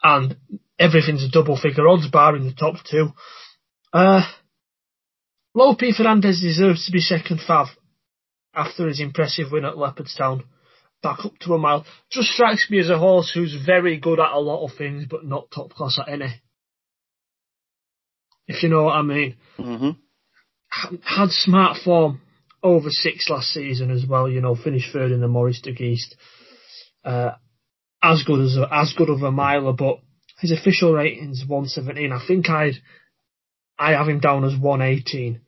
and 0.02 0.36
everything's 0.78 1.24
a 1.24 1.30
double 1.30 1.56
figure 1.56 1.88
odds, 1.88 2.08
barring 2.08 2.44
the 2.44 2.54
top 2.54 2.76
two. 2.88 3.10
Uh, 3.92 4.22
Lope 5.54 5.80
Fernandez 5.96 6.40
deserves 6.40 6.86
to 6.86 6.92
be 6.92 7.00
second 7.00 7.40
fav 7.46 7.66
after 8.54 8.86
his 8.86 9.00
impressive 9.00 9.52
win 9.52 9.64
at 9.64 9.74
Leopardstown. 9.74 10.44
Back 11.02 11.24
up 11.24 11.38
to 11.40 11.54
a 11.54 11.58
mile. 11.58 11.86
Just 12.10 12.28
strikes 12.28 12.68
me 12.70 12.78
as 12.78 12.90
a 12.90 12.98
horse 12.98 13.30
who's 13.32 13.56
very 13.64 13.98
good 13.98 14.20
at 14.20 14.32
a 14.32 14.38
lot 14.38 14.64
of 14.64 14.76
things, 14.76 15.06
but 15.08 15.24
not 15.24 15.50
top 15.50 15.72
class 15.72 15.98
at 15.98 16.12
any. 16.12 16.42
If 18.46 18.62
you 18.62 18.68
know 18.68 18.84
what 18.84 18.96
I 18.96 19.02
mean. 19.02 19.36
Mm-hmm. 19.58 19.90
Had 21.02 21.30
smart 21.30 21.78
form 21.82 22.20
over 22.62 22.90
six 22.90 23.28
last 23.28 23.48
season 23.48 23.90
as 23.90 24.04
well. 24.06 24.28
You 24.28 24.40
know, 24.40 24.54
finished 24.54 24.92
third 24.92 25.12
in 25.12 25.20
the 25.20 25.28
Maurice 25.28 25.60
de 25.60 25.72
Gheest. 25.72 26.14
Uh, 27.04 27.32
as 28.02 28.22
good 28.24 28.40
as 28.40 28.56
a, 28.56 28.68
as 28.72 28.94
good 28.96 29.10
of 29.10 29.22
a 29.22 29.30
miler, 29.30 29.72
but 29.72 30.00
his 30.40 30.52
official 30.52 30.92
rating's 30.92 31.44
117. 31.46 32.12
I 32.12 32.26
think 32.26 32.48
I'd 32.48 32.74
I 33.78 33.92
have 33.92 34.08
him 34.08 34.20
down 34.20 34.44
as 34.44 34.56
118. 34.58 35.40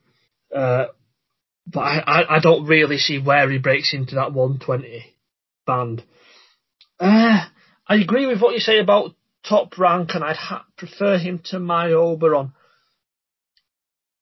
Uh, 0.54 0.86
but 1.66 1.80
I, 1.80 1.98
I, 1.98 2.36
I, 2.36 2.40
don't 2.40 2.66
really 2.66 2.98
see 2.98 3.18
where 3.18 3.48
he 3.50 3.58
breaks 3.58 3.94
into 3.94 4.16
that 4.16 4.32
120 4.32 5.04
band. 5.66 6.02
Uh, 6.98 7.44
I 7.86 7.96
agree 7.96 8.26
with 8.26 8.40
what 8.40 8.54
you 8.54 8.60
say 8.60 8.78
about 8.78 9.14
top 9.48 9.78
rank, 9.78 10.10
and 10.14 10.24
I'd 10.24 10.36
ha- 10.36 10.66
prefer 10.76 11.18
him 11.18 11.40
to 11.46 11.58
my 11.58 11.92
Oberon. 11.92 12.52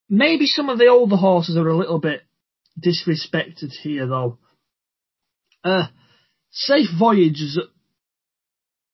Maybe 0.09 0.47
some 0.47 0.69
of 0.69 0.79
the 0.79 0.89
older 0.89 1.17
horses 1.17 1.57
are 1.57 1.69
a 1.69 1.77
little 1.77 1.99
bit 1.99 2.23
disrespected 2.81 3.73
here, 3.83 4.07
though. 4.07 4.39
Uh, 5.63 5.87
Safe 6.51 6.89
Voyage 6.99 7.41
is 7.41 7.61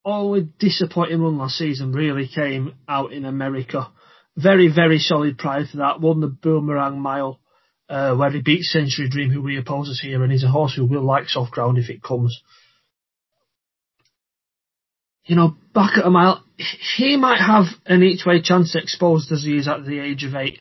only 0.04 0.48
disappointing 0.58 1.20
run 1.20 1.38
last 1.38 1.56
season 1.56 1.92
really 1.92 2.28
came 2.28 2.74
out 2.88 3.12
in 3.12 3.24
America. 3.24 3.90
Very, 4.36 4.68
very 4.72 4.98
solid 4.98 5.38
prior 5.38 5.66
to 5.66 5.76
that. 5.78 6.00
Won 6.00 6.20
the 6.20 6.28
Boomerang 6.28 7.00
Mile, 7.00 7.40
uh, 7.88 8.14
where 8.14 8.30
he 8.30 8.42
beat 8.42 8.62
Century 8.62 9.08
Dream, 9.08 9.30
who 9.30 9.42
we 9.42 9.58
opposes 9.58 10.00
here, 10.00 10.22
and 10.22 10.30
he's 10.30 10.44
a 10.44 10.48
horse 10.48 10.74
who 10.74 10.84
will 10.84 11.04
like 11.04 11.28
soft 11.28 11.52
ground 11.52 11.78
if 11.78 11.90
it 11.90 12.02
comes. 12.02 12.40
You 15.24 15.34
know, 15.34 15.56
back 15.74 15.98
at 15.98 16.06
a 16.06 16.10
mile, 16.10 16.44
he 16.96 17.16
might 17.16 17.40
have 17.40 17.64
an 17.84 18.02
each 18.04 18.24
way 18.24 18.40
chance 18.40 18.76
exposed 18.76 19.32
as 19.32 19.42
he 19.42 19.56
is 19.56 19.66
at 19.66 19.84
the 19.84 19.98
age 19.98 20.22
of 20.22 20.36
eight 20.36 20.60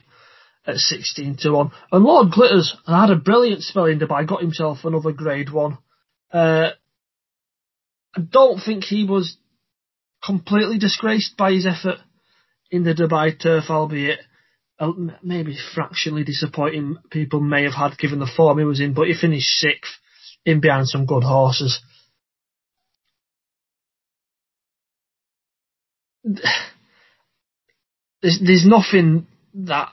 at 0.66 0.76
16 0.76 1.36
to 1.42 1.52
1. 1.52 1.70
And 1.92 2.04
Lord 2.04 2.32
Glitters 2.32 2.76
had 2.86 3.10
a 3.10 3.16
brilliant 3.16 3.62
spell 3.62 3.84
in 3.86 3.98
Dubai, 3.98 4.26
got 4.26 4.40
himself 4.40 4.78
another 4.84 5.12
grade 5.12 5.50
one. 5.50 5.78
Uh, 6.32 6.70
I 8.16 8.20
don't 8.20 8.58
think 8.58 8.84
he 8.84 9.04
was 9.04 9.36
completely 10.24 10.78
disgraced 10.78 11.36
by 11.36 11.52
his 11.52 11.66
effort 11.66 11.98
in 12.70 12.82
the 12.82 12.94
Dubai 12.94 13.40
turf, 13.40 13.64
albeit 13.70 14.20
uh, 14.78 14.92
maybe 15.22 15.56
fractionally 15.74 16.24
disappointing 16.24 16.96
people 17.10 17.40
may 17.40 17.62
have 17.64 17.74
had 17.74 17.96
given 17.98 18.18
the 18.18 18.30
form 18.36 18.58
he 18.58 18.64
was 18.64 18.80
in, 18.80 18.92
but 18.92 19.06
he 19.06 19.14
finished 19.14 19.48
sixth 19.48 19.92
in 20.44 20.60
behind 20.60 20.88
some 20.88 21.06
good 21.06 21.22
horses. 21.22 21.80
There's, 28.22 28.40
there's 28.40 28.66
nothing 28.66 29.26
that 29.54 29.92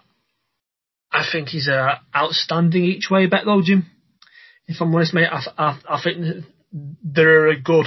I 1.14 1.24
think 1.32 1.49
he's 1.49 1.68
a 1.68 2.01
outstanding 2.16 2.84
each 2.84 3.09
way 3.09 3.28
bet 3.28 3.45
though, 3.45 3.61
Jim. 3.64 3.86
If 4.66 4.82
I'm 4.82 4.93
honest, 4.95 5.14
mate, 5.14 5.28
I, 5.32 5.43
I, 5.57 5.80
I 5.89 6.01
think 6.01 6.45
there 7.03 7.43
are 7.43 7.49
a 7.49 7.59
good 7.59 7.86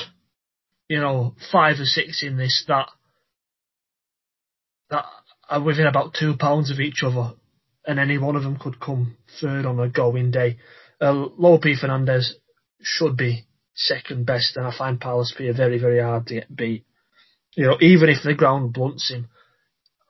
you 0.89 1.01
know, 1.01 1.35
five 1.51 1.77
or 1.81 1.85
six 1.85 2.23
in 2.23 2.37
this 2.37 2.65
that 2.69 2.89
that 4.91 5.05
are 5.49 5.63
within 5.63 5.87
about 5.87 6.15
two 6.15 6.37
pounds 6.37 6.71
of 6.71 6.81
each 6.81 7.03
other, 7.03 7.33
and 7.85 7.99
any 7.99 8.19
one 8.19 8.37
of 8.37 8.43
them 8.43 8.59
could 8.59 8.81
come 8.81 9.17
third 9.41 9.67
on 9.67 9.81
a 9.81 9.89
going 9.89 10.31
day. 10.31 10.59
Uh, 11.01 11.13
Lope 11.37 11.65
Fernandez 11.81 12.37
should 12.81 13.17
be 13.17 13.47
second 13.75 14.27
best, 14.27 14.57
and 14.57 14.67
I 14.67 14.77
find 14.77 15.01
Palace 15.01 15.35
Pier 15.37 15.53
very, 15.53 15.79
very 15.79 16.01
hard 16.01 16.27
to 16.29 16.35
get 16.35 16.55
beat. 16.55 16.85
You 17.55 17.67
know, 17.67 17.77
even 17.81 18.09
if 18.09 18.23
the 18.23 18.35
ground 18.35 18.73
blunts 18.73 19.11
him, 19.11 19.29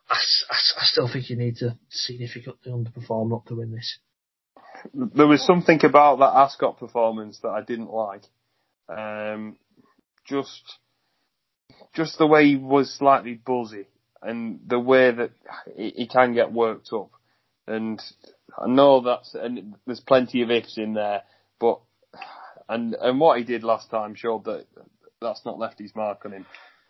I, 0.08 0.16
I, 0.50 0.56
I 0.80 0.84
still 0.84 1.08
think 1.12 1.30
you 1.30 1.36
need 1.36 1.56
to 1.56 1.76
significantly 1.90 2.72
underperform 2.72 3.30
not 3.30 3.46
to 3.46 3.56
win 3.56 3.72
this. 3.72 3.98
There 4.94 5.26
was 5.26 5.44
something 5.44 5.84
about 5.84 6.18
that 6.18 6.36
Ascot 6.36 6.78
performance 6.78 7.40
that 7.42 7.48
I 7.48 7.62
didn't 7.62 7.90
like. 7.90 8.22
Um, 8.88 9.56
just, 10.24 10.62
just 11.94 12.18
the 12.18 12.26
way 12.26 12.46
he 12.46 12.56
was 12.56 12.94
slightly 12.94 13.34
buzzy 13.34 13.86
and 14.22 14.60
the 14.66 14.78
way 14.78 15.10
that 15.10 15.30
he, 15.76 16.06
can 16.06 16.34
get 16.34 16.52
worked 16.52 16.92
up. 16.92 17.10
And 17.66 18.00
I 18.56 18.68
know 18.68 19.00
that's, 19.00 19.34
and 19.34 19.74
there's 19.86 20.00
plenty 20.00 20.42
of 20.42 20.50
ifs 20.50 20.78
in 20.78 20.94
there, 20.94 21.22
but, 21.58 21.80
and, 22.68 22.94
and 22.94 23.18
what 23.18 23.38
he 23.38 23.44
did 23.44 23.64
last 23.64 23.90
time 23.90 24.14
showed 24.14 24.44
that 24.44 24.66
that's 25.20 25.44
not 25.44 25.58
left 25.58 25.78
his 25.78 25.94
mark 25.96 26.24
on 26.24 26.32
him. 26.32 26.46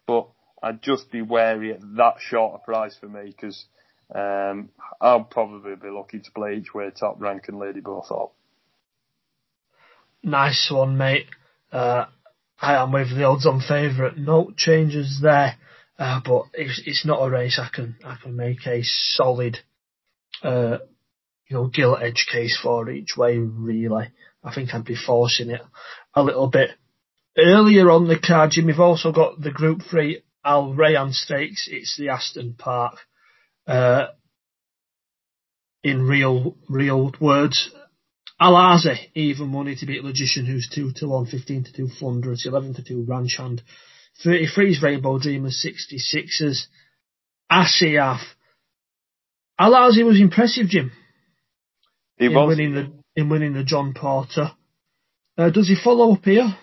But 0.07 0.29
I'd 0.67 0.83
just 0.83 1.13
be 1.13 1.23
wary 1.23 1.75
at 1.75 1.81
that 1.97 2.17
short 2.19 2.61
a 2.61 2.65
price 2.65 2.97
for 2.99 3.07
me 3.07 3.27
because 3.27 3.67
um, 4.13 4.71
I'll 5.01 5.23
probably 5.23 5.77
be 5.77 5.91
lucky 5.91 6.19
to 6.19 6.31
play 6.33 6.57
each 6.57 6.75
way 6.75 6.91
top 6.91 7.21
rank 7.21 7.45
and 7.47 7.61
Lady 7.61 7.81
Bowthorpe. 7.81 8.33
Nice 10.25 10.69
one, 10.69 10.97
mate. 10.97 11.27
Uh, 11.71 12.07
I 12.61 12.83
am 12.83 12.91
with 12.91 13.11
the 13.11 13.23
odds-on 13.23 13.61
favourite. 13.61 14.19
No 14.19 14.51
changes 14.57 15.21
there, 15.23 15.55
uh, 16.01 16.21
but 16.25 16.47
it's, 16.55 16.83
it's 16.85 17.07
not 17.07 17.25
a 17.25 17.31
race 17.31 17.61
I 17.63 17.69
can 17.73 17.95
I 18.05 18.17
can 18.21 18.35
make 18.35 18.67
a 18.67 18.83
solid, 18.83 19.59
uh, 20.43 20.79
you 21.47 21.57
know, 21.57 21.69
gilt 21.69 22.03
edge 22.03 22.27
case 22.33 22.59
for 22.61 22.91
each 22.91 23.17
way. 23.17 23.39
Really, 23.39 24.09
I 24.43 24.53
think 24.53 24.75
I'd 24.75 24.85
be 24.85 24.97
forcing 24.97 25.51
it 25.51 25.63
a 26.13 26.25
little 26.25 26.49
bit. 26.49 26.71
Earlier 27.39 27.89
on 27.89 28.09
the 28.09 28.19
card, 28.19 28.53
Jim, 28.53 28.67
we've 28.67 28.81
also 28.81 29.13
got 29.13 29.41
the 29.41 29.53
Group 29.53 29.83
Three 29.89 30.23
Al 30.47 30.75
Rayyan 30.75 31.13
Stakes. 31.13 31.69
It's 31.71 31.97
the 31.99 32.11
Aston 32.11 32.55
Park. 32.57 32.99
Uh, 33.67 34.07
in 35.83 36.07
real 36.07 36.57
real 36.69 37.13
words, 37.21 37.71
Al 38.41 38.55
Aasy, 38.55 38.97
even 39.15 39.49
money 39.49 39.75
to 39.77 39.87
beat 39.87 40.05
Logician, 40.05 40.47
who's 40.47 40.69
2 40.73 40.93
to 40.97 41.09
1, 41.09 41.27
15 41.27 41.65
to 41.65 41.73
2 41.73 41.89
Thunderous, 42.01 42.47
11 42.47 42.75
to 42.75 42.85
2 42.85 43.05
Ranch 43.09 43.37
Hand, 43.39 43.63
33's 44.25 44.83
Rainbow 44.83 45.19
Dreamers, 45.19 45.65
66ers, 45.65 46.67
Asiyaf. 47.51 48.21
Al 49.59 49.73
Aasy 49.73 50.05
was 50.05 50.21
impressive, 50.21 50.67
Jim. 50.67 50.93
He 52.19 52.27
in 52.27 52.35
was. 52.35 52.49
winning 52.49 52.75
the 52.75 52.93
in 53.15 53.29
winning 53.29 53.55
the 53.55 53.65
John 53.65 53.95
Porter. 53.95 54.53
Uh, 55.39 55.51
does 55.51 55.69
he 55.69 55.77
follow 55.77 56.15
up 56.15 56.25
here? 56.25 56.57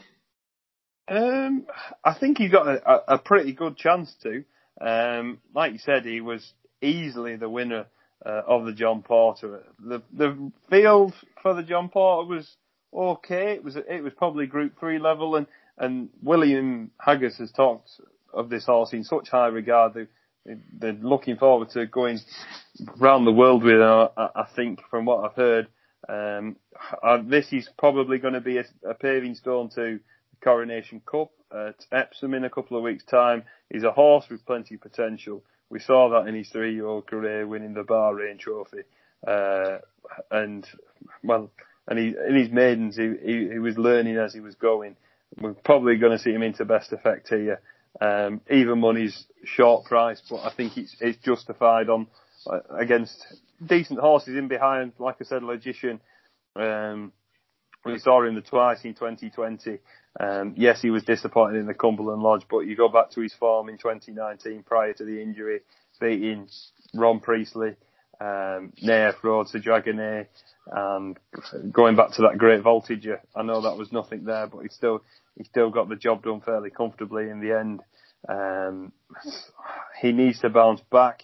Um, 1.07 1.65
I 2.03 2.13
think 2.17 2.37
he 2.37 2.47
got 2.47 2.67
a, 2.67 3.13
a, 3.15 3.17
pretty 3.17 3.53
good 3.53 3.75
chance 3.75 4.13
to. 4.23 4.43
Um, 4.79 5.39
like 5.53 5.73
you 5.73 5.79
said, 5.79 6.05
he 6.05 6.21
was 6.21 6.53
easily 6.81 7.35
the 7.35 7.49
winner 7.49 7.87
uh, 8.25 8.41
of 8.47 8.65
the 8.65 8.73
John 8.73 9.01
Porter. 9.01 9.63
The 9.79 10.01
the 10.13 10.51
field 10.69 11.13
for 11.41 11.53
the 11.53 11.63
John 11.63 11.89
Porter 11.89 12.27
was 12.29 12.55
okay. 12.93 13.53
It 13.53 13.63
was 13.63 13.75
it 13.75 14.03
was 14.03 14.13
probably 14.13 14.45
Group 14.45 14.79
Three 14.79 14.97
level, 14.97 15.35
and 15.35 15.47
and 15.77 16.09
William 16.21 16.91
Haggas 17.05 17.37
has 17.37 17.51
talked 17.51 17.89
of 18.33 18.49
this 18.49 18.65
horse 18.65 18.93
in 18.93 19.03
such 19.03 19.29
high 19.29 19.47
regard. 19.47 19.93
They, 19.93 20.07
they're 20.77 20.93
looking 20.93 21.37
forward 21.37 21.69
to 21.71 21.85
going 21.85 22.19
round 22.97 23.27
the 23.27 23.31
world 23.31 23.63
with. 23.63 23.81
Uh, 23.81 24.09
I 24.17 24.47
think 24.55 24.79
from 24.89 25.05
what 25.05 25.25
I've 25.25 25.35
heard, 25.35 25.67
um, 26.07 26.55
uh, 27.01 27.19
this 27.23 27.51
is 27.51 27.69
probably 27.77 28.19
going 28.19 28.33
to 28.33 28.41
be 28.41 28.57
a, 28.57 28.65
a 28.89 28.93
paving 28.93 29.35
stone 29.35 29.69
to 29.75 29.99
Coronation 30.41 31.01
Cup 31.05 31.31
at 31.51 31.85
Epsom 31.91 32.33
in 32.33 32.43
a 32.43 32.49
couple 32.49 32.77
of 32.77 32.83
weeks' 32.83 33.03
time. 33.03 33.43
He's 33.69 33.83
a 33.83 33.91
horse 33.91 34.25
with 34.29 34.45
plenty 34.45 34.75
of 34.75 34.81
potential. 34.81 35.43
We 35.69 35.79
saw 35.79 36.09
that 36.09 36.27
in 36.27 36.35
his 36.35 36.49
three-year-old 36.49 37.07
career, 37.07 37.47
winning 37.47 37.73
the 37.73 37.83
Bahrain 37.83 38.39
Trophy, 38.39 38.83
uh, 39.25 39.79
and 40.29 40.67
well, 41.23 41.51
and 41.87 41.97
he 41.97 42.15
in 42.27 42.35
his 42.35 42.51
maidens, 42.51 42.95
he, 42.95 43.13
he, 43.23 43.49
he 43.53 43.59
was 43.59 43.77
learning 43.77 44.17
as 44.17 44.33
he 44.33 44.39
was 44.39 44.55
going. 44.55 44.95
We're 45.39 45.53
probably 45.53 45.97
going 45.97 46.15
to 46.15 46.23
see 46.23 46.31
him 46.31 46.43
into 46.43 46.65
best 46.65 46.93
effect 46.93 47.29
here. 47.29 47.59
Um, 47.99 48.41
even 48.49 48.79
money's 48.79 49.25
short 49.43 49.85
price, 49.85 50.21
but 50.29 50.41
I 50.43 50.53
think 50.55 50.77
it's 50.77 50.95
it's 50.99 51.17
justified 51.23 51.89
on 51.89 52.07
uh, 52.47 52.59
against 52.77 53.25
decent 53.65 53.99
horses 53.99 54.35
in 54.35 54.47
behind. 54.47 54.93
Like 54.99 55.15
I 55.21 55.25
said, 55.25 55.43
Logician. 55.43 55.99
Um, 56.55 57.13
we 57.85 57.99
saw 57.99 58.23
him 58.25 58.35
the 58.35 58.41
twice 58.41 58.83
in 58.83 58.93
2020. 58.93 59.79
Um, 60.19 60.53
yes, 60.57 60.81
he 60.81 60.91
was 60.91 61.03
disappointed 61.03 61.59
in 61.59 61.65
the 61.65 61.73
Cumberland 61.73 62.21
Lodge, 62.21 62.45
but 62.49 62.61
you 62.61 62.75
go 62.75 62.89
back 62.89 63.11
to 63.11 63.21
his 63.21 63.33
form 63.33 63.69
in 63.69 63.77
2019 63.77 64.63
prior 64.63 64.93
to 64.93 65.05
the 65.05 65.21
injury, 65.21 65.61
beating 65.99 66.47
Ron 66.93 67.19
Priestley, 67.19 67.75
um, 68.21 68.73
Nair 68.81 69.13
to 69.13 69.59
Dragonet, 69.59 70.27
and 70.71 71.19
going 71.71 71.95
back 71.95 72.11
to 72.11 72.21
that 72.23 72.37
Great 72.37 72.63
Voltigeur. 72.63 73.19
I 73.35 73.41
know 73.43 73.61
that 73.61 73.77
was 73.77 73.91
nothing 73.91 74.23
there, 74.23 74.47
but 74.47 74.59
he 74.59 74.69
still 74.69 75.01
he 75.37 75.43
still 75.45 75.71
got 75.71 75.89
the 75.89 75.95
job 75.95 76.23
done 76.23 76.41
fairly 76.41 76.69
comfortably 76.69 77.29
in 77.29 77.41
the 77.41 77.57
end. 77.57 77.81
Um, 78.29 78.93
he 79.99 80.11
needs 80.11 80.39
to 80.41 80.49
bounce 80.49 80.81
back. 80.91 81.23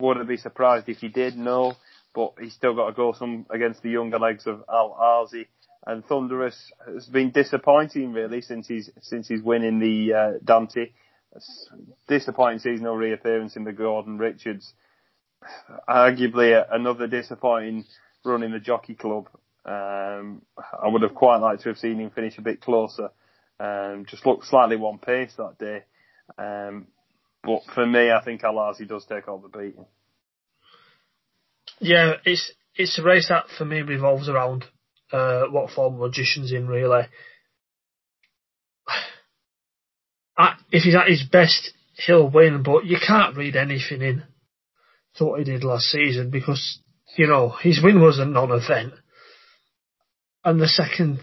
Wouldn't 0.00 0.28
be 0.28 0.36
surprised 0.36 0.88
if 0.88 0.98
he 0.98 1.08
did, 1.08 1.36
no, 1.36 1.74
but 2.14 2.34
he's 2.40 2.54
still 2.54 2.74
got 2.74 2.86
to 2.86 2.92
go 2.92 3.12
some 3.12 3.46
against 3.50 3.82
the 3.82 3.90
younger 3.90 4.18
legs 4.18 4.46
of 4.46 4.62
Al 4.68 4.96
Aasy 4.98 5.46
and 5.86 6.04
Thunderous 6.06 6.70
has 6.86 7.06
been 7.06 7.30
disappointing 7.30 8.12
really 8.12 8.40
since 8.40 8.68
he's 8.68 8.90
since 9.00 9.28
he's 9.28 9.42
winning 9.42 9.78
the 9.78 10.14
uh, 10.14 10.32
Dante. 10.44 10.90
Disappointing 12.08 12.58
seasonal 12.58 12.96
reappearance 12.96 13.56
in 13.56 13.64
the 13.64 13.72
Gordon 13.72 14.18
Richards. 14.18 14.72
Arguably 15.88 16.52
a, 16.52 16.66
another 16.74 17.06
disappointing 17.06 17.84
run 18.24 18.42
in 18.42 18.52
the 18.52 18.60
Jockey 18.60 18.94
Club. 18.94 19.28
Um, 19.64 20.42
I 20.56 20.88
would 20.88 21.02
have 21.02 21.14
quite 21.14 21.38
liked 21.38 21.62
to 21.62 21.70
have 21.70 21.78
seen 21.78 21.98
him 22.00 22.10
finish 22.10 22.36
a 22.38 22.42
bit 22.42 22.60
closer. 22.60 23.10
Um, 23.58 24.04
just 24.08 24.26
looked 24.26 24.46
slightly 24.46 24.76
one 24.76 24.98
pace 24.98 25.32
that 25.36 25.58
day. 25.58 25.84
Um, 26.36 26.88
but 27.42 27.62
for 27.74 27.86
me, 27.86 28.10
I 28.10 28.22
think 28.22 28.44
Al 28.44 28.54
Aasy 28.54 28.86
does 28.86 29.04
take 29.06 29.26
all 29.26 29.38
the 29.38 29.48
beating. 29.48 29.86
Yeah, 31.80 32.14
it's 32.24 32.52
it's 32.76 32.98
a 32.98 33.02
race 33.02 33.28
that 33.28 33.46
for 33.56 33.64
me 33.64 33.80
revolves 33.82 34.28
around 34.28 34.64
uh, 35.12 35.44
what 35.50 35.70
form 35.70 35.98
Logician's 35.98 36.52
in 36.52 36.66
really. 36.66 37.06
If 40.72 40.84
he's 40.84 40.94
at 40.94 41.08
his 41.08 41.22
best, 41.22 41.72
he'll 42.06 42.28
win, 42.28 42.62
but 42.62 42.86
you 42.86 42.96
can't 42.96 43.36
read 43.36 43.56
anything 43.56 44.00
in 44.00 44.22
to 45.16 45.24
what 45.26 45.38
he 45.38 45.44
did 45.44 45.62
last 45.62 45.84
season 45.84 46.30
because, 46.30 46.80
you 47.16 47.26
know, 47.26 47.50
his 47.50 47.80
win 47.82 48.00
was 48.00 48.18
a 48.18 48.24
non-event. 48.24 48.94
And 50.42 50.58
the 50.58 50.66
second, 50.66 51.20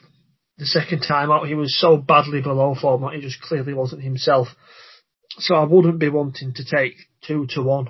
the 0.60 0.68
second 0.68 1.02
time 1.02 1.32
out, 1.32 1.48
he 1.48 1.56
was 1.56 1.76
so 1.78 1.98
badly 1.98 2.42
below 2.42 2.76
form 2.80 3.02
that 3.02 3.16
he 3.16 3.22
just 3.22 3.42
clearly 3.42 3.74
wasn't 3.74 4.04
himself. 4.04 4.50
So 5.40 5.56
I 5.56 5.64
wouldn't 5.64 6.00
be 6.00 6.10
wanting 6.10 6.54
to 6.54 6.64
take 6.64 6.94
two 7.26 7.48
to 7.56 7.64
one 7.64 7.90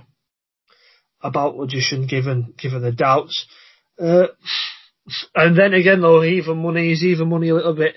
about 1.22 1.58
Logician 1.58 2.08
given, 2.08 2.54
given 2.58 2.82
the 2.82 2.93
doubts. 2.93 3.45
Uh, 4.00 4.28
and 5.36 5.57
then 5.57 5.74
again, 5.74 6.01
though, 6.01 6.24
even 6.24 6.62
money 6.62 6.91
is 6.91 7.03
even 7.03 7.30
money 7.30 7.49
a 7.49 7.55
little 7.55 7.76
bit 7.76 7.95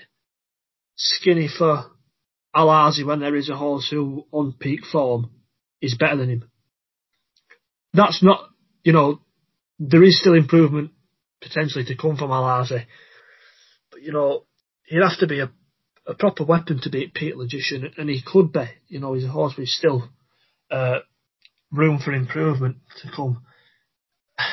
skinny 0.95 1.47
for 1.47 1.85
Al 2.55 2.67
Aasy 2.67 3.05
when 3.05 3.19
there 3.19 3.35
is 3.35 3.49
a 3.49 3.55
horse 3.55 3.87
who, 3.89 4.25
on 4.31 4.53
peak 4.59 4.81
form, 4.91 5.31
is 5.81 5.95
better 5.99 6.17
than 6.17 6.29
him. 6.29 6.51
That's 7.93 8.23
not, 8.23 8.49
you 8.83 8.93
know, 8.93 9.21
there 9.79 10.03
is 10.03 10.19
still 10.19 10.33
improvement 10.33 10.91
potentially 11.41 11.85
to 11.85 11.95
come 11.95 12.15
from 12.15 12.31
Al 12.31 12.43
Aasy. 12.43 12.85
But, 13.91 14.01
you 14.01 14.11
know, 14.11 14.45
he'd 14.85 15.01
have 15.01 15.19
to 15.19 15.27
be 15.27 15.39
a, 15.39 15.51
a 16.07 16.13
proper 16.13 16.45
weapon 16.45 16.79
to 16.81 16.89
beat 16.89 17.13
Pete 17.13 17.35
Logician, 17.35 17.91
and 17.97 18.09
he 18.09 18.21
could 18.25 18.51
be. 18.51 18.65
You 18.87 18.99
know, 18.99 19.13
he's 19.13 19.25
a 19.25 19.29
horse 19.29 19.55
with 19.57 19.67
still 19.67 20.09
uh, 20.71 20.99
room 21.71 21.99
for 21.99 22.13
improvement 22.13 22.77
to 23.01 23.11
come. 23.13 23.43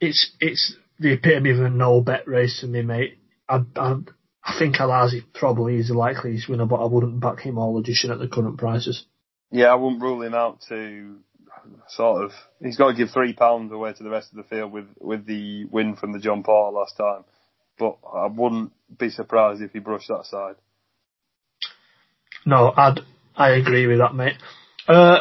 It's 0.00 0.30
it's 0.38 0.76
the 0.98 1.12
epitome 1.12 1.50
of 1.50 1.60
a 1.60 1.70
no 1.70 2.00
bet 2.00 2.26
race 2.26 2.60
for 2.60 2.66
me, 2.66 2.82
mate. 2.82 3.18
I, 3.48 3.60
I, 3.76 3.96
I 4.44 4.58
think 4.58 4.80
Al 4.80 4.88
Aasy 4.88 5.22
probably 5.34 5.76
is 5.76 5.88
the 5.88 5.94
likeliest 5.94 6.48
winner, 6.48 6.66
but 6.66 6.82
I 6.82 6.86
wouldn't 6.86 7.20
back 7.20 7.40
him 7.40 7.58
all 7.58 7.74
Logician 7.74 8.10
at 8.10 8.18
the 8.18 8.28
current 8.28 8.58
prices. 8.58 9.04
Yeah, 9.50 9.66
I 9.66 9.74
wouldn't 9.74 10.02
rule 10.02 10.22
him 10.22 10.34
out 10.34 10.60
to 10.68 11.18
sort 11.88 12.24
of. 12.24 12.32
He's 12.62 12.76
got 12.76 12.88
to 12.88 12.96
give 12.96 13.10
three 13.10 13.32
pounds 13.32 13.72
away 13.72 13.92
to 13.92 14.02
the 14.02 14.10
rest 14.10 14.30
of 14.30 14.36
the 14.36 14.42
field 14.42 14.72
with 14.72 14.86
with 14.98 15.26
the 15.26 15.64
win 15.66 15.96
from 15.96 16.12
the 16.12 16.18
John 16.18 16.42
Porter 16.42 16.76
last 16.76 16.96
time, 16.96 17.24
but 17.78 17.98
I 18.12 18.26
wouldn't 18.26 18.72
be 18.98 19.10
surprised 19.10 19.62
if 19.62 19.72
he 19.72 19.78
brushed 19.78 20.08
that 20.08 20.26
side. 20.26 20.56
No, 22.44 22.72
I'd 22.76 23.00
I 23.36 23.50
agree 23.50 23.86
with 23.86 23.98
that, 23.98 24.14
mate. 24.14 24.36
Uh, 24.86 25.20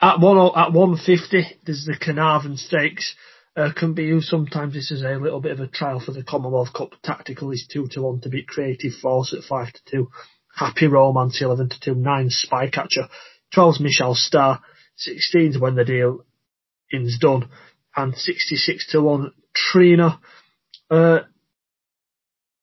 at 0.00 0.20
one 0.20 0.52
at 0.56 0.72
one 0.72 0.96
fifty, 0.96 1.46
there's 1.64 1.86
the 1.86 1.96
Carnarvon 2.00 2.56
Stakes. 2.56 3.14
Uh, 3.56 3.70
can 3.72 3.94
be 3.94 4.02
used 4.02 4.26
sometimes. 4.26 4.74
This 4.74 4.90
is 4.90 5.02
a 5.02 5.10
little 5.10 5.40
bit 5.40 5.52
of 5.52 5.60
a 5.60 5.68
trial 5.68 6.00
for 6.04 6.10
the 6.10 6.24
Commonwealth 6.24 6.72
Cup. 6.72 6.90
Tactical 7.04 7.52
is 7.52 7.68
two 7.70 7.86
to 7.92 8.02
one 8.02 8.20
to 8.22 8.28
beat 8.28 8.48
Creative 8.48 8.92
Force 9.00 9.32
at 9.32 9.44
five 9.44 9.72
to 9.72 9.80
two. 9.88 10.10
Happy 10.52 10.88
Romance 10.88 11.40
eleven 11.40 11.68
to 11.68 11.80
two. 11.80 11.94
Nine 11.94 12.30
Spycatcher. 12.30 13.08
12's 13.54 13.80
Michelle 13.80 14.14
Star. 14.14 14.60
16's 14.98 15.58
When 15.58 15.76
the 15.76 15.84
Deal 15.84 16.24
Is 16.90 17.18
Done. 17.20 17.48
And 17.96 18.16
66 18.16 18.90
to 18.90 19.02
one 19.02 19.32
Trina. 19.54 20.20
Uh, 20.90 21.20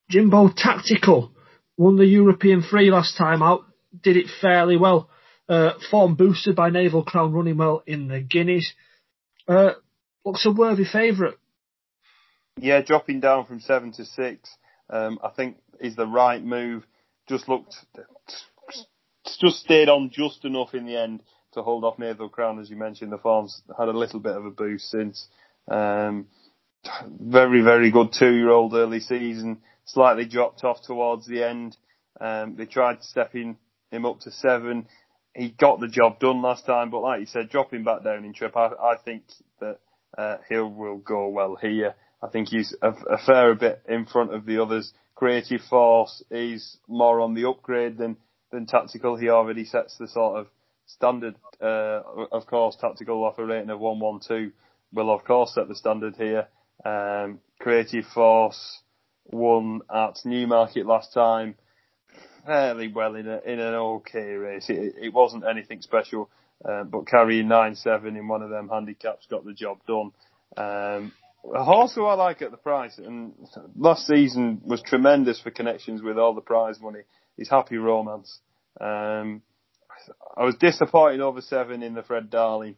Jimbo 0.09 0.49
Tactical 0.49 1.31
won 1.77 1.95
the 1.95 2.05
European 2.05 2.61
Free 2.61 2.91
last 2.91 3.17
time 3.17 3.41
out. 3.41 3.61
Did 4.03 4.17
it 4.17 4.27
fairly 4.41 4.75
well. 4.75 5.09
Uh, 5.47 5.71
form 5.89 6.15
boosted 6.15 6.55
by 6.55 6.69
Naval 6.69 7.03
Crown 7.03 7.31
running 7.31 7.57
well 7.57 7.81
in 7.87 8.07
the 8.09 8.19
Guineas. 8.19 8.73
Uh, 9.47 9.71
looks 10.25 10.45
a 10.45 10.51
worthy 10.51 10.85
favourite. 10.85 11.37
Yeah, 12.57 12.81
dropping 12.81 13.21
down 13.21 13.45
from 13.45 13.59
seven 13.59 13.91
to 13.93 14.05
six, 14.05 14.49
um, 14.89 15.19
I 15.23 15.29
think 15.29 15.57
is 15.79 15.95
the 15.95 16.05
right 16.05 16.43
move. 16.43 16.85
Just 17.27 17.47
looked, 17.47 17.75
just 19.39 19.59
stayed 19.59 19.89
on 19.89 20.11
just 20.11 20.43
enough 20.43 20.73
in 20.73 20.85
the 20.85 20.97
end 20.97 21.21
to 21.53 21.61
hold 21.61 21.83
off 21.83 21.99
Naval 21.99 22.29
Crown, 22.29 22.59
as 22.59 22.69
you 22.69 22.75
mentioned. 22.75 23.11
The 23.11 23.17
form's 23.17 23.61
had 23.77 23.87
a 23.87 23.97
little 23.97 24.19
bit 24.19 24.35
of 24.35 24.45
a 24.45 24.51
boost 24.51 24.89
since. 24.89 25.27
Um, 25.69 26.27
very, 27.19 27.61
very 27.61 27.91
good 27.91 28.13
two-year-old 28.17 28.73
early 28.73 28.99
season. 28.99 29.61
Slightly 29.85 30.25
dropped 30.25 30.63
off 30.63 30.81
towards 30.81 31.27
the 31.27 31.43
end. 31.43 31.77
Um, 32.19 32.55
they 32.55 32.65
tried 32.65 33.03
stepping 33.03 33.57
him 33.91 34.05
up 34.05 34.19
to 34.21 34.31
seven. 34.31 34.87
He 35.35 35.49
got 35.49 35.79
the 35.79 35.87
job 35.87 36.19
done 36.19 36.41
last 36.41 36.65
time, 36.65 36.89
but 36.89 37.01
like 37.01 37.21
you 37.21 37.25
said, 37.25 37.49
dropping 37.49 37.83
back 37.83 38.03
down 38.03 38.25
in 38.25 38.33
trip, 38.33 38.55
I, 38.57 38.67
I 38.67 38.95
think 39.03 39.23
that 39.59 39.79
uh, 40.17 40.37
he 40.49 40.57
will 40.57 40.97
go 40.97 41.27
well 41.29 41.55
here. 41.55 41.95
I 42.21 42.27
think 42.27 42.49
he's 42.49 42.75
a, 42.81 42.89
a 42.89 43.17
fair 43.17 43.55
bit 43.55 43.81
in 43.87 44.05
front 44.05 44.33
of 44.33 44.45
the 44.45 44.61
others. 44.61 44.93
Creative 45.15 45.61
Force 45.61 46.23
is 46.29 46.77
more 46.87 47.21
on 47.21 47.33
the 47.33 47.47
upgrade 47.47 47.97
than, 47.97 48.17
than 48.51 48.65
Tactical. 48.65 49.17
He 49.17 49.29
already 49.29 49.65
sets 49.65 49.97
the 49.97 50.07
sort 50.07 50.39
of 50.39 50.47
standard, 50.85 51.35
uh, 51.61 52.01
of 52.31 52.45
course, 52.47 52.75
Tactical 52.79 53.23
off 53.23 53.39
a 53.39 53.45
rating 53.45 53.69
of 53.69 53.79
112 53.79 54.51
will 54.93 55.09
of 55.09 55.23
course 55.23 55.55
set 55.55 55.67
the 55.67 55.75
standard 55.75 56.15
here. 56.15 56.47
Um, 56.83 57.39
Creative 57.59 58.05
Force 58.05 58.81
won 59.31 59.81
at 59.93 60.17
Newmarket 60.25 60.85
last 60.85 61.13
time 61.13 61.55
fairly 62.45 62.87
well 62.87 63.15
in 63.15 63.27
a, 63.27 63.39
in 63.45 63.59
an 63.59 63.73
okay 63.73 64.33
race. 64.33 64.69
It, 64.69 64.95
it 64.99 65.13
wasn't 65.13 65.45
anything 65.45 65.81
special, 65.81 66.29
uh, 66.67 66.83
but 66.83 67.07
carrying 67.07 67.47
nine 67.47 67.75
seven 67.75 68.15
in 68.15 68.27
one 68.27 68.41
of 68.41 68.49
them 68.49 68.69
handicaps 68.69 69.27
got 69.27 69.45
the 69.45 69.53
job 69.53 69.79
done. 69.87 70.11
Um, 70.57 71.11
a 71.53 71.63
horse 71.63 71.93
who 71.95 72.05
I 72.05 72.13
like 72.13 72.41
at 72.41 72.51
the 72.51 72.57
price, 72.57 72.97
and 72.97 73.33
last 73.75 74.05
season 74.05 74.61
was 74.63 74.81
tremendous 74.81 75.39
for 75.39 75.49
connections 75.49 76.01
with 76.01 76.17
all 76.17 76.35
the 76.35 76.41
prize 76.41 76.79
money. 76.79 77.01
Is 77.37 77.49
Happy 77.49 77.77
Romance. 77.77 78.39
Um, 78.79 79.41
I 80.37 80.43
was 80.43 80.55
disappointed 80.55 81.21
over 81.21 81.41
seven 81.41 81.81
in 81.81 81.93
the 81.93 82.03
Fred 82.03 82.29
Darling, 82.29 82.75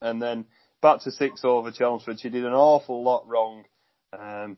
and 0.00 0.20
then 0.20 0.46
back 0.82 1.00
to 1.02 1.12
six 1.12 1.44
over 1.44 1.70
Chelmsford. 1.70 2.20
She 2.20 2.28
did 2.30 2.44
an 2.44 2.52
awful 2.52 3.02
lot 3.02 3.28
wrong. 3.28 3.64
Um, 4.12 4.56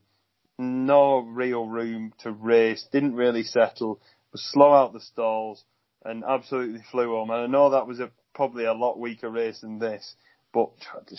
no 0.58 1.18
real 1.18 1.66
room 1.66 2.12
to 2.20 2.30
race, 2.30 2.86
didn't 2.90 3.14
really 3.14 3.42
settle, 3.42 4.00
was 4.32 4.42
slow 4.52 4.72
out 4.72 4.92
the 4.92 5.00
stalls, 5.00 5.64
and 6.06 6.24
absolutely 6.24 6.80
flew 6.90 7.08
home. 7.08 7.30
And 7.30 7.40
I 7.40 7.46
know 7.46 7.70
that 7.70 7.86
was 7.86 8.00
a, 8.00 8.10
probably 8.34 8.64
a 8.64 8.72
lot 8.72 8.98
weaker 8.98 9.30
race 9.30 9.60
than 9.60 9.78
this, 9.78 10.14
but 10.52 10.70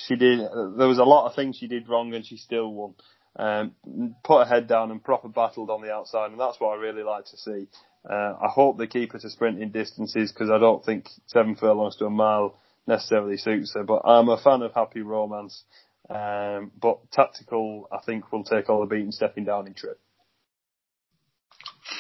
she 0.08 0.16
did, 0.16 0.40
there 0.40 0.88
was 0.88 1.00
a 1.00 1.04
lot 1.04 1.28
of 1.28 1.36
things 1.36 1.58
she 1.58 1.68
did 1.68 1.90
wrong 1.90 2.14
and 2.14 2.26
she 2.26 2.38
still 2.38 2.72
won. 2.74 2.96
Um, 3.40 3.76
put 4.24 4.48
her 4.48 4.50
head 4.50 4.68
down 4.68 4.90
and 4.90 5.04
proper 5.04 5.28
battled 5.28 5.70
on 5.70 5.84
the 5.84 5.94
outside, 5.94 6.32
and 6.32 6.40
that's 6.40 6.60
what 6.60 6.70
I 6.70 6.82
really 6.82 7.04
like 7.04 7.26
to 7.26 7.38
see. 7.38 7.68
Uh, 8.10 8.34
I 8.42 8.48
hope 8.48 8.78
they 8.78 8.88
keep 8.88 9.12
her 9.14 9.20
to 9.20 9.30
sprinting 9.30 9.70
distances 9.70 10.32
because 10.32 10.50
I 10.50 10.58
don't 10.58 10.84
think 10.84 11.08
seven 11.28 11.56
furlongs 11.56 11.98
to 11.98 12.06
a 12.06 12.10
mile 12.10 12.58
necessarily 12.88 13.38
suits 13.38 13.74
her. 13.76 13.84
But 13.84 14.02
I'm 14.06 14.30
a 14.30 14.42
fan 14.42 14.64
of 14.64 14.74
Happy 14.74 15.02
Romance. 15.02 15.64
Um, 16.10 16.72
but 16.82 17.12
tactical, 17.12 17.88
I 17.92 18.00
think, 18.06 18.32
will 18.32 18.44
take 18.44 18.70
all 18.70 18.80
the 18.80 18.88
beating 18.88 19.12
stepping 19.12 19.44
down 19.44 19.68
in 19.68 19.74
trip. 19.74 20.00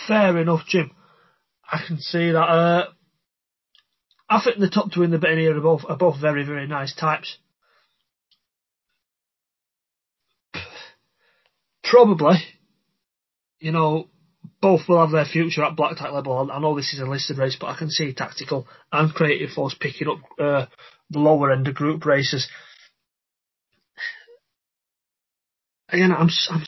Fair 0.07 0.37
enough, 0.37 0.61
Jim. 0.65 0.91
I 1.69 1.81
can 1.85 1.99
see 1.99 2.31
that. 2.31 2.39
Uh, 2.39 2.85
I 4.29 4.41
think 4.43 4.59
the 4.59 4.69
top 4.69 4.91
two 4.91 5.03
in 5.03 5.11
the 5.11 5.17
betting 5.17 5.39
here 5.39 5.57
are 5.57 5.61
both, 5.61 5.83
are 5.87 5.97
both 5.97 6.19
very, 6.19 6.45
very 6.45 6.67
nice 6.67 6.93
types. 6.95 7.37
Probably, 11.83 12.37
you 13.59 13.71
know, 13.71 14.09
both 14.61 14.81
will 14.89 14.99
have 14.99 15.11
their 15.11 15.25
future 15.25 15.63
at 15.63 15.75
Black 15.77 15.97
Type 15.97 16.11
level. 16.11 16.49
I 16.51 16.59
know 16.59 16.75
this 16.75 16.93
is 16.93 16.99
a 16.99 17.05
listed 17.05 17.37
race, 17.37 17.57
but 17.59 17.67
I 17.67 17.77
can 17.77 17.89
see 17.89 18.13
Tactical 18.13 18.67
and 18.91 19.13
Creative 19.13 19.49
Force 19.49 19.75
picking 19.79 20.09
up 20.09 20.17
uh, 20.37 20.65
the 21.09 21.19
lower 21.19 21.51
end 21.51 21.67
of 21.67 21.75
group 21.75 22.05
races 22.05 22.47
again, 25.89 26.11
I'm 26.11 26.29
I'm 26.49 26.65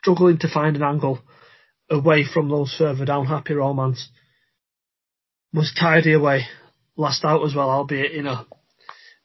struggling 0.00 0.38
to 0.38 0.48
find 0.48 0.76
an 0.76 0.82
angle 0.82 1.20
away 1.90 2.24
from 2.24 2.48
those 2.48 2.74
further 2.76 3.04
down. 3.04 3.26
Happy 3.26 3.54
Romance 3.54 4.08
was 5.52 5.74
tidy 5.78 6.12
away 6.12 6.46
last 6.96 7.24
out 7.24 7.44
as 7.44 7.54
well, 7.54 7.70
albeit 7.70 8.12
in 8.12 8.26
a 8.26 8.46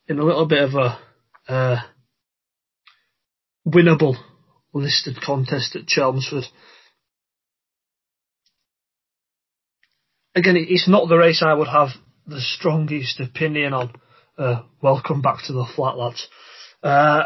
in 0.07 0.19
a 0.19 0.23
little 0.23 0.45
bit 0.45 0.63
of 0.63 0.73
a 0.73 0.99
uh, 1.51 1.77
winnable 3.65 4.15
listed 4.73 5.21
contest 5.21 5.75
at 5.75 5.87
Chelmsford. 5.87 6.45
Again, 10.35 10.55
it's 10.57 10.87
not 10.87 11.09
the 11.09 11.17
race 11.17 11.41
I 11.43 11.53
would 11.53 11.67
have 11.67 11.89
the 12.25 12.41
strongest 12.41 13.19
opinion 13.19 13.73
on. 13.73 13.93
Uh, 14.37 14.61
welcome 14.81 15.21
back 15.21 15.43
to 15.45 15.53
the 15.53 15.65
flat, 15.75 15.97
lads. 15.97 16.27
Uh, 16.83 17.23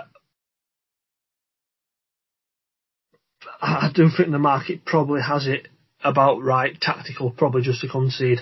I 3.62 3.92
do 3.94 4.08
think 4.16 4.32
the 4.32 4.40
market 4.40 4.86
probably 4.86 5.22
has 5.22 5.46
it 5.46 5.68
about 6.04 6.42
right. 6.42 6.80
Tactical, 6.80 7.32
probably 7.32 7.64
just 7.64 7.82
to 7.82 7.90
concede 7.90 8.40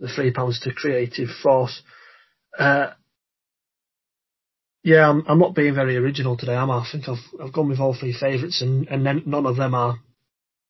the 0.00 0.08
three 0.08 0.32
pounds 0.32 0.60
to 0.60 0.72
creative 0.72 1.28
force. 1.42 1.82
Uh, 2.58 2.90
yeah, 4.82 5.08
I'm, 5.08 5.24
I'm 5.26 5.38
not 5.38 5.54
being 5.54 5.74
very 5.74 5.96
original 5.96 6.36
today, 6.36 6.54
am 6.54 6.70
I? 6.70 6.78
I 6.78 6.86
think 6.90 7.08
I've 7.08 7.24
I've 7.42 7.52
gone 7.52 7.68
with 7.68 7.80
all 7.80 7.96
three 7.98 8.12
favourites, 8.12 8.60
and 8.60 8.86
and 8.88 9.04
then 9.04 9.22
none 9.26 9.46
of 9.46 9.56
them 9.56 9.74
are, 9.74 9.96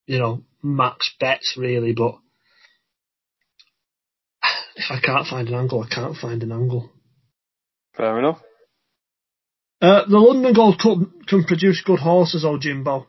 you 0.06 0.18
know, 0.18 0.42
max 0.62 1.12
bets 1.18 1.56
really. 1.58 1.92
But 1.92 2.14
if 4.76 4.90
I 4.90 5.00
can't 5.00 5.26
find 5.26 5.48
an 5.48 5.54
angle, 5.54 5.82
I 5.82 5.92
can't 5.92 6.16
find 6.16 6.42
an 6.42 6.52
angle. 6.52 6.90
Fair 7.96 8.18
enough. 8.18 8.38
Uh, 9.80 10.06
the 10.08 10.18
London 10.18 10.54
Gold 10.54 10.80
Cup 10.80 10.98
can 11.26 11.44
produce 11.44 11.82
good 11.84 11.98
horses, 11.98 12.44
old 12.44 12.62
Jimbo. 12.62 13.06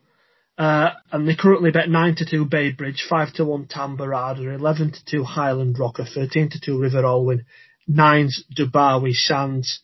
Uh, 0.58 0.92
and 1.12 1.28
they 1.28 1.36
currently 1.36 1.72
bet 1.72 1.90
9 1.90 2.16
to 2.16 2.26
2 2.26 2.46
Bay 2.46 2.72
Bridge, 2.72 3.06
5 3.10 3.34
to 3.34 3.46
1 3.46 3.66
Tambarada, 3.66 4.56
11 4.56 4.94
to 4.94 5.06
2 5.06 5.24
Highland 5.24 5.78
Rocker, 5.78 6.06
13 6.06 6.50
to 6.52 6.60
2 6.62 6.80
River 6.80 7.06
Alwyn, 7.06 7.46
9's 7.90 8.46
Dubawi 8.58 9.14
Sands, 9.14 9.82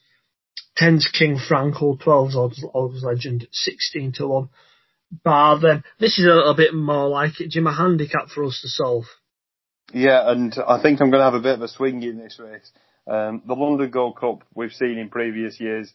10's 0.80 1.10
King 1.12 1.38
Frankel, 1.38 2.02
12's 2.02 2.36
Odds, 2.36 2.66
Odds 2.74 3.04
Legend, 3.04 3.48
16 3.52 4.14
to 4.14 4.28
1 4.28 4.50
Bar 5.24 5.60
Then 5.60 5.84
This 6.00 6.18
is 6.18 6.26
a 6.26 6.30
little 6.30 6.56
bit 6.56 6.74
more 6.74 7.10
like 7.10 7.42
it, 7.42 7.50
Jim, 7.50 7.68
a 7.68 7.74
handicap 7.74 8.30
for 8.30 8.46
us 8.46 8.62
to 8.62 8.70
solve. 8.70 9.06
Yeah, 9.94 10.32
and 10.32 10.56
I 10.66 10.82
think 10.82 11.02
I'm 11.02 11.12
going 11.12 11.20
to 11.20 11.26
have 11.26 11.34
a 11.34 11.42
bit 11.42 11.56
of 11.56 11.62
a 11.62 11.68
swing 11.68 12.02
in 12.02 12.18
this 12.18 12.40
race. 12.40 12.72
Um, 13.08 13.42
the 13.46 13.56
London 13.56 13.90
Gold 13.90 14.18
Cup 14.18 14.44
we've 14.54 14.72
seen 14.72 14.98
in 14.98 15.10
previous 15.10 15.60
years, 15.60 15.92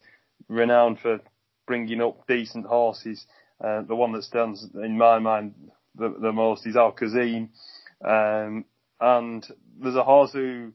renowned 0.48 0.98
for 1.00 1.20
bringing 1.66 2.02
up 2.02 2.26
decent 2.26 2.66
horses. 2.66 3.24
Uh, 3.62 3.82
the 3.82 3.96
one 3.96 4.12
that 4.12 4.22
stands 4.22 4.66
in 4.74 4.98
my 4.98 5.18
mind 5.18 5.54
the, 5.96 6.14
the 6.20 6.32
most 6.32 6.66
is 6.66 6.76
Al 6.76 6.94
Um, 8.04 8.64
and 9.00 9.46
there's 9.80 9.96
a 9.96 10.04
horse 10.04 10.32
who, 10.32 10.72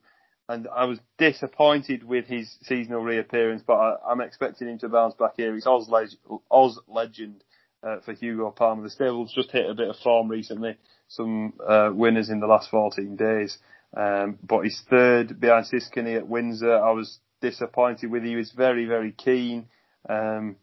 and 0.49 0.67
I 0.75 0.86
was 0.86 0.99
disappointed 1.17 2.03
with 2.03 2.25
his 2.25 2.55
seasonal 2.63 3.01
reappearance, 3.01 3.63
but 3.65 3.73
I, 3.73 4.11
am 4.11 4.21
expecting 4.21 4.67
him 4.67 4.79
to 4.79 4.89
bounce 4.89 5.15
back 5.15 5.34
here. 5.38 5.53
He's 5.53 5.67
Oz, 5.67 5.89
Leg- 5.89 6.41
Oz 6.49 6.79
Legend 6.88 7.43
uh, 7.84 7.97
for 8.03 8.13
Hugo 8.13 8.51
Palmer. 8.51 8.84
The 8.84 8.89
stable's 8.89 9.34
just 9.34 9.51
hit 9.51 9.69
a 9.69 9.75
bit 9.75 9.89
of 9.89 9.95
form 9.97 10.27
recently, 10.29 10.77
some 11.07 11.53
uh, 11.67 11.91
winners 11.93 12.29
in 12.29 12.39
the 12.39 12.47
last 12.47 12.69
14 12.69 13.15
days. 13.15 13.57
Um, 13.95 14.39
but 14.43 14.61
he's 14.61 14.82
third 14.89 15.39
behind 15.39 15.65
Siskany 15.65 16.15
at 16.15 16.27
Windsor. 16.27 16.75
I 16.75 16.91
was 16.91 17.19
disappointed 17.41 18.09
with. 18.09 18.23
Him 18.23 18.29
he 18.29 18.36
was 18.38 18.51
very, 18.51 18.86
very 18.86 19.11
keen. 19.11 19.67
Um, 20.07 20.55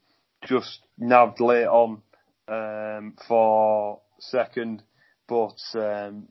just 0.46 0.80
nabbed 0.96 1.40
late 1.40 1.66
on 1.66 2.00
um, 2.48 3.14
for 3.26 4.00
second, 4.18 4.82
but 5.28 5.58
um, 5.74 6.28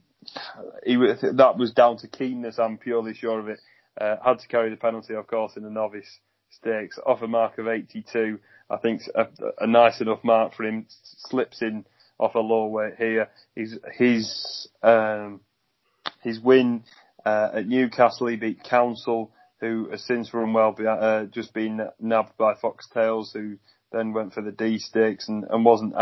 he 0.85 0.95
that 0.97 1.55
was 1.57 1.71
down 1.73 1.97
to 1.97 2.07
keenness. 2.07 2.59
I'm 2.59 2.77
purely 2.77 3.13
sure 3.13 3.39
of 3.39 3.47
it. 3.49 3.59
Uh, 3.99 4.15
had 4.23 4.39
to 4.39 4.47
carry 4.47 4.69
the 4.69 4.75
penalty, 4.75 5.15
of 5.15 5.27
course, 5.27 5.57
in 5.57 5.63
the 5.63 5.69
novice 5.69 6.19
Stakes 6.49 6.97
off 7.05 7.21
a 7.21 7.27
mark 7.27 7.57
of 7.57 7.67
82. 7.67 8.39
I 8.69 8.77
think 8.77 9.01
a, 9.13 9.27
a 9.59 9.67
nice 9.67 9.99
enough 9.99 10.23
mark 10.23 10.53
for 10.53 10.63
him. 10.63 10.87
Slips 11.29 11.61
in 11.61 11.85
off 12.17 12.35
a 12.35 12.39
low 12.39 12.67
weight 12.67 12.95
here. 12.97 13.29
His 13.53 13.77
his 13.93 14.69
um, 14.81 15.41
his 16.21 16.39
win 16.39 16.83
uh, 17.25 17.49
at 17.55 17.67
Newcastle, 17.67 18.27
he 18.27 18.37
beat 18.37 18.63
Council, 18.63 19.31
who 19.59 19.89
has 19.91 20.03
since 20.05 20.33
run 20.33 20.53
well, 20.53 20.75
uh, 20.87 21.25
just 21.25 21.53
been 21.53 21.81
nabbed 21.99 22.37
by 22.37 22.53
Foxtails, 22.53 23.33
who 23.33 23.57
then 23.91 24.13
went 24.13 24.33
for 24.33 24.41
the 24.41 24.51
Dee 24.51 24.79
stakes 24.79 25.29
and, 25.29 25.45
and 25.49 25.63
wasn't 25.63 25.95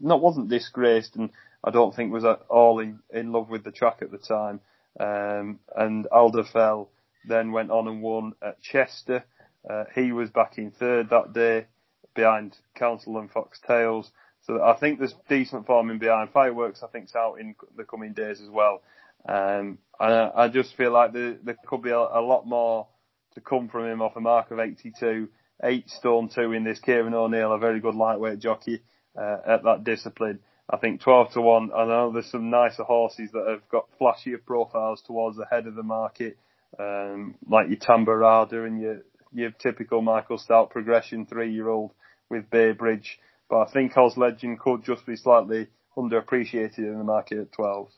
not 0.00 0.20
wasn't 0.20 0.48
disgraced, 0.48 1.16
and 1.16 1.30
I 1.62 1.70
don't 1.70 1.94
think 1.94 2.12
was 2.12 2.24
at 2.24 2.40
all 2.48 2.80
in, 2.80 3.00
in 3.12 3.32
love 3.32 3.48
with 3.48 3.64
the 3.64 3.72
track 3.72 3.98
at 4.02 4.10
the 4.10 4.18
time. 4.18 4.60
Um, 4.98 5.60
and 5.76 6.06
Alderfell 6.10 6.88
then 7.26 7.52
went 7.52 7.70
on 7.70 7.86
and 7.88 8.02
won 8.02 8.32
at 8.42 8.60
Chester. 8.60 9.24
Uh, 9.68 9.84
he 9.94 10.12
was 10.12 10.30
back 10.30 10.58
in 10.58 10.70
third 10.70 11.10
that 11.10 11.32
day 11.32 11.66
behind 12.14 12.56
Council 12.74 13.18
and 13.18 13.30
Foxtails. 13.30 14.10
So 14.42 14.62
I 14.62 14.74
think 14.74 14.98
there's 14.98 15.14
decent 15.28 15.66
form 15.66 15.90
in 15.90 15.98
behind. 15.98 16.30
Fireworks, 16.30 16.82
I 16.82 16.86
think, 16.88 17.06
is 17.06 17.14
out 17.14 17.34
in 17.34 17.54
the 17.76 17.84
coming 17.84 18.12
days 18.12 18.40
as 18.40 18.48
well. 18.48 18.82
Um, 19.28 19.78
I, 20.00 20.30
I 20.34 20.48
just 20.48 20.76
feel 20.76 20.92
like 20.92 21.12
there, 21.12 21.36
there 21.42 21.56
could 21.66 21.82
be 21.82 21.90
a, 21.90 21.98
a, 21.98 22.22
lot 22.22 22.46
more 22.46 22.86
to 23.34 23.40
come 23.40 23.68
from 23.68 23.86
him 23.86 24.00
off 24.00 24.16
a 24.16 24.20
mark 24.20 24.50
of 24.50 24.58
82. 24.58 25.28
Eight 25.62 25.88
stone 25.90 26.28
two 26.32 26.52
in 26.52 26.64
this. 26.64 26.78
Kieran 26.78 27.14
O'Neill, 27.14 27.52
a 27.52 27.58
very 27.58 27.80
good 27.80 27.94
lightweight 27.94 28.38
jockey 28.38 28.82
uh, 29.16 29.38
at 29.46 29.64
that 29.64 29.84
discipline. 29.84 30.40
I 30.70 30.76
think 30.76 31.00
12 31.00 31.32
to 31.32 31.40
1. 31.40 31.70
I 31.74 31.86
know 31.86 32.12
there's 32.12 32.30
some 32.30 32.50
nicer 32.50 32.84
horses 32.84 33.30
that 33.32 33.46
have 33.48 33.68
got 33.70 33.88
flashier 34.00 34.44
profiles 34.44 35.02
towards 35.06 35.36
the 35.36 35.46
head 35.50 35.66
of 35.66 35.74
the 35.74 35.82
market, 35.82 36.36
um, 36.78 37.36
like 37.48 37.68
your 37.68 37.78
Tambarada 37.78 38.66
and 38.66 38.80
your, 38.80 38.98
your 39.32 39.50
typical 39.50 40.02
Michael 40.02 40.38
Stoute 40.38 40.70
progression 40.70 41.24
three 41.24 41.52
year 41.52 41.68
old 41.68 41.92
with 42.28 42.50
Bay 42.50 42.72
Bridge. 42.72 43.18
But 43.48 43.68
I 43.68 43.72
think 43.72 43.96
Oz 43.96 44.18
Legend 44.18 44.60
could 44.60 44.84
just 44.84 45.06
be 45.06 45.16
slightly 45.16 45.68
underappreciated 45.96 46.78
in 46.78 46.98
the 46.98 47.04
market 47.04 47.38
at 47.38 47.52
12. 47.52 47.88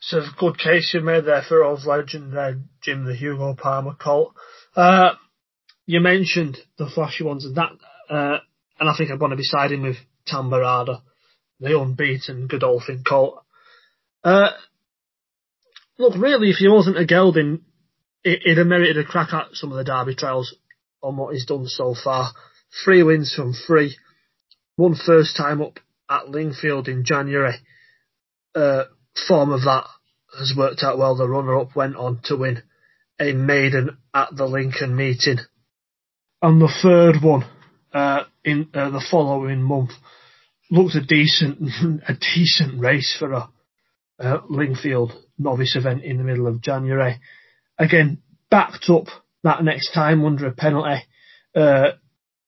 So 0.00 0.20
good 0.38 0.58
case 0.58 0.92
you 0.92 1.00
made 1.00 1.24
there 1.24 1.42
for 1.48 1.64
Oz 1.64 1.86
Legend 1.86 2.34
there, 2.34 2.60
Jim, 2.82 3.06
the 3.06 3.14
Hugo 3.14 3.54
Palmer 3.54 3.94
colt. 3.94 4.34
Uh, 4.76 5.14
you 5.86 6.00
mentioned 6.00 6.58
the 6.78 6.90
flashy 6.92 7.24
ones 7.24 7.44
and 7.44 7.56
that, 7.56 7.70
uh, 8.10 8.38
and 8.78 8.88
I 8.88 8.94
think 8.96 9.10
I'm 9.10 9.18
going 9.18 9.30
to 9.30 9.36
be 9.36 9.44
siding 9.44 9.82
with 9.82 9.96
Tambarada, 10.28 11.00
the 11.60 11.78
unbeaten 11.78 12.48
Godolphin 12.48 13.04
colt. 13.08 13.42
Uh, 14.22 14.50
look, 15.98 16.14
really, 16.16 16.50
if 16.50 16.56
he 16.56 16.68
wasn't 16.68 16.98
a 16.98 17.06
gelding, 17.06 17.62
it, 18.24 18.42
would 18.44 18.58
have 18.58 18.66
merited 18.66 18.98
a 18.98 19.04
crack 19.04 19.32
at 19.32 19.54
some 19.54 19.70
of 19.70 19.78
the 19.78 19.84
Derby 19.84 20.16
trials 20.16 20.54
on 21.02 21.16
what 21.16 21.32
he's 21.32 21.46
done 21.46 21.66
so 21.66 21.94
far. 21.94 22.32
Three 22.84 23.02
wins 23.02 23.32
from 23.32 23.52
three. 23.52 23.96
One 24.74 24.96
first 24.96 25.36
time 25.36 25.62
up 25.62 25.78
at 26.10 26.28
Lingfield 26.28 26.88
in 26.88 27.04
January. 27.04 27.54
Uh, 28.54 28.84
form 29.28 29.52
of 29.52 29.62
that 29.62 29.86
has 30.36 30.52
worked 30.56 30.82
out 30.82 30.98
well. 30.98 31.16
The 31.16 31.28
runner 31.28 31.58
up 31.58 31.76
went 31.76 31.96
on 31.96 32.20
to 32.24 32.36
win 32.36 32.62
a 33.20 33.32
maiden 33.32 33.96
at 34.12 34.34
the 34.36 34.46
Lincoln 34.46 34.96
meeting. 34.96 35.38
And 36.46 36.60
the 36.60 36.72
third 36.80 37.24
one, 37.24 37.44
uh, 37.92 38.22
in 38.44 38.68
uh, 38.72 38.90
the 38.90 39.04
following 39.10 39.62
month, 39.62 39.90
looks 40.70 40.94
a 40.94 41.00
decent, 41.00 41.58
a 42.08 42.14
decent 42.14 42.80
race 42.80 43.16
for 43.18 43.32
a 43.32 43.48
uh, 44.20 44.42
Lingfield 44.48 45.10
novice 45.36 45.74
event 45.74 46.04
in 46.04 46.18
the 46.18 46.22
middle 46.22 46.46
of 46.46 46.62
January. 46.62 47.18
Again, 47.80 48.22
backed 48.48 48.88
up 48.88 49.06
that 49.42 49.64
next 49.64 49.92
time 49.92 50.24
under 50.24 50.46
a 50.46 50.52
penalty, 50.52 51.02
uh, 51.56 51.86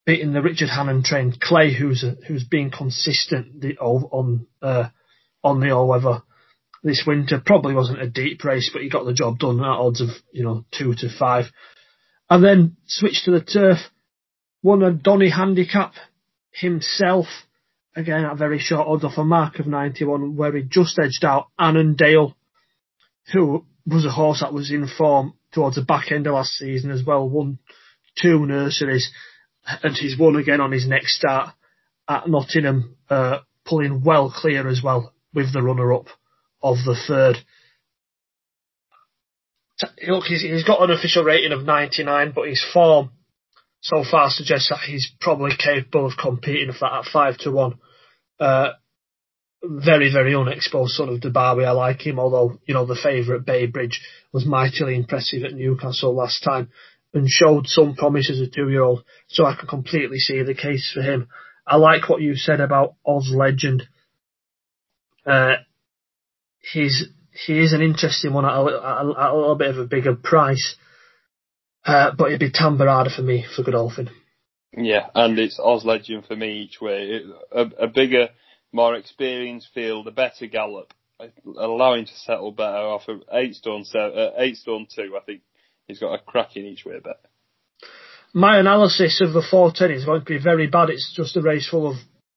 beating 0.06 0.32
the 0.32 0.42
Richard 0.42 0.68
Hannon 0.68 1.02
trained 1.02 1.40
Clay, 1.40 1.74
who's 1.74 2.04
a, 2.04 2.14
who's 2.28 2.44
been 2.44 2.70
consistent 2.70 3.60
the, 3.60 3.76
on 3.78 4.46
uh, 4.62 4.90
on 5.42 5.58
the 5.58 5.70
all 5.70 5.88
weather 5.88 6.22
this 6.84 7.02
winter. 7.04 7.42
Probably 7.44 7.74
wasn't 7.74 8.00
a 8.00 8.08
deep 8.08 8.44
race, 8.44 8.70
but 8.72 8.82
he 8.82 8.90
got 8.90 9.06
the 9.06 9.12
job 9.12 9.40
done 9.40 9.58
at 9.58 9.66
odds 9.66 10.00
of 10.00 10.10
you 10.30 10.44
know 10.44 10.64
two 10.70 10.94
to 10.98 11.08
five, 11.18 11.46
and 12.30 12.44
then 12.44 12.76
switched 12.86 13.24
to 13.24 13.30
the 13.30 13.40
turf. 13.40 13.78
Won 14.62 14.82
a 14.82 14.92
Donny 14.92 15.30
handicap 15.30 15.94
himself. 16.50 17.26
Again 17.96 18.24
at 18.24 18.36
very 18.36 18.58
short 18.58 18.86
odds 18.86 19.04
off 19.04 19.18
a 19.18 19.24
mark 19.24 19.58
of 19.58 19.66
91, 19.66 20.36
where 20.36 20.54
he 20.54 20.62
just 20.62 20.98
edged 20.98 21.24
out 21.24 21.46
Annandale, 21.58 22.36
who 23.32 23.64
was 23.86 24.04
a 24.04 24.10
horse 24.10 24.40
that 24.40 24.52
was 24.52 24.70
in 24.70 24.86
form 24.86 25.34
towards 25.52 25.76
the 25.76 25.82
back 25.82 26.12
end 26.12 26.26
of 26.26 26.34
last 26.34 26.52
season 26.52 26.90
as 26.90 27.02
well. 27.04 27.28
Won 27.28 27.58
two 28.20 28.46
nurseries 28.46 29.10
and 29.82 29.96
he's 29.96 30.18
won 30.18 30.36
again 30.36 30.60
on 30.60 30.72
his 30.72 30.86
next 30.86 31.16
start 31.16 31.54
at 32.08 32.28
Nottingham, 32.28 32.96
uh, 33.10 33.38
pulling 33.64 34.02
well 34.02 34.30
clear 34.30 34.66
as 34.68 34.82
well 34.82 35.12
with 35.34 35.52
the 35.52 35.62
runner-up 35.62 36.06
of 36.62 36.78
the 36.84 36.96
third. 37.06 37.36
Look, 40.06 40.24
he's, 40.24 40.42
he's 40.42 40.64
got 40.64 40.82
an 40.82 40.90
official 40.90 41.24
rating 41.24 41.52
of 41.52 41.64
99, 41.64 42.32
but 42.34 42.48
his 42.48 42.64
form 42.72 43.10
so 43.80 44.04
far 44.08 44.28
suggests 44.30 44.70
that 44.70 44.80
he's 44.80 45.10
probably 45.20 45.52
capable 45.56 46.06
of 46.06 46.18
competing 46.20 46.72
for 46.72 46.80
that 46.80 47.06
at 47.06 47.12
5 47.12 47.38
to 47.38 47.50
1. 47.52 47.78
Uh, 48.40 48.68
very, 49.62 50.12
very 50.12 50.34
unexposed 50.34 50.94
son 50.94 51.08
of 51.08 51.20
Derby. 51.20 51.64
I 51.64 51.72
like 51.72 52.06
him, 52.06 52.18
although, 52.18 52.58
you 52.66 52.74
know, 52.74 52.86
the 52.86 52.98
favourite 53.00 53.44
Bay 53.44 53.66
Bridge 53.66 54.00
was 54.32 54.46
mightily 54.46 54.96
impressive 54.96 55.44
at 55.44 55.54
Newcastle 55.54 56.14
last 56.14 56.42
time 56.42 56.70
and 57.14 57.28
showed 57.28 57.66
some 57.66 57.94
promise 57.94 58.30
as 58.30 58.40
a 58.40 58.46
two-year-old, 58.46 59.02
so 59.28 59.44
I 59.44 59.56
can 59.56 59.66
completely 59.66 60.18
see 60.18 60.42
the 60.42 60.54
case 60.54 60.90
for 60.92 61.02
him. 61.02 61.28
I 61.66 61.76
like 61.76 62.08
what 62.08 62.20
you 62.20 62.34
said 62.36 62.60
about 62.60 62.94
Oz 63.06 63.30
Legend. 63.34 63.88
Uh, 65.26 65.56
he's 66.72 67.08
he 67.46 67.60
is 67.60 67.72
an 67.72 67.82
interesting 67.82 68.32
one 68.32 68.44
at 68.44 68.52
a, 68.52 68.64
at 68.64 69.30
a, 69.30 69.36
little 69.36 69.54
bit 69.54 69.70
of 69.70 69.78
a 69.78 69.86
bigger 69.86 70.14
price, 70.14 70.76
uh, 71.84 72.10
but 72.16 72.28
it'd 72.28 72.40
be 72.40 72.50
Tambarada 72.50 73.14
for 73.14 73.22
me 73.22 73.44
for 73.54 73.62
Godolphin. 73.62 74.10
Yeah, 74.76 75.06
and 75.14 75.38
it's 75.38 75.60
Oz 75.62 75.84
Legend 75.84 76.26
for 76.26 76.36
me 76.36 76.62
each 76.62 76.80
way. 76.80 77.22
A, 77.52 77.62
a 77.80 77.86
bigger, 77.86 78.28
more 78.72 78.94
experienced 78.94 79.68
field, 79.72 80.06
a 80.08 80.10
better 80.10 80.46
gallop, 80.46 80.92
allowing 81.46 82.06
to 82.06 82.16
settle 82.16 82.52
better 82.52 82.76
off 82.76 83.08
of 83.08 83.22
eight 83.32 83.54
stone, 83.54 83.84
uh, 83.94 84.30
eight 84.36 84.56
stone 84.56 84.86
two. 84.94 85.16
I 85.16 85.24
think 85.24 85.42
he's 85.86 86.00
got 86.00 86.14
a 86.14 86.18
cracking 86.18 86.66
each 86.66 86.84
way 86.84 86.98
bet. 87.02 87.20
My 88.34 88.58
analysis 88.58 89.20
of 89.22 89.32
the 89.32 89.42
410 89.42 89.90
is 89.90 90.04
going 90.04 90.20
to 90.20 90.24
be 90.26 90.38
very 90.38 90.66
bad. 90.66 90.90
It's 90.90 91.14
just 91.16 91.36
a 91.36 91.40
race 91.40 91.66
full 91.66 91.90
of, 91.90 91.96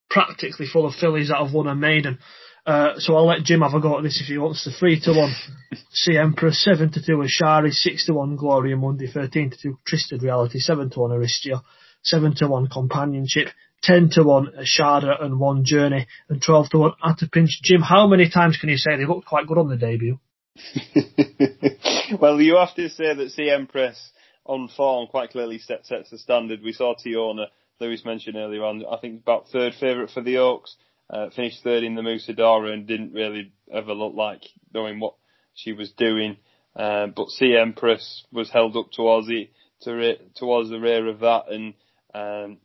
practically 0.10 0.66
full 0.72 0.86
of 0.86 0.96
fillies 0.96 1.28
that 1.28 1.38
have 1.38 1.54
won 1.54 1.68
a 1.68 1.76
maiden. 1.76 2.20
Uh, 2.66 2.94
so 2.98 3.16
I'll 3.16 3.26
let 3.26 3.44
Jim 3.44 3.62
have 3.62 3.74
a 3.74 3.80
go 3.80 3.98
at 3.98 4.04
this 4.04 4.22
if 4.22 4.28
he 4.28 4.38
wants. 4.38 4.66
The 4.66 4.72
3 4.72 5.00
to 5.02 5.14
1 5.14 5.36
Sea 5.92 6.18
Empress, 6.18 6.64
7 6.64 6.92
to 6.92 7.02
2 7.04 7.14
Ashari, 7.14 7.72
6 7.72 8.06
to 8.06 8.14
1 8.14 8.36
Gloria 8.36 8.78
Mundi, 8.78 9.08
13 9.08 9.52
to 9.52 9.58
2 9.58 9.80
Twisted 9.88 10.22
Reality, 10.22 10.60
7 10.60 10.90
to 10.92 11.00
1 11.00 11.12
Aristia, 11.12 11.62
7 12.04 12.36
to 12.36 12.48
1 12.48 12.68
Companionship, 12.68 13.48
10 13.84 14.10
to 14.12 14.24
1 14.24 14.54
Ashada 14.60 15.24
and 15.24 15.40
1 15.40 15.66
Journey, 15.66 16.08
and 16.30 16.42
12 16.42 16.70
to 16.70 16.78
1 16.78 16.92
At 17.04 17.22
a 17.24 17.28
Pinch. 17.28 17.60
Jim, 17.64 17.82
how 17.82 18.06
many 18.06 18.30
times 18.30 18.58
can 18.58 18.70
you 18.70 18.78
say 18.78 18.96
they 18.96 19.06
looked 19.06 19.28
quite 19.28 19.48
good 19.48 19.58
on 19.58 19.70
the 19.70 19.78
debut? 19.78 20.20
well, 22.20 22.40
you 22.40 22.58
have 22.58 22.76
to 22.76 22.90
say 22.90 23.16
that 23.16 23.32
Sea 23.32 23.50
Empress 23.50 24.12
on 24.46 24.68
form 24.68 25.08
quite 25.08 25.32
clearly 25.32 25.58
set, 25.58 25.86
sets 25.86 26.12
the 26.12 26.20
standard. 26.20 26.62
We 26.62 26.74
saw 26.74 26.94
Tiona, 26.94 27.48
Lewis 27.80 28.06
mentioned 28.06 28.38
earlier 28.38 28.64
on, 28.64 28.86
I 28.86 28.98
think 28.98 29.22
about 29.22 29.48
third 29.48 29.74
favourite 29.74 30.12
for 30.12 30.22
the 30.22 30.38
Oaks, 30.38 30.76
uh, 31.12 31.30
finished 31.30 31.64
third 31.64 31.84
in 31.84 31.96
the 31.96 32.02
Musidora 32.02 32.74
and 32.74 32.88
didn't 32.88 33.14
really 33.14 33.52
ever 33.72 33.94
look 33.94 34.16
like 34.16 34.42
knowing 34.74 35.00
what 35.00 35.16
she 35.54 35.74
was 35.74 35.92
doing. 35.92 36.38
Uh, 36.76 37.08
but 37.08 37.28
Sea 37.30 37.58
Empress 37.58 38.26
was 38.32 38.50
held 38.50 38.78
up 38.78 38.92
towards 38.92 39.28
the, 39.28 39.50
to, 39.82 40.16
towards 40.36 40.70
the 40.70 40.80
rear 40.80 41.08
of 41.08 41.20
that 41.20 41.44
and 41.50 41.74
um, 42.14 42.58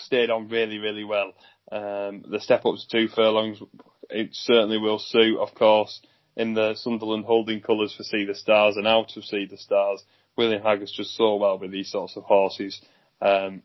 stayed 0.00 0.30
on 0.30 0.48
really, 0.48 0.78
really 0.78 1.04
well. 1.04 1.32
Um, 1.70 2.24
the 2.28 2.40
step 2.40 2.66
up 2.66 2.74
to 2.74 2.88
two 2.90 3.08
furlongs, 3.14 3.58
it 4.10 4.30
certainly 4.32 4.78
will 4.78 4.98
suit, 4.98 5.38
of 5.38 5.54
course 5.54 6.00
in 6.36 6.54
the 6.54 6.74
Sunderland 6.74 7.24
holding 7.24 7.60
colours 7.60 7.94
for 7.96 8.02
Sea 8.02 8.24
The 8.24 8.34
Stars 8.34 8.76
and 8.76 8.86
out 8.86 9.16
of 9.16 9.24
Sea 9.24 9.46
The 9.46 9.56
Stars. 9.56 10.02
William 10.36 10.62
Haggas 10.62 10.92
just 10.92 11.16
so 11.16 11.36
well 11.36 11.58
with 11.58 11.70
these 11.70 11.90
sorts 11.90 12.16
of 12.16 12.24
horses. 12.24 12.80
Um, 13.22 13.62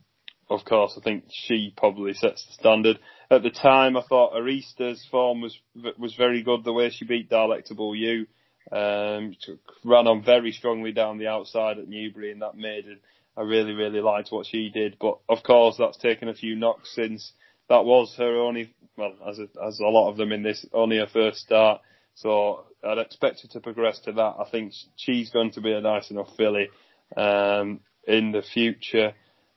of 0.50 0.64
course, 0.64 0.98
I 0.98 1.00
think 1.00 1.24
she 1.30 1.72
probably 1.76 2.12
sets 2.12 2.44
the 2.44 2.52
standard. 2.54 2.98
At 3.30 3.42
the 3.42 3.50
time, 3.50 3.96
I 3.96 4.02
thought 4.02 4.34
Arista's 4.34 5.06
form 5.10 5.40
was 5.40 5.56
was 5.98 6.14
very 6.16 6.42
good. 6.42 6.64
The 6.64 6.72
way 6.72 6.90
she 6.90 7.04
beat 7.04 7.30
Delectable 7.30 7.94
You, 7.94 8.26
um, 8.72 9.36
ran 9.84 10.08
on 10.08 10.24
very 10.24 10.52
strongly 10.52 10.92
down 10.92 11.18
the 11.18 11.28
outside 11.28 11.78
at 11.78 11.88
Newbury 11.88 12.32
and 12.32 12.42
that 12.42 12.56
maiden. 12.56 12.98
I 13.36 13.42
really, 13.42 13.72
really 13.72 14.00
liked 14.00 14.32
what 14.32 14.46
she 14.46 14.70
did. 14.70 14.96
But 15.00 15.18
of 15.28 15.42
course, 15.44 15.76
that's 15.78 15.96
taken 15.96 16.28
a 16.28 16.34
few 16.34 16.56
knocks 16.56 16.94
since 16.94 17.32
that 17.68 17.84
was 17.84 18.14
her 18.18 18.40
only, 18.40 18.74
well, 18.96 19.14
as 19.28 19.38
a, 19.38 19.46
as 19.64 19.78
a 19.78 19.84
lot 19.84 20.10
of 20.10 20.16
them 20.16 20.32
in 20.32 20.42
this, 20.42 20.66
only 20.72 20.98
her 20.98 21.06
first 21.06 21.38
start. 21.38 21.80
So 22.16 22.64
I'd 22.84 22.98
expect 22.98 23.42
her 23.42 23.48
to 23.48 23.60
progress 23.60 24.00
to 24.00 24.12
that. 24.12 24.34
I 24.38 24.48
think 24.50 24.72
she's 24.96 25.30
going 25.30 25.52
to 25.52 25.60
be 25.60 25.72
a 25.72 25.80
nice 25.80 26.10
enough 26.10 26.28
filly 26.36 26.68
um, 27.16 27.80
in 28.06 28.32
the 28.32 28.42
future. 28.42 29.14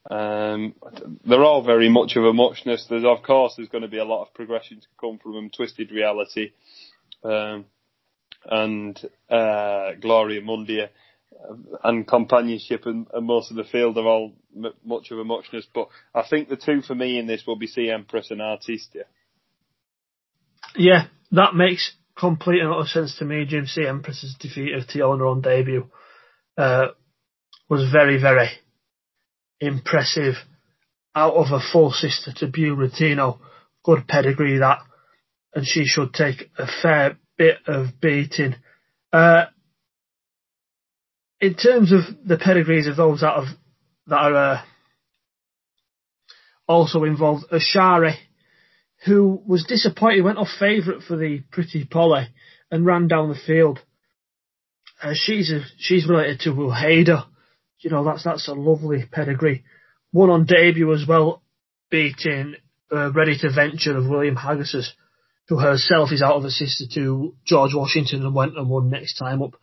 Um, 0.10 0.76
they're 1.26 1.44
all 1.44 1.64
very 1.64 1.90
much 1.90 2.16
of 2.16 2.26
a 2.26 2.34
muchness. 2.34 2.86
There's 2.90 3.06
of 3.06 3.24
course 3.24 3.54
there's 3.56 3.70
going 3.70 3.84
to 3.84 3.88
be 3.88 4.00
a 4.00 4.06
lot 4.06 4.24
of 4.24 4.34
progression 4.34 4.82
to 4.82 4.88
come 5.00 5.18
from 5.18 5.34
them. 5.34 5.50
Twisted 5.50 5.92
Reality, 5.92 6.52
um, 7.24 7.66
and 8.46 9.00
uh, 9.30 9.92
Gloria 10.02 10.42
Mundi, 10.42 10.82
uh, 10.82 10.88
and 11.86 12.06
companionship 12.06 12.86
and, 12.86 13.08
and, 13.14 13.26
most 13.26 13.50
of 13.50 13.56
the 13.56 13.64
field 13.64 13.98
are 13.98 14.06
all 14.06 14.34
m- 14.56 14.74
much 14.84 15.12
of 15.12 15.20
a 15.20 15.24
muchness. 15.24 15.66
But 15.74 15.88
I 16.14 16.24
think 16.30 16.50
the 16.50 16.58
two 16.58 16.82
for 16.82 16.96
me 16.96 17.18
in 17.18 17.26
this 17.26 17.44
will 17.48 17.56
be 17.56 17.68
Sea 17.68 17.90
Empress 17.90 18.30
and 18.30 18.42
Artistia. 18.42 19.06
Yeah, 20.76 21.08
that 21.32 21.56
makes 21.56 21.94
complete 22.18 22.62
and 22.62 22.74
utter 22.74 22.88
sense 22.88 23.18
to 23.20 23.26
me. 23.26 23.46
Jim 23.46 23.68
Sea 23.68 23.88
Empress's 23.88 24.36
defeat 24.38 24.74
of 24.74 24.84
Tiona 24.88 25.32
on 25.32 25.42
debut 25.42 25.90
uh, 26.58 26.88
was 27.70 27.90
very, 27.92 28.20
very 28.20 28.50
impressive. 29.66 30.36
Out 31.16 31.36
of 31.36 31.52
a 31.52 31.60
full 31.60 31.92
sister 31.92 32.32
to 32.38 32.48
Buratino, 32.48 33.38
good 33.84 34.08
pedigree 34.08 34.58
that, 34.58 34.80
and 35.54 35.66
she 35.66 35.86
should 35.86 36.12
take 36.14 36.50
a 36.58 36.66
fair 36.82 37.18
bit 37.38 37.58
of 37.68 38.00
beating. 38.02 38.56
Uh, 39.12 39.46
in 41.40 41.54
terms 41.54 41.92
of 41.92 42.02
the 42.26 42.38
pedigrees 42.38 42.88
of 42.88 42.96
those 42.96 43.22
that 43.22 43.36
have 43.36 43.56
that 44.08 44.16
are 44.16 44.36
uh, 44.36 44.62
also 46.68 47.04
involved, 47.04 47.46
Ashari, 47.52 48.16
who 49.06 49.42
was 49.46 49.66
disappointed, 49.66 50.24
went 50.24 50.38
off 50.38 50.48
favourite 50.60 51.04
for 51.04 51.18
the 51.18 51.44
Pretty 51.52 51.86
Polly 51.86 52.28
and 52.72 52.86
ran 52.86 53.08
down 53.08 53.30
the 53.30 53.36
field. 53.36 53.80
Uh, 55.02 55.14
she's 55.14 55.52
a, 55.52 55.62
she's 55.78 56.08
related 56.08 56.40
to 56.42 56.52
Wuheda. 56.52 57.26
You 57.84 57.90
know 57.90 58.04
that's 58.06 58.24
that's 58.24 58.48
a 58.48 58.54
lovely 58.54 59.06
pedigree. 59.12 59.64
One 60.12 60.30
on 60.30 60.46
debut 60.46 60.94
as 60.94 61.06
well, 61.08 61.44
beating 61.90 62.56
uh, 62.92 63.12
Ready 63.12 63.38
to 63.40 63.52
Venture 63.54 63.98
of 63.98 64.08
William 64.08 64.36
Haggas's, 64.36 64.94
who 65.50 65.58
herself 65.58 66.12
is 66.12 66.22
out 66.22 66.36
of 66.36 66.46
a 66.46 66.50
sister 66.50 66.86
to 66.94 67.36
George 67.46 67.74
Washington 67.74 68.26
and 68.26 68.34
went 68.34 68.58
and 68.58 68.70
won 68.70 68.90
next 68.90 69.18
time 69.18 69.42
up. 69.42 69.56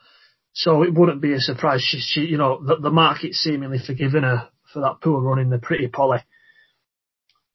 So 0.52 0.82
it 0.82 0.92
wouldn't 0.92 1.22
be 1.22 1.32
a 1.32 1.40
surprise. 1.40 1.82
She, 1.82 2.00
she 2.00 2.20
you 2.22 2.36
know, 2.36 2.62
the, 2.62 2.76
the 2.76 2.90
market 2.90 3.34
seemingly 3.34 3.78
forgiven 3.78 4.24
her 4.24 4.48
for 4.72 4.80
that 4.80 5.00
poor 5.00 5.20
run 5.20 5.38
in 5.38 5.48
the 5.48 5.58
Pretty 5.58 5.88
Polly. 5.88 6.18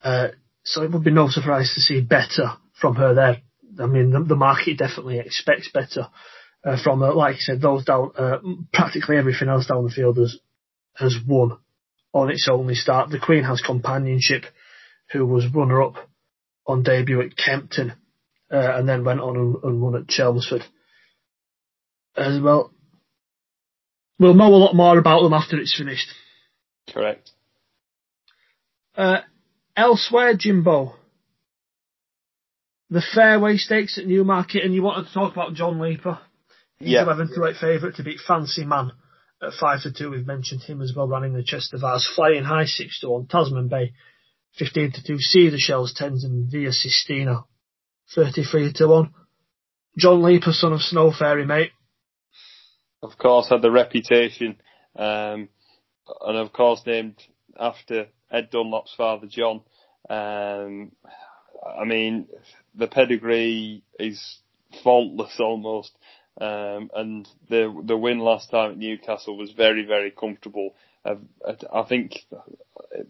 Uh, 0.02 0.28
so 0.64 0.82
it 0.82 0.90
would 0.90 1.04
be 1.04 1.10
no 1.10 1.28
surprise 1.28 1.72
to 1.74 1.80
see 1.80 2.00
better 2.00 2.54
from 2.80 2.96
her 2.96 3.14
there. 3.14 3.42
I 3.78 3.86
mean, 3.86 4.10
the, 4.10 4.24
the 4.24 4.36
market 4.36 4.78
definitely 4.78 5.18
expects 5.18 5.70
better 5.72 6.08
uh, 6.64 6.82
from 6.82 7.00
her. 7.00 7.12
Like 7.12 7.36
I 7.36 7.38
said, 7.38 7.60
those 7.60 7.84
down, 7.84 8.10
uh, 8.16 8.38
practically 8.72 9.18
everything 9.18 9.48
else 9.48 9.66
down 9.66 9.84
the 9.84 9.90
field 9.90 10.16
has 10.16 10.38
has 10.98 11.16
won 11.26 11.58
on 12.12 12.30
its 12.30 12.48
only 12.50 12.74
start. 12.74 13.10
The 13.10 13.18
Queen 13.18 13.44
has 13.44 13.60
companionship, 13.60 14.44
who 15.12 15.26
was 15.26 15.52
runner 15.54 15.82
up 15.82 15.94
on 16.66 16.82
debut 16.82 17.20
at 17.20 17.36
Kempton, 17.36 17.92
uh, 18.50 18.72
and 18.76 18.88
then 18.88 19.04
went 19.04 19.20
on 19.20 19.36
and, 19.36 19.56
and 19.62 19.80
won 19.80 19.96
at 19.96 20.08
Chelmsford 20.08 20.64
as 22.16 22.40
well. 22.40 22.72
We'll 24.18 24.34
know 24.34 24.46
a 24.46 24.56
lot 24.56 24.74
more 24.74 24.98
about 24.98 25.22
them 25.22 25.34
after 25.34 25.58
it's 25.58 25.76
finished. 25.76 26.08
Correct. 26.92 27.30
Uh, 28.96 29.20
elsewhere, 29.76 30.34
Jimbo, 30.34 30.94
the 32.88 33.02
Fairway 33.14 33.58
Stakes 33.58 33.98
at 33.98 34.06
Newmarket, 34.06 34.64
and 34.64 34.74
you 34.74 34.82
wanted 34.82 35.08
to 35.08 35.12
talk 35.14 35.34
about 35.34 35.52
John 35.52 35.78
Leeper. 35.78 36.18
He's 36.78 36.90
yeah. 36.90 37.02
11 37.02 37.34
to 37.34 37.44
8 37.44 37.56
favourite 37.56 37.96
to 37.96 38.02
beat 38.02 38.20
Fancy 38.26 38.64
Man 38.64 38.92
at 39.42 39.52
5 39.52 39.82
to 39.82 39.92
2. 39.92 40.10
We've 40.10 40.26
mentioned 40.26 40.62
him 40.62 40.82
as 40.82 40.92
well, 40.94 41.08
running 41.08 41.32
the 41.32 41.42
Chester 41.42 41.78
Vase. 41.78 42.08
Flying 42.14 42.44
High 42.44 42.64
6 42.64 43.00
to 43.00 43.10
1. 43.10 43.26
Tasman 43.26 43.68
Bay 43.68 43.92
15 44.58 44.92
to 44.92 45.02
2. 45.02 45.50
the 45.50 45.58
Shells 45.58 45.94
10s 45.98 46.24
and 46.24 46.50
Via 46.50 46.70
Sistina 46.70 47.44
33 48.14 48.72
to 48.74 48.86
1. 48.86 49.14
John 49.98 50.22
Leeper, 50.22 50.52
son 50.52 50.72
of 50.72 50.82
Snow 50.82 51.12
Fairy, 51.12 51.46
mate 51.46 51.70
of 53.02 53.18
course, 53.18 53.48
had 53.48 53.62
the 53.62 53.70
reputation, 53.70 54.56
um, 54.96 55.48
and 56.24 56.36
of 56.36 56.52
course 56.52 56.82
named 56.86 57.16
after 57.58 58.06
Ed 58.30 58.50
Dunlop's 58.50 58.94
father, 58.96 59.26
John. 59.26 59.62
Um, 60.08 60.92
I 61.78 61.84
mean, 61.84 62.28
the 62.74 62.86
pedigree 62.86 63.82
is 63.98 64.38
faultless 64.82 65.36
almost, 65.40 65.92
um, 66.40 66.90
and 66.94 67.28
the 67.48 67.82
the 67.84 67.96
win 67.96 68.18
last 68.18 68.50
time 68.50 68.72
at 68.72 68.78
Newcastle 68.78 69.36
was 69.36 69.52
very 69.52 69.84
very 69.84 70.10
comfortable. 70.10 70.74
Uh, 71.04 71.16
I 71.72 71.82
think 71.82 72.26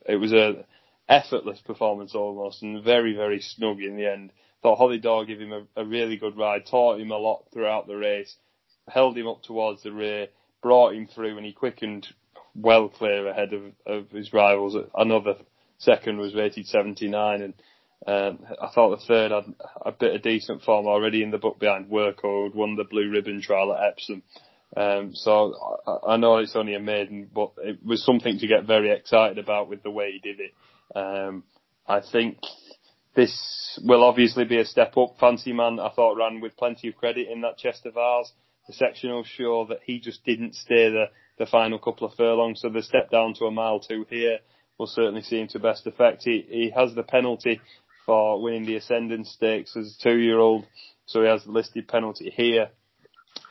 it 0.07 0.17
was 0.17 0.33
a 0.33 0.65
effortless 1.09 1.61
performance 1.61 2.15
almost, 2.15 2.63
and 2.63 2.83
very 2.85 3.15
very 3.15 3.41
snug 3.41 3.81
in 3.81 3.97
the 3.97 4.11
end. 4.11 4.33
Thought 4.63 4.79
Hollie 4.79 4.99
Doyle 4.99 5.25
gave 5.25 5.41
him 5.41 5.53
a, 5.53 5.63
a 5.77 5.85
really 5.85 6.17
good 6.17 6.37
ride, 6.37 6.67
taught 6.67 7.01
him 7.01 7.11
a 7.11 7.17
lot 7.19 7.45
throughout 7.53 7.87
the 7.87 7.97
race 7.97 8.37
held 8.89 9.17
him 9.17 9.27
up 9.27 9.43
towards 9.43 9.83
the 9.83 9.93
rear, 9.93 10.29
brought 10.63 10.95
him 10.95 11.07
through, 11.07 11.37
and 11.37 11.47
he 11.47 11.53
quickened 11.53 12.07
well 12.55 12.89
clear 12.89 13.27
ahead 13.27 13.53
of, 13.53 13.63
of 13.87 14.11
his 14.11 14.33
rivals. 14.33 14.77
Another 14.95 15.37
second 15.79 16.19
was 16.19 16.35
rated 16.35 16.67
79, 16.67 17.43
and 17.43 17.55
um, 18.07 18.39
I 18.61 18.69
thought 18.75 18.99
the 18.99 19.07
third 19.07 19.31
had 19.31 19.55
a 19.85 19.93
bit 19.93 20.15
of 20.15 20.23
decent 20.23 20.63
form 20.63 20.87
already 20.87 21.23
in 21.23 21.31
the 21.31 21.39
book 21.39 21.59
behind 21.59 21.91
Workode, 21.91 22.55
won 22.55 22.77
the 22.77 22.85
blue 22.85 23.11
ribbon 23.11 23.41
trial 23.41 23.73
at 23.73 23.93
Epsom. 23.93 24.23
Um, 24.77 25.15
so 25.15 25.55
I, 25.87 26.13
I, 26.13 26.17
know 26.17 26.37
it's 26.37 26.57
only 26.57 26.75
a 26.75 26.81
maiden, 26.81 27.31
but 27.33 27.53
it 27.59 27.79
was 27.85 28.05
something 28.05 28.39
to 28.39 28.47
get 28.47 28.65
very 28.65 28.91
excited 28.91 29.39
about 29.39 29.69
with 29.69 29.83
the 29.83 29.91
way 29.91 30.13
he 30.13 30.19
did 30.19 30.41
it. 30.41 30.53
Um, 30.95 31.45
I 31.87 32.01
think 32.01 32.39
this 33.15 33.81
will 33.83 34.05
obviously 34.05 34.45
be 34.45 34.59
a 34.59 34.65
step 34.65 34.97
up. 34.97 35.17
Fancy 35.19 35.53
Man, 35.53 35.81
I 35.81 35.91
thought 35.91 36.17
ran 36.17 36.41
with 36.41 36.57
plenty 36.57 36.89
of 36.89 36.97
credit 36.97 37.29
in 37.29 37.41
that 37.43 37.59
Chester 37.59 37.91
Vase 37.91 38.33
the 38.67 38.73
sectional 38.73 39.25
show 39.25 39.67
that 39.69 39.81
he 39.85 40.01
just 40.01 40.25
didn't 40.25 40.55
stay 40.55 40.91
the, 40.91 41.07
the 41.39 41.47
final 41.47 41.79
couple 41.79 42.07
of 42.07 42.15
furlongs. 42.15 42.61
So 42.61 42.69
the 42.69 42.83
step 42.83 43.11
down 43.11 43.35
to 43.35 43.47
a 43.47 43.51
mile 43.51 43.81
two 43.81 44.07
here 44.11 44.39
will 44.79 44.87
certainly 44.87 45.23
see 45.23 45.41
him 45.41 45.49
to 45.49 45.59
best 45.59 45.87
effect. 45.87 46.23
He, 46.25 46.45
he 46.49 46.73
has 46.75 46.95
the 46.95 47.03
penalty 47.03 47.61
for 48.07 48.41
winning 48.41 48.65
the 48.65 48.77
Ascendant 48.77 49.27
Stakes 49.27 49.77
as 49.77 49.97
a 49.99 50.03
two 50.03 50.17
year 50.17 50.39
old. 50.39 50.65
So 51.07 51.23
he 51.23 51.29
has 51.29 51.45
the 51.45 51.51
listed 51.51 51.89
penalty 51.89 52.31
here. 52.35 52.69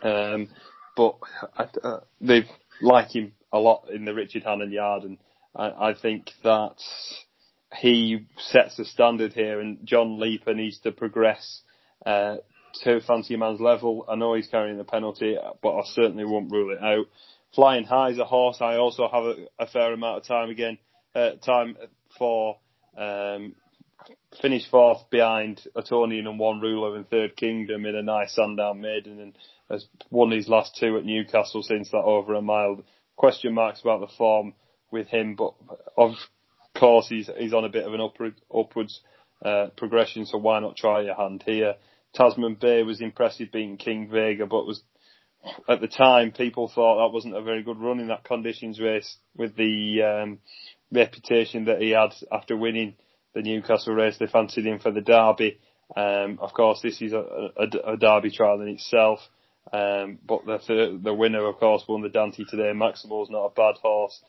Um, 0.02 0.50
but 0.96 1.18
uh, 1.58 2.00
they 2.22 2.46
like 2.82 3.16
him 3.16 3.34
a 3.52 3.60
lot 3.60 3.90
in 3.94 4.06
the 4.06 4.14
Richard 4.14 4.44
Hannon 4.44 4.72
yard 4.72 5.04
and 5.04 5.18
I, 5.56 5.90
I 5.90 5.94
think 5.94 6.32
that 6.44 6.76
he 7.78 8.28
sets 8.38 8.78
the 8.78 8.86
standard 8.86 9.34
here 9.34 9.60
and 9.60 9.80
John 9.86 10.20
Leeper 10.20 10.54
needs 10.54 10.80
to 10.80 10.92
progress 10.92 11.62
uh, 12.06 12.38
to 12.84 13.02
Fancy 13.02 13.36
Man's 13.36 13.62
level. 13.62 14.06
I 14.10 14.16
know 14.16 14.34
he's 14.34 14.48
carrying 14.48 14.78
the 14.78 14.84
penalty, 14.84 15.38
but 15.62 15.78
I 15.78 15.82
certainly 15.86 16.26
won't 16.26 16.52
rule 16.52 16.72
it 16.74 16.84
out. 16.84 17.06
Flying 17.54 17.86
High 17.86 18.10
is 18.10 18.20
a 18.20 18.26
horse. 18.26 18.58
I 18.60 18.76
also 18.76 19.08
have 19.08 19.24
a, 19.24 19.36
a 19.60 19.68
fair 19.68 19.94
amount 19.94 20.18
of 20.18 20.24
time 20.26 20.50
again, 20.50 20.78
uh, 21.14 21.32
time 21.46 21.78
for, 22.18 22.58
um, 22.98 23.56
finished 24.42 24.70
fourth 24.70 25.10
behind 25.10 25.62
Etonian 25.78 26.28
and 26.28 26.40
one 26.40 26.60
ruler 26.60 26.98
in 26.98 27.04
Third 27.06 27.36
Kingdom 27.36 27.86
in 27.86 27.96
a 27.96 28.02
nice 28.02 28.36
Sandown 28.36 28.82
maiden 28.82 29.20
and 29.20 29.38
has 29.70 29.86
won 30.10 30.32
his 30.32 30.48
last 30.48 30.78
two 30.80 30.98
at 30.98 31.06
Newcastle 31.06 31.64
since 31.64 31.90
that 31.92 31.98
over 31.98 32.34
a 32.34 32.42
mile. 32.42 32.84
Question 33.16 33.54
marks 33.54 33.82
about 33.82 34.02
the 34.02 34.14
form 34.18 34.54
with 34.92 35.08
him, 35.08 35.36
but 35.36 35.54
of 35.98 36.12
course 36.76 37.08
he's 37.08 37.30
he's 37.38 37.54
on 37.54 37.66
a 37.66 37.70
bit 37.70 37.86
of 37.86 37.94
an 37.94 38.02
upward, 38.02 38.36
upwards 38.54 39.02
uh, 39.44 39.68
progression, 39.78 40.26
so 40.26 40.38
why 40.38 40.60
not 40.60 40.76
try 40.76 41.02
your 41.02 41.16
hand 41.16 41.44
here? 41.46 41.76
Tasman 42.14 42.56
Bay 42.56 42.84
was 42.84 43.02
impressive 43.02 43.52
beating 43.52 43.78
King 43.78 44.10
Vega, 44.10 44.46
but 44.46 44.66
was 44.66 44.84
at 45.68 45.82
the 45.82 45.88
time 45.88 46.32
people 46.32 46.68
thought 46.68 46.98
that 46.98 47.14
wasn't 47.14 47.36
a 47.36 47.42
very 47.42 47.64
good 47.64 47.80
run 47.80 48.00
in 48.00 48.08
that 48.08 48.24
conditions 48.24 48.80
race 48.80 49.18
with 49.36 49.56
the 49.56 50.02
um, 50.02 50.40
reputation 50.92 51.66
that 51.66 51.82
he 51.82 51.92
had 51.92 52.14
after 52.32 52.56
winning 52.58 52.96
the 53.36 53.44
Newcastle 53.44 53.94
race. 53.94 54.18
They 54.18 54.28
fancied 54.28 54.66
him 54.66 54.80
for 54.80 54.92
the 54.92 55.02
Derby. 55.02 55.60
Um, 55.96 56.40
of 56.42 56.54
course, 56.54 56.80
this 56.82 57.00
is 57.02 57.14
a, 57.14 57.52
a, 57.58 57.94
a 57.94 57.98
Derby 57.98 58.32
trial 58.32 58.62
in 58.62 58.70
itself. 58.70 59.20
Um, 59.72 60.20
but 60.26 60.46
the 60.46 61.00
the 61.04 61.14
winner, 61.14 61.46
of 61.46 61.58
course, 61.58 61.84
won 61.88 62.02
the 62.02 62.10
Dante 62.10 62.44
today. 62.50 62.72
Maximal's 62.74 63.30
not 63.30 63.46
a 63.46 63.50
bad 63.50 63.76
horse. 63.82 64.20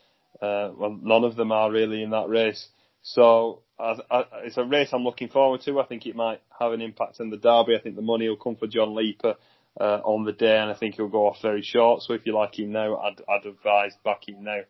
Uh, 0.41 0.71
well, 0.77 0.99
none 1.03 1.25
of 1.25 1.37
them 1.37 1.53
are 1.53 1.71
really 1.71 2.03
in 2.03 2.11
that 2.11 2.29
race. 2.29 2.69
So 3.03 3.63
I, 3.79 3.97
I, 4.11 4.25
it's 4.45 4.57
a 4.57 4.65
race 4.65 4.89
I'm 4.93 5.05
looking 5.05 5.29
forward 5.29 5.61
to. 5.63 5.79
I 5.81 5.87
think 5.87 6.07
it 6.07 6.17
might 6.17 6.41
have 6.59 6.73
an 6.73 6.81
impact 6.81 7.21
on 7.21 7.31
the 7.31 7.37
derby. 7.37 7.77
I 7.77 7.81
think 7.81 7.97
the 7.97 8.03
money 8.03 8.29
will 8.29 8.37
come 8.37 8.57
for 8.57 8.67
John 8.67 8.95
Leeper 8.95 9.37
uh, 9.81 10.01
on 10.05 10.25
the 10.25 10.33
day, 10.33 10.59
and 10.59 10.71
I 10.71 10.75
think 10.75 10.97
he'll 10.97 11.09
go 11.09 11.27
off 11.27 11.37
very 11.41 11.63
short. 11.63 12.03
So 12.03 12.15
if 12.15 12.27
you 12.27 12.35
like 12.35 12.59
him 12.59 12.73
now, 12.73 12.97
I'd, 12.97 13.21
I'd 13.29 13.47
advise 13.47 13.93
backing 14.05 14.43
now. 14.43 14.61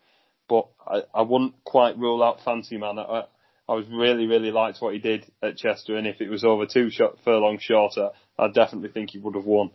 But 0.48 0.68
I, 0.86 1.02
I 1.14 1.22
wouldn't 1.22 1.64
quite 1.64 1.98
rule 1.98 2.22
out 2.22 2.40
Fancy 2.44 2.76
Man. 2.76 2.98
I, 2.98 3.24
I 3.68 3.74
was 3.74 3.86
really, 3.90 4.26
really 4.26 4.52
liked 4.52 4.80
what 4.80 4.94
he 4.94 5.00
did 5.00 5.30
at 5.42 5.56
Chester, 5.56 5.96
and 5.96 6.06
if 6.06 6.20
it 6.20 6.30
was 6.30 6.44
over 6.44 6.66
two 6.66 6.90
shot, 6.90 7.18
furlongs 7.24 7.62
shorter, 7.62 8.10
I 8.38 8.48
definitely 8.48 8.90
think 8.90 9.10
he 9.10 9.18
would 9.18 9.34
have 9.34 9.44
won. 9.44 9.70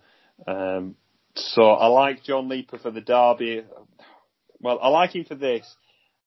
Um, 0.48 0.96
so 1.36 1.64
I 1.64 1.88
like 1.88 2.24
John 2.24 2.50
Leeper 2.50 2.78
for 2.78 2.92
the 2.92 3.02
derby. 3.02 3.64
Well, 4.60 4.80
I 4.82 4.89
like 4.89 5.16
him 5.16 5.26
for 5.26 5.36
this 5.36 5.66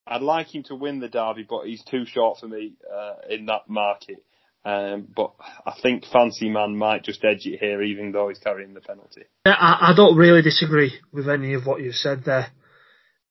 I'd 0.07 0.23
like 0.23 0.55
him 0.55 0.63
to 0.65 0.75
win 0.75 1.01
the 1.01 1.09
Derby, 1.09 1.47
but 1.49 1.65
he's 1.65 1.83
too 1.83 2.05
short 2.05 2.39
for 2.39 2.47
me 2.47 2.75
uh, 2.93 3.15
in 3.31 3.47
that 3.47 3.69
market. 3.69 4.23
Um, 4.65 5.09
but 5.15 5.33
I 5.67 5.75
think 5.83 6.05
Fancy 6.07 6.49
Man 6.49 6.77
might 6.77 7.05
just 7.05 7.25
edge 7.25 7.47
it 7.47 7.61
here, 7.61 7.83
even 7.83 8.13
though 8.13 8.29
he's 8.29 8.39
carrying 8.39 8.75
the 8.75 8.81
penalty. 8.81 9.25
I, 9.47 9.91
I 9.91 9.93
don't 9.97 10.17
really 10.17 10.43
disagree 10.43 10.93
with 11.13 11.29
any 11.29 11.55
of 11.55 11.67
what 11.67 11.83
you've 11.83 11.95
said 11.95 12.25
there. 12.25 12.49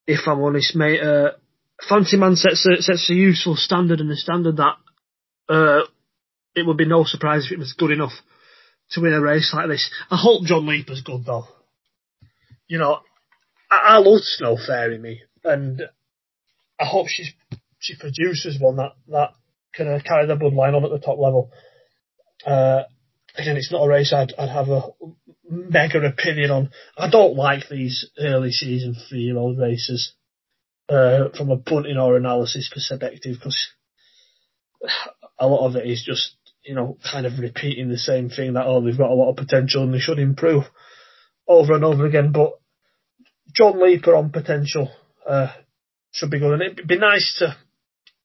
If 0.05 0.27
I'm 0.27 0.41
honest, 0.41 0.75
mate, 0.75 1.01
uh, 1.01 1.31
Fancy 1.89 2.17
Man 2.17 2.35
sets 2.35 2.65
a, 2.65 2.81
sets 2.81 3.09
a 3.09 3.13
useful 3.13 3.55
standard 3.55 3.99
and 3.99 4.11
a 4.11 4.15
standard 4.15 4.57
that 4.57 4.75
uh, 5.49 5.81
it 6.55 6.65
would 6.65 6.77
be 6.77 6.85
no 6.85 7.03
surprise 7.03 7.45
if 7.45 7.51
it 7.51 7.59
was 7.59 7.73
good 7.73 7.91
enough 7.91 8.13
to 8.91 9.01
win 9.01 9.13
a 9.13 9.21
race 9.21 9.53
like 9.53 9.67
this. 9.67 9.89
I 10.09 10.17
hope 10.17 10.45
John 10.45 10.67
Leeper's 10.67 11.01
good 11.01 11.25
though. 11.25 11.47
You 12.67 12.79
know, 12.79 12.99
I, 13.69 13.95
I 13.95 13.97
love 13.97 14.21
Snow 14.21 14.57
Fairy 14.57 14.97
me, 14.97 15.21
and 15.43 15.81
I 16.79 16.85
hope 16.85 17.07
she's 17.07 17.31
she 17.79 17.95
produces 17.97 18.59
one 18.59 18.77
that 18.77 18.93
that 19.09 19.31
can 19.73 19.87
uh, 19.87 19.99
carry 20.05 20.27
the 20.27 20.35
bloodline 20.35 20.75
on 20.75 20.85
at 20.85 20.91
the 20.91 20.99
top 20.99 21.17
level. 21.19 21.51
Uh, 22.45 22.83
again, 23.37 23.57
it's 23.57 23.71
not 23.71 23.83
a 23.83 23.89
race 23.89 24.13
I'd, 24.13 24.33
I'd 24.37 24.49
have 24.49 24.69
a 24.69 24.89
mega 25.49 25.99
opinion 25.99 26.51
on. 26.51 26.69
I 26.97 27.09
don't 27.09 27.35
like 27.35 27.67
these 27.69 28.09
early 28.19 28.51
season 28.51 28.95
three 29.09 29.21
year 29.21 29.37
old 29.37 29.57
races 29.57 30.13
uh, 30.89 31.29
from 31.35 31.49
a 31.49 31.57
punting 31.57 31.97
or 31.97 32.17
analysis 32.17 32.69
perspective 32.73 33.35
because 33.39 33.69
a 35.39 35.47
lot 35.47 35.67
of 35.67 35.75
it 35.75 35.87
is 35.87 36.03
just 36.05 36.35
you 36.63 36.75
know 36.75 36.97
kind 37.09 37.25
of 37.25 37.39
repeating 37.39 37.89
the 37.89 37.97
same 37.97 38.29
thing 38.29 38.53
that 38.53 38.65
oh 38.65 38.81
they've 38.81 38.97
got 38.97 39.11
a 39.11 39.15
lot 39.15 39.29
of 39.29 39.35
potential 39.35 39.83
and 39.83 39.93
they 39.93 39.99
should 39.99 40.19
improve 40.19 40.63
over 41.47 41.73
and 41.73 41.83
over 41.83 42.05
again. 42.05 42.31
But 42.31 42.53
John 43.53 43.81
Leeper 43.81 44.15
on 44.15 44.31
potential 44.31 44.91
uh, 45.27 45.51
should 46.11 46.31
be 46.31 46.39
good, 46.39 46.53
and 46.53 46.61
it'd 46.61 46.87
be 46.87 46.97
nice 46.97 47.35
to 47.39 47.55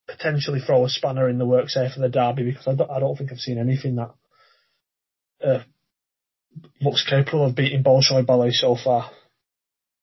potentially 0.07 0.61
throw 0.61 0.85
a 0.85 0.89
spanner 0.89 1.29
in 1.29 1.39
the 1.39 1.47
works 1.47 1.75
there 1.75 1.91
for 1.91 2.01
the 2.01 2.09
derby 2.09 2.45
because 2.45 2.67
I 2.67 2.75
don't, 2.75 2.91
I 2.91 2.99
don't 2.99 3.17
think 3.17 3.31
I've 3.31 3.39
seen 3.39 3.59
anything 3.59 3.97
that 3.97 4.11
uh, 5.45 5.63
looks 6.81 7.05
capable 7.09 7.47
of 7.47 7.55
beating 7.55 7.83
Bolshoi 7.83 8.27
Ballet 8.27 8.53
so 8.53 8.77
far. 8.83 9.11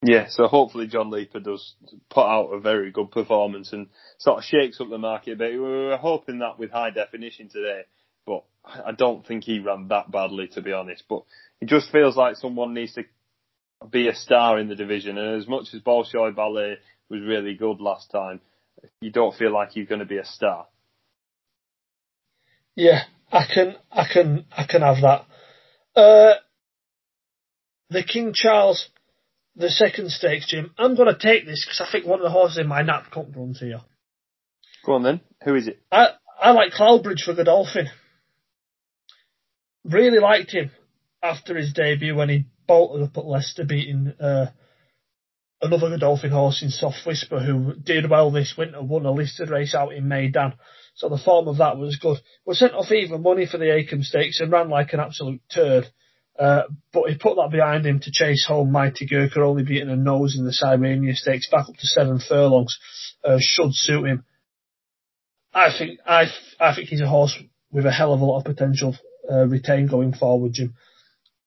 Yeah, 0.08 0.28
so 0.30 0.46
hopefully 0.48 0.86
John 0.86 1.10
Leeper 1.10 1.40
does 1.40 1.74
put 2.12 2.28
out 2.28 2.50
a 2.50 2.60
very 2.60 2.92
good 2.92 3.10
performance 3.10 3.74
and 3.74 3.88
sort 4.20 4.38
of 4.38 4.44
shakes 4.44 4.80
up 4.80 4.90
the 4.92 5.00
market 5.00 5.32
a 5.32 5.36
bit. 5.36 5.54
We 5.54 5.58
were 5.58 5.98
hoping 5.98 6.40
that 6.40 6.60
with 6.60 6.70
high 6.70 6.92
definition 6.92 7.50
today, 7.50 7.82
but 8.24 8.44
I 8.64 8.92
don't 8.92 9.26
think 9.26 9.46
he 9.46 9.58
ran 9.58 9.88
that 9.88 10.12
badly 10.12 10.48
to 10.50 10.62
be 10.62 10.74
honest. 10.74 11.06
But 11.10 11.24
it 11.60 11.70
just 11.70 11.92
feels 11.92 12.16
like 12.16 12.36
someone 12.36 12.76
needs 12.76 12.94
to 12.94 13.06
be 13.90 14.08
a 14.08 14.14
star 14.14 14.60
in 14.60 14.70
the 14.70 14.76
division. 14.76 15.18
And 15.18 15.42
as 15.42 15.48
much 15.48 15.74
as 15.74 15.82
Bolshoi 15.82 16.36
Ballet 16.36 16.78
was 17.10 17.22
really 17.22 17.56
good 17.56 17.82
last 17.82 18.12
time, 18.12 18.42
you 19.02 19.10
don't 19.10 19.36
feel 19.36 19.52
like 19.52 19.76
you're 19.76 19.88
going 19.88 20.00
to 20.00 20.06
be 20.06 20.20
a 20.20 20.26
star. 20.26 20.68
Yeah, 22.76 23.06
I 23.32 23.46
can, 23.52 23.76
I 23.92 24.06
can, 24.12 24.46
I 24.56 24.66
can 24.68 24.84
have 24.84 25.02
that. 25.02 25.26
Uh, 26.00 26.34
the 27.90 28.04
King 28.04 28.34
Charles, 28.36 28.88
the 29.56 29.70
second 29.70 30.12
stakes, 30.12 30.48
Jim. 30.48 30.72
I'm 30.78 30.96
going 30.96 31.14
to 31.14 31.20
take 31.20 31.46
this 31.46 31.66
because 31.66 31.82
I 31.82 31.92
think 31.92 32.06
one 32.06 32.20
of 32.20 32.24
the 32.24 32.32
horses 32.32 32.58
in 32.58 32.68
my 32.68 32.82
nap 32.82 33.06
comp 33.12 33.36
runs 33.36 33.60
here. 33.60 33.82
Go 34.86 34.94
on 34.94 35.04
then. 35.04 35.22
Who 35.44 35.56
is 35.56 35.68
it? 35.68 35.82
I 35.92 36.10
I 36.40 36.52
like 36.52 36.74
Cloudbridge 36.74 37.24
for 37.24 37.34
Godolphin. 37.34 37.88
Really 39.84 40.20
liked 40.20 40.52
him 40.52 40.72
after 41.24 41.56
his 41.56 41.74
debut 41.74 42.16
when 42.16 42.30
he 42.30 42.46
bolted 42.68 43.04
up 43.04 43.18
at 43.18 43.26
Leicester, 43.26 43.66
beating 43.66 44.14
uh, 44.20 44.48
another 45.62 45.90
Godolphin 45.90 46.32
horse 46.32 46.62
in 46.62 46.70
Soft 46.70 47.06
Whisper 47.06 47.40
who 47.40 47.76
did 47.76 48.10
well 48.10 48.32
this 48.32 48.56
winter, 48.58 48.82
won 48.82 49.06
a 49.06 49.12
listed 49.12 49.50
race 49.50 49.74
out 49.74 49.94
in 49.94 50.06
Meydan. 50.06 50.54
So 50.96 51.10
the 51.10 51.18
form 51.18 51.48
of 51.48 51.58
that 51.58 51.78
was 51.78 51.98
good. 51.98 52.18
Was 52.46 52.60
sent 52.60 52.74
off 52.74 52.92
even 52.92 53.22
money 53.22 53.46
for 53.46 53.58
the 53.58 53.66
Acomb 53.66 54.04
Stakes 54.04 54.40
and 54.40 54.52
ran 54.52 54.70
like 54.70 54.94
an 54.94 55.00
absolute 55.00 55.42
turd. 55.54 55.88
Uh, 56.38 56.64
but 56.92 57.10
he 57.10 57.18
put 57.18 57.36
that 57.36 57.52
behind 57.52 57.86
him 57.86 58.00
to 58.02 58.12
chase 58.12 58.46
home 58.46 58.72
Mighty 58.72 59.06
Gurkha, 59.06 59.42
only 59.42 59.64
beating 59.64 59.90
a 59.90 59.96
nose 59.96 60.36
in 60.38 60.46
the 60.46 60.52
Sirenia 60.52 61.16
Stakes, 61.16 61.50
back 61.50 61.70
up 61.70 61.76
to 61.76 61.88
seven 61.88 62.20
furlongs, 62.20 62.78
uh, 63.24 63.38
should 63.40 63.74
suit 63.74 64.06
him. 64.06 64.26
I 65.54 65.70
think, 65.78 66.00
I, 66.06 66.26
I 66.60 66.76
think 66.76 66.90
he's 66.90 67.02
a 67.02 67.08
horse 67.08 67.38
with 67.72 67.86
a 67.86 67.92
hell 67.92 68.14
of 68.14 68.20
a 68.20 68.26
lot 68.26 68.40
of 68.40 68.46
potential, 68.46 68.98
uh, 69.32 69.48
retain 69.48 69.88
going 69.88 70.14
forward, 70.14 70.52
Jim. 70.54 70.76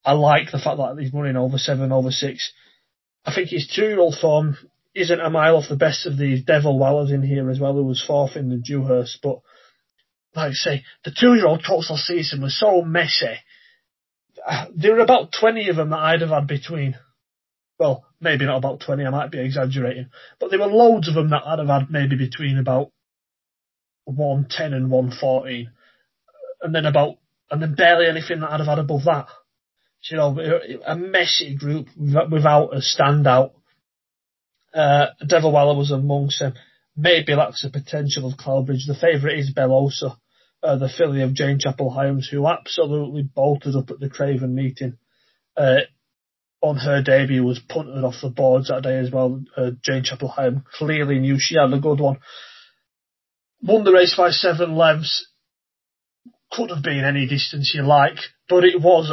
I 0.05 0.13
like 0.13 0.51
the 0.51 0.59
fact 0.59 0.79
that 0.79 0.97
he's 0.99 1.13
running 1.13 1.37
over 1.37 1.59
seven, 1.59 1.93
over 1.93 2.11
six. 2.11 2.51
I 3.27 3.35
think 3.35 3.51
his 3.51 3.71
two-year-old 3.75 4.17
form 4.19 4.57
isn't 4.95 5.21
a 5.21 5.29
mile 5.29 5.57
off 5.57 5.69
the 5.69 5.77
best 5.77 6.07
of 6.07 6.17
these 6.17 6.45
Devilwalas 6.45 7.13
in 7.13 7.23
here 7.23 7.51
as 7.51 7.61
well, 7.61 7.75
who 7.75 7.85
was 7.85 8.03
fourth 8.03 8.37
in 8.37 8.49
the 8.49 8.57
Dewhurst. 8.57 9.19
But 9.23 9.41
like 10.35 10.51
I 10.51 10.55
say, 10.55 10.85
the 11.05 11.11
two-year-old 11.11 11.63
Cotswold 11.63 12.01
season 12.01 12.41
was 12.41 12.59
so 12.59 12.81
messy. 12.81 13.37
There 14.75 14.95
were 14.95 15.01
about 15.01 15.33
20 15.33 15.69
of 15.69 15.77
them 15.77 15.91
that 15.91 15.99
I'd 15.99 16.21
have 16.21 16.31
had 16.31 16.47
between. 16.47 16.97
Well, 17.79 18.05
maybe 18.21 18.45
not 18.45 18.59
about 18.59 18.81
20, 18.81 19.05
I 19.05 19.11
might 19.11 19.31
be 19.31 19.39
exaggerating. 19.39 20.11
But 20.41 20.51
there 20.51 20.59
were 20.59 20.67
loads 20.67 21.09
of 21.09 21.15
them 21.15 21.31
that 21.31 21.43
I'd 21.47 21.61
have 21.61 21.69
had 21.69 21.91
maybe 21.91 22.17
between 22.17 22.59
about 22.59 22.91
110 24.05 24.73
and 24.73 24.91
114. 24.91 25.71
And 26.61 26.75
then 26.75 26.87
about, 26.87 27.19
and 27.51 27.63
then 27.63 27.75
barely 27.75 28.07
anything 28.07 28.41
that 28.41 28.51
I'd 28.51 28.61
have 28.61 28.69
had 28.69 28.79
above 28.81 29.05
that 29.05 29.29
you 30.05 30.17
know, 30.17 30.39
a 30.87 30.97
messy 30.97 31.57
group 31.57 31.89
without 31.97 32.75
a 32.75 32.79
standout. 32.79 33.53
Uh, 34.73 35.07
Devilwala 35.23 35.77
was 35.77 35.91
amongst 35.91 36.39
them. 36.41 36.55
Maybe 36.97 37.35
lacks 37.35 37.63
the 37.63 37.71
potential 37.71 38.27
of 38.27 38.39
Cloudbridge. 38.39 38.87
The 38.87 38.99
favourite 39.01 39.39
is 39.39 39.51
Bellosa, 39.51 40.19
uh, 40.63 40.77
the 40.77 40.89
filly 40.89 41.23
of 41.23 41.35
Jane 41.35 41.59
Chapple-Hyams, 41.59 42.29
who 42.29 42.47
absolutely 42.47 43.23
bolted 43.23 43.77
up 43.77 43.91
at 43.91 44.01
the 44.01 44.09
Craven 44.09 44.55
meeting. 44.55 44.99
Uh, 45.57 45.79
on 46.61 46.77
her 46.77 47.03
debut 47.03 47.45
was 47.45 47.61
punted 47.61 48.03
off 48.03 48.17
the 48.21 48.31
boards 48.31 48.69
that 48.69 48.83
day 48.83 48.99
as 48.99 49.11
well. 49.11 49.43
Uh, 49.57 49.71
Jane 49.83 50.03
Chapple-Hyam 50.03 50.65
clearly 50.65 51.19
knew 51.21 51.37
she 51.39 51.55
had 51.55 51.73
a 51.73 51.81
good 51.81 52.01
one. 52.01 52.19
Won 53.63 53.85
the 53.85 53.93
race 53.93 54.15
by 54.17 54.31
seven 54.31 54.77
lengths. 54.77 55.29
Could 56.51 56.71
have 56.71 56.83
been 56.83 57.05
any 57.05 57.27
distance 57.27 57.73
you 57.75 57.83
like, 57.83 58.19
but 58.49 58.65
it 58.65 58.81
was 58.81 59.13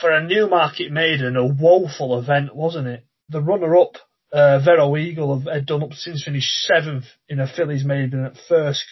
for 0.00 0.10
a 0.10 0.26
Newmarket 0.26 0.90
maiden, 0.92 1.36
a 1.36 1.46
woeful 1.46 2.18
event, 2.18 2.54
wasn't 2.54 2.88
it? 2.88 3.06
The 3.28 3.40
runner-up, 3.40 3.92
uh, 4.32 4.58
Vero 4.58 4.96
Eagle 4.96 5.32
of 5.32 5.46
Ed 5.46 5.66
Dunlop 5.66 5.94
since 5.94 6.24
finished 6.24 6.66
seventh 6.66 7.06
in 7.28 7.40
a 7.40 7.46
fillies 7.46 7.84
maiden 7.84 8.24
at 8.24 8.36
first. 8.48 8.84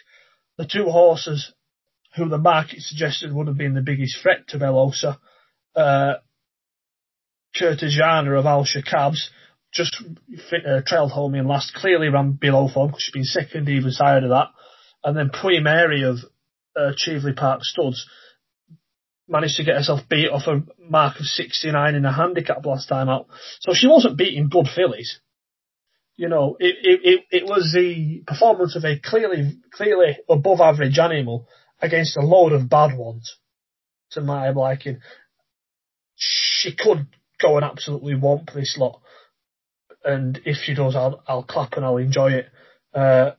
The 0.57 0.67
two 0.67 0.85
horses 0.85 1.53
who 2.17 2.29
the 2.29 2.39
market 2.39 2.81
suggested 2.81 3.33
would 3.33 3.47
have 3.47 3.59
been 3.59 3.75
the 3.75 3.83
biggest 3.83 4.19
threat 4.23 4.49
to 4.49 4.59
Bellosa, 4.59 5.19
uh, 5.75 6.15
Curtejana 7.59 8.39
of 8.39 8.47
Al 8.47 8.67
Cabs, 8.85 9.31
just 9.73 9.97
uh, 10.53 10.81
trailed 10.87 11.13
home 11.13 11.35
in 11.35 11.47
last, 11.47 11.75
clearly 11.75 12.09
ran 12.09 12.33
below 12.33 12.69
form 12.73 12.89
because 12.89 13.03
she'd 13.03 13.13
been 13.13 13.25
second 13.25 13.69
even 13.69 13.91
side 13.91 14.25
of 14.25 14.31
that. 14.31 14.49
And 15.05 15.17
then 15.17 15.31
Puy 15.31 15.61
Mary 15.61 16.03
of 16.03 16.17
uh, 16.75 16.93
Cheveley 16.97 17.35
Park 17.35 17.61
Studs 17.63 18.07
managed 19.29 19.57
to 19.57 19.65
get 19.65 19.77
herself 19.77 20.01
beat 20.09 20.29
off 20.29 20.47
a 20.47 20.63
mark 20.79 21.19
of 21.19 21.27
69 21.27 21.95
in 21.95 22.05
a 22.05 22.13
handicap 22.13 22.65
last 22.65 22.89
time 22.89 23.09
out. 23.09 23.27
So 23.61 23.73
she 23.75 23.89
wasn't 23.89 24.17
beating 24.17 24.49
good 24.49 24.69
fillies. 24.75 25.21
You 26.17 26.29
know, 26.29 26.57
it, 26.59 26.77
it, 26.83 27.01
it, 27.03 27.43
it 27.43 27.45
was 27.45 27.73
the 27.75 28.23
performance 28.27 28.75
of 28.75 28.85
a 28.85 28.99
clearly, 28.99 29.59
clearly 29.73 30.17
above 30.31 30.61
average 30.61 30.99
animal 30.99 31.47
against 31.81 32.17
a 32.17 32.21
load 32.21 32.53
of 32.53 32.69
bad 32.69 32.97
ones 32.97 33.37
to 34.13 34.21
my 34.21 34.51
liking. 34.51 35.01
She 36.15 36.75
could 36.75 37.07
go 37.41 37.57
and 37.57 37.65
absolutely 37.65 38.15
womp 38.15 38.53
this 38.55 38.77
lot. 38.79 39.01
And 40.05 40.41
if 40.45 40.59
she 40.63 40.75
does, 40.75 40.97
I'll, 40.97 41.23
I'll 41.27 41.43
clap 41.43 41.75
and 41.75 41.85
I'll 41.85 41.97
enjoy 41.97 42.33
it. 42.33 42.47
Uh, 42.95 43.33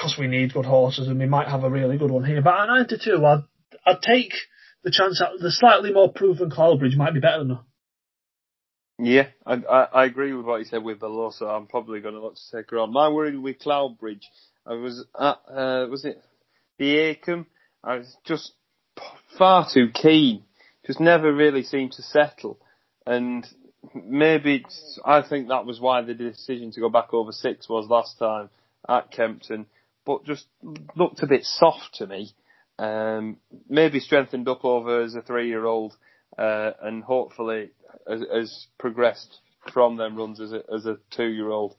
cause 0.00 0.16
we 0.18 0.26
need 0.26 0.52
good 0.52 0.64
horses 0.64 1.08
and 1.08 1.18
we 1.18 1.26
might 1.26 1.48
have 1.48 1.64
a 1.64 1.70
really 1.70 1.98
good 1.98 2.10
one 2.10 2.24
here. 2.24 2.42
But 2.42 2.60
at 2.60 2.66
92, 2.66 3.24
I'd, 3.24 3.44
I'd 3.86 4.02
take 4.02 4.32
the 4.84 4.90
chance 4.90 5.20
that 5.20 5.40
the 5.40 5.50
slightly 5.50 5.92
more 5.92 6.12
proven 6.12 6.50
Cloudbridge 6.50 6.96
might 6.96 7.14
be 7.14 7.20
better 7.20 7.38
than 7.38 7.50
her. 7.50 7.60
Yeah, 8.98 9.28
I, 9.46 9.54
I, 9.54 9.82
I 9.84 10.04
agree 10.04 10.32
with 10.32 10.46
what 10.46 10.58
you 10.58 10.64
said 10.64 10.84
with 10.84 11.00
Bellosa. 11.00 11.46
I'm 11.46 11.66
probably 11.66 12.00
going 12.00 12.14
to 12.14 12.20
look 12.20 12.34
to 12.34 12.56
take 12.56 12.70
her 12.70 12.78
on. 12.78 12.92
My 12.92 13.08
worry 13.08 13.36
with 13.36 13.58
Cloudbridge, 13.58 14.22
I 14.66 14.74
was 14.74 15.04
at, 15.18 15.38
uh, 15.50 15.86
was 15.88 16.04
it 16.04 16.22
the 16.78 17.16
Acomb? 17.16 17.46
I 17.84 17.96
was 17.96 18.16
just 18.24 18.52
far 19.38 19.66
too 19.72 19.88
keen. 19.92 20.44
Just 20.86 21.00
never 21.00 21.32
really 21.32 21.62
seemed 21.62 21.92
to 21.92 22.02
settle. 22.02 22.58
And 23.06 23.46
maybe 23.94 24.64
I 25.04 25.22
think 25.22 25.48
that 25.48 25.66
was 25.66 25.80
why 25.80 26.02
the 26.02 26.14
decision 26.14 26.70
to 26.72 26.80
go 26.80 26.88
back 26.88 27.12
over 27.12 27.32
six 27.32 27.68
was 27.68 27.88
last 27.88 28.18
time 28.18 28.50
at 28.88 29.10
Kempton. 29.10 29.66
But 30.04 30.24
just 30.24 30.46
looked 30.96 31.22
a 31.22 31.26
bit 31.26 31.44
soft 31.44 31.94
to 31.94 32.06
me. 32.06 32.32
Um, 32.78 33.36
maybe 33.68 34.00
strengthened 34.00 34.48
up 34.48 34.64
over 34.64 35.02
as 35.02 35.14
a 35.14 35.22
three-year-old, 35.22 35.94
uh, 36.36 36.72
and 36.82 37.04
hopefully 37.04 37.70
has, 38.08 38.22
has, 38.32 38.66
progressed 38.78 39.38
from 39.72 39.96
them 39.96 40.16
runs 40.16 40.40
as 40.40 40.52
a, 40.52 40.62
as 40.74 40.86
a 40.86 40.98
two-year-old. 41.14 41.76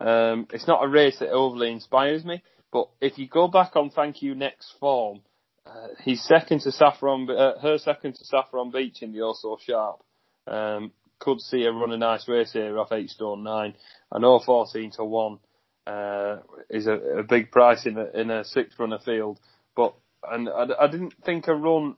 Um, 0.00 0.46
it's 0.52 0.68
not 0.68 0.84
a 0.84 0.88
race 0.88 1.18
that 1.18 1.30
overly 1.30 1.72
inspires 1.72 2.24
me, 2.24 2.42
but 2.72 2.88
if 3.00 3.18
you 3.18 3.26
go 3.26 3.48
back 3.48 3.74
on 3.74 3.90
Thank 3.90 4.22
You 4.22 4.34
Next 4.34 4.74
form, 4.78 5.22
uh, 5.66 5.88
he's 6.02 6.22
second 6.22 6.60
to 6.60 6.72
Saffron, 6.72 7.28
uh, 7.30 7.58
her 7.60 7.78
second 7.78 8.14
to 8.16 8.24
Saffron 8.24 8.70
Beach 8.70 9.02
in 9.02 9.12
the 9.12 9.22
Also 9.22 9.56
Sharp. 9.60 10.02
Um, 10.46 10.92
could 11.18 11.40
see 11.40 11.64
her 11.64 11.72
run 11.72 11.92
a 11.92 11.96
nice 11.96 12.28
race 12.28 12.52
here 12.52 12.78
off 12.78 12.92
eight 12.92 13.08
stone 13.08 13.42
nine. 13.42 13.74
I 14.12 14.18
know 14.18 14.38
14 14.38 14.90
to 14.92 15.04
one 15.04 15.38
uh, 15.86 16.38
is 16.68 16.86
a, 16.86 16.92
a, 16.92 17.22
big 17.22 17.50
price 17.50 17.86
in 17.86 17.96
a, 17.96 18.10
in 18.20 18.30
a 18.30 18.44
six 18.44 18.74
runner 18.78 18.98
field, 18.98 19.40
but 19.74 19.94
and 20.30 20.48
I, 20.48 20.66
I 20.80 20.86
didn't 20.86 21.14
think 21.24 21.48
a 21.48 21.54
run 21.54 21.96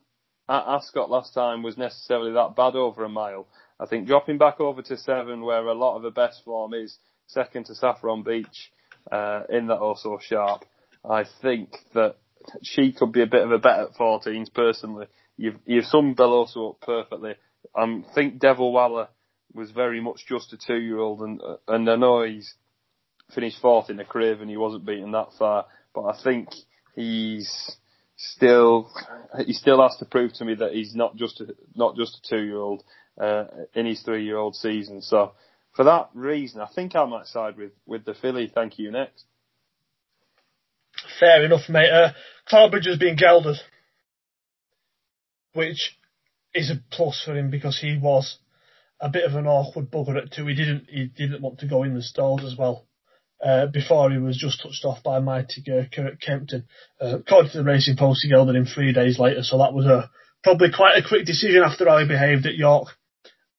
at 0.48 0.64
Ascot 0.66 1.10
last 1.10 1.34
time 1.34 1.62
was 1.62 1.76
necessarily 1.76 2.32
that 2.32 2.54
bad 2.56 2.76
over 2.76 3.04
a 3.04 3.08
mile. 3.08 3.48
I 3.80 3.86
think 3.86 4.06
dropping 4.06 4.38
back 4.38 4.60
over 4.60 4.82
to 4.82 4.96
seven, 4.96 5.42
where 5.42 5.66
a 5.66 5.74
lot 5.74 5.96
of 5.96 6.02
the 6.02 6.10
best 6.10 6.44
form 6.44 6.72
is 6.72 6.98
second 7.26 7.66
to 7.66 7.74
Saffron 7.74 8.22
Beach 8.22 8.72
uh, 9.10 9.42
in 9.48 9.66
that 9.68 9.78
also 9.78 10.18
sharp. 10.20 10.64
I 11.08 11.24
think 11.42 11.76
that 11.94 12.16
she 12.62 12.92
could 12.92 13.12
be 13.12 13.22
a 13.22 13.26
bit 13.26 13.42
of 13.44 13.52
a 13.52 13.58
bet 13.58 13.80
at 13.80 13.94
14s 13.94 14.52
personally. 14.52 15.06
You've 15.36 15.56
you've 15.66 15.84
summed 15.84 16.16
Bellosa 16.16 16.60
up 16.60 16.80
perfectly. 16.80 17.34
I 17.74 18.02
think 18.14 18.40
Devilwala 18.40 19.08
was 19.52 19.70
very 19.70 20.00
much 20.00 20.26
just 20.28 20.52
a 20.52 20.56
two 20.56 20.78
year 20.78 20.98
old, 20.98 21.20
and 21.20 21.40
and 21.68 21.90
I 21.90 21.96
know 21.96 22.22
he's 22.22 22.54
finished 23.34 23.60
fourth 23.60 23.90
in 23.90 23.96
the 23.96 24.38
and 24.40 24.50
He 24.50 24.56
wasn't 24.56 24.86
beaten 24.86 25.12
that 25.12 25.32
far, 25.38 25.66
but 25.94 26.02
I 26.02 26.22
think 26.22 26.48
he's 26.94 27.76
still 28.16 28.90
he 29.44 29.52
still 29.52 29.82
has 29.82 29.96
to 29.98 30.04
prove 30.04 30.32
to 30.34 30.44
me 30.44 30.54
that 30.54 30.72
he's 30.72 30.94
not 30.94 31.16
just 31.16 31.40
a, 31.40 31.54
not 31.74 31.96
just 31.96 32.18
a 32.24 32.28
two 32.28 32.42
year 32.42 32.58
old 32.58 32.82
uh, 33.20 33.44
in 33.74 33.86
his 33.86 34.02
three 34.02 34.24
year 34.24 34.36
old 34.38 34.54
season. 34.54 35.02
So 35.02 35.32
for 35.74 35.84
that 35.84 36.10
reason, 36.14 36.60
I 36.60 36.68
think 36.74 36.96
I 36.96 37.04
might 37.04 37.26
side 37.26 37.56
with 37.56 37.72
with 37.86 38.04
the 38.04 38.14
filly. 38.14 38.50
Thank 38.52 38.78
you. 38.78 38.90
Next. 38.90 39.24
Fair 41.20 41.44
enough, 41.44 41.68
mate. 41.68 41.90
Uh, 41.90 42.12
Cloudbridge 42.50 42.86
has 42.86 42.98
been 42.98 43.16
gelded, 43.16 43.56
which 45.52 45.96
is 46.54 46.70
a 46.70 46.80
plus 46.90 47.22
for 47.24 47.36
him 47.36 47.50
because 47.50 47.78
he 47.78 47.98
was 48.00 48.38
a 49.00 49.08
bit 49.08 49.24
of 49.24 49.34
an 49.34 49.46
awkward 49.46 49.90
bugger 49.90 50.16
at 50.16 50.32
two. 50.32 50.46
He 50.46 50.54
didn't 50.54 50.86
he 50.88 51.06
didn't 51.06 51.42
want 51.42 51.58
to 51.60 51.68
go 51.68 51.82
in 51.82 51.94
the 51.94 52.02
stalls 52.02 52.44
as 52.44 52.56
well. 52.56 52.86
Uh, 53.44 53.66
before 53.66 54.10
he 54.10 54.16
was 54.16 54.38
just 54.38 54.62
touched 54.62 54.84
off 54.86 55.02
by 55.02 55.18
Mighty 55.18 55.62
Gurkha 55.62 56.04
at 56.12 56.20
Kempton. 56.20 56.64
Uh, 56.98 57.18
according 57.18 57.50
to 57.50 57.58
the 57.58 57.64
Racing 57.64 57.96
Post, 57.96 58.20
he 58.22 58.30
gelded 58.30 58.56
him 58.56 58.64
three 58.64 58.94
days 58.94 59.18
later, 59.18 59.42
so 59.42 59.58
that 59.58 59.74
was 59.74 59.84
a 59.84 60.10
probably 60.42 60.68
quite 60.74 60.96
a 60.96 61.06
quick 61.06 61.26
decision 61.26 61.62
after 61.62 61.86
how 61.86 61.98
he 61.98 62.06
behaved 62.06 62.46
at 62.46 62.54
York 62.54 62.88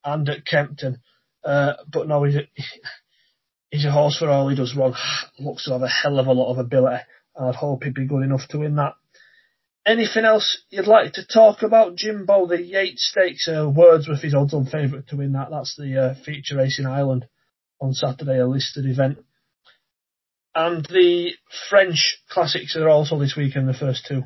and 0.03 0.27
at 0.29 0.45
Kempton. 0.45 1.01
Uh, 1.43 1.73
but 1.91 2.07
no, 2.07 2.23
he's 2.23 2.37
a, 2.37 2.47
he's 3.69 3.85
a 3.85 3.91
horse 3.91 4.17
for 4.17 4.29
all 4.29 4.49
he 4.49 4.55
does 4.55 4.75
wrong. 4.75 4.95
Looks 5.39 5.65
to 5.65 5.73
have 5.73 5.83
a 5.83 5.87
hell 5.87 6.17
of 6.17 6.25
a 6.25 6.33
lot 6.33 6.51
of 6.51 6.57
ability, 6.57 7.03
I'd 7.39 7.55
hope 7.55 7.83
he'd 7.83 7.93
be 7.93 8.07
good 8.07 8.23
enough 8.23 8.47
to 8.49 8.59
win 8.59 8.75
that. 8.75 8.93
Anything 9.85 10.25
else 10.25 10.63
you'd 10.69 10.87
like 10.87 11.13
to 11.13 11.25
talk 11.25 11.61
about, 11.61 11.95
Jimbo? 11.95 12.47
The 12.47 12.61
Yeats 12.61 13.09
Stakes, 13.09 13.47
uh, 13.47 13.69
Wordsworth 13.69 14.23
is 14.23 14.33
odds 14.33 14.53
on 14.53 14.65
favourite 14.65 15.07
to 15.07 15.15
win 15.15 15.33
that. 15.33 15.49
That's 15.49 15.75
the 15.77 15.97
uh, 15.97 16.15
feature 16.25 16.57
race 16.57 16.77
in 16.77 16.85
Ireland 16.85 17.27
on 17.79 17.93
Saturday, 17.93 18.39
a 18.39 18.47
listed 18.47 18.85
event. 18.85 19.19
And 20.53 20.85
the 20.85 21.33
French 21.69 22.17
classics 22.29 22.75
are 22.75 22.89
also 22.89 23.19
this 23.19 23.35
weekend, 23.37 23.69
the 23.69 23.73
first 23.73 24.05
two. 24.07 24.23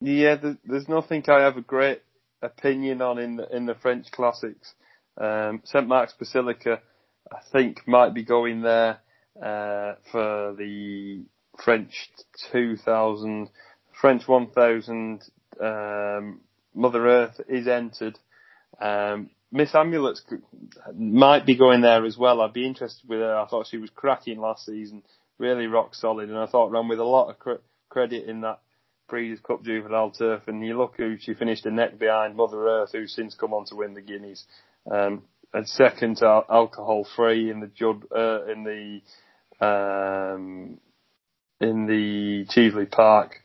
Yeah, 0.00 0.36
there's 0.64 0.88
nothing 0.88 1.24
I 1.28 1.40
have 1.40 1.56
a 1.56 1.62
great 1.62 2.02
opinion 2.40 3.02
on 3.02 3.18
in 3.18 3.36
the, 3.36 3.54
in 3.54 3.66
the 3.66 3.74
French 3.74 4.10
classics. 4.10 4.72
Um, 5.20 5.62
St 5.64 5.86
Mark's 5.86 6.14
Basilica, 6.18 6.80
I 7.30 7.38
think, 7.50 7.86
might 7.88 8.14
be 8.14 8.24
going 8.24 8.62
there 8.62 9.00
uh, 9.42 9.94
for 10.12 10.54
the 10.56 11.24
French 11.64 12.10
2000, 12.52 13.50
French 14.00 14.26
1000. 14.26 15.22
Um, 15.60 16.40
Mother 16.74 17.06
Earth 17.08 17.40
is 17.48 17.66
entered. 17.66 18.18
Um, 18.80 19.30
Miss 19.50 19.74
Amulets 19.74 20.22
might 20.94 21.46
be 21.46 21.56
going 21.56 21.80
there 21.80 22.04
as 22.04 22.18
well. 22.18 22.40
I'd 22.40 22.52
be 22.52 22.66
interested 22.66 23.08
with 23.08 23.20
her. 23.20 23.36
I 23.36 23.46
thought 23.46 23.68
she 23.68 23.78
was 23.78 23.90
cracking 23.90 24.38
last 24.38 24.66
season, 24.66 25.02
really 25.38 25.66
rock 25.66 25.94
solid, 25.94 26.28
and 26.28 26.38
I 26.38 26.46
thought 26.46 26.70
ran 26.70 26.88
with 26.88 26.98
a 26.98 27.04
lot 27.04 27.30
of 27.30 27.38
cr- 27.38 27.62
credit 27.88 28.28
in 28.28 28.42
that 28.42 28.60
Breeders' 29.08 29.40
Cup 29.40 29.64
Juvenile 29.64 30.10
Turf. 30.10 30.42
And 30.48 30.66
you 30.66 30.76
look 30.76 30.96
who 30.96 31.16
she 31.18 31.32
finished 31.32 31.64
a 31.64 31.70
neck 31.70 31.98
behind 31.98 32.36
Mother 32.36 32.68
Earth, 32.68 32.90
who's 32.92 33.14
since 33.14 33.34
come 33.34 33.54
on 33.54 33.64
to 33.66 33.76
win 33.76 33.94
the 33.94 34.02
Guineas. 34.02 34.44
Um, 34.90 35.22
and 35.54 35.66
second 35.66 36.18
to 36.18 36.42
alcohol 36.50 37.06
free 37.16 37.50
in 37.50 37.60
the 37.60 37.68
Judd, 37.68 38.04
uh, 38.14 38.44
in 38.46 38.64
the 38.64 39.00
um, 39.64 40.78
in 41.60 41.86
the 41.86 42.46
Cheveley 42.52 42.86
Park 42.86 43.40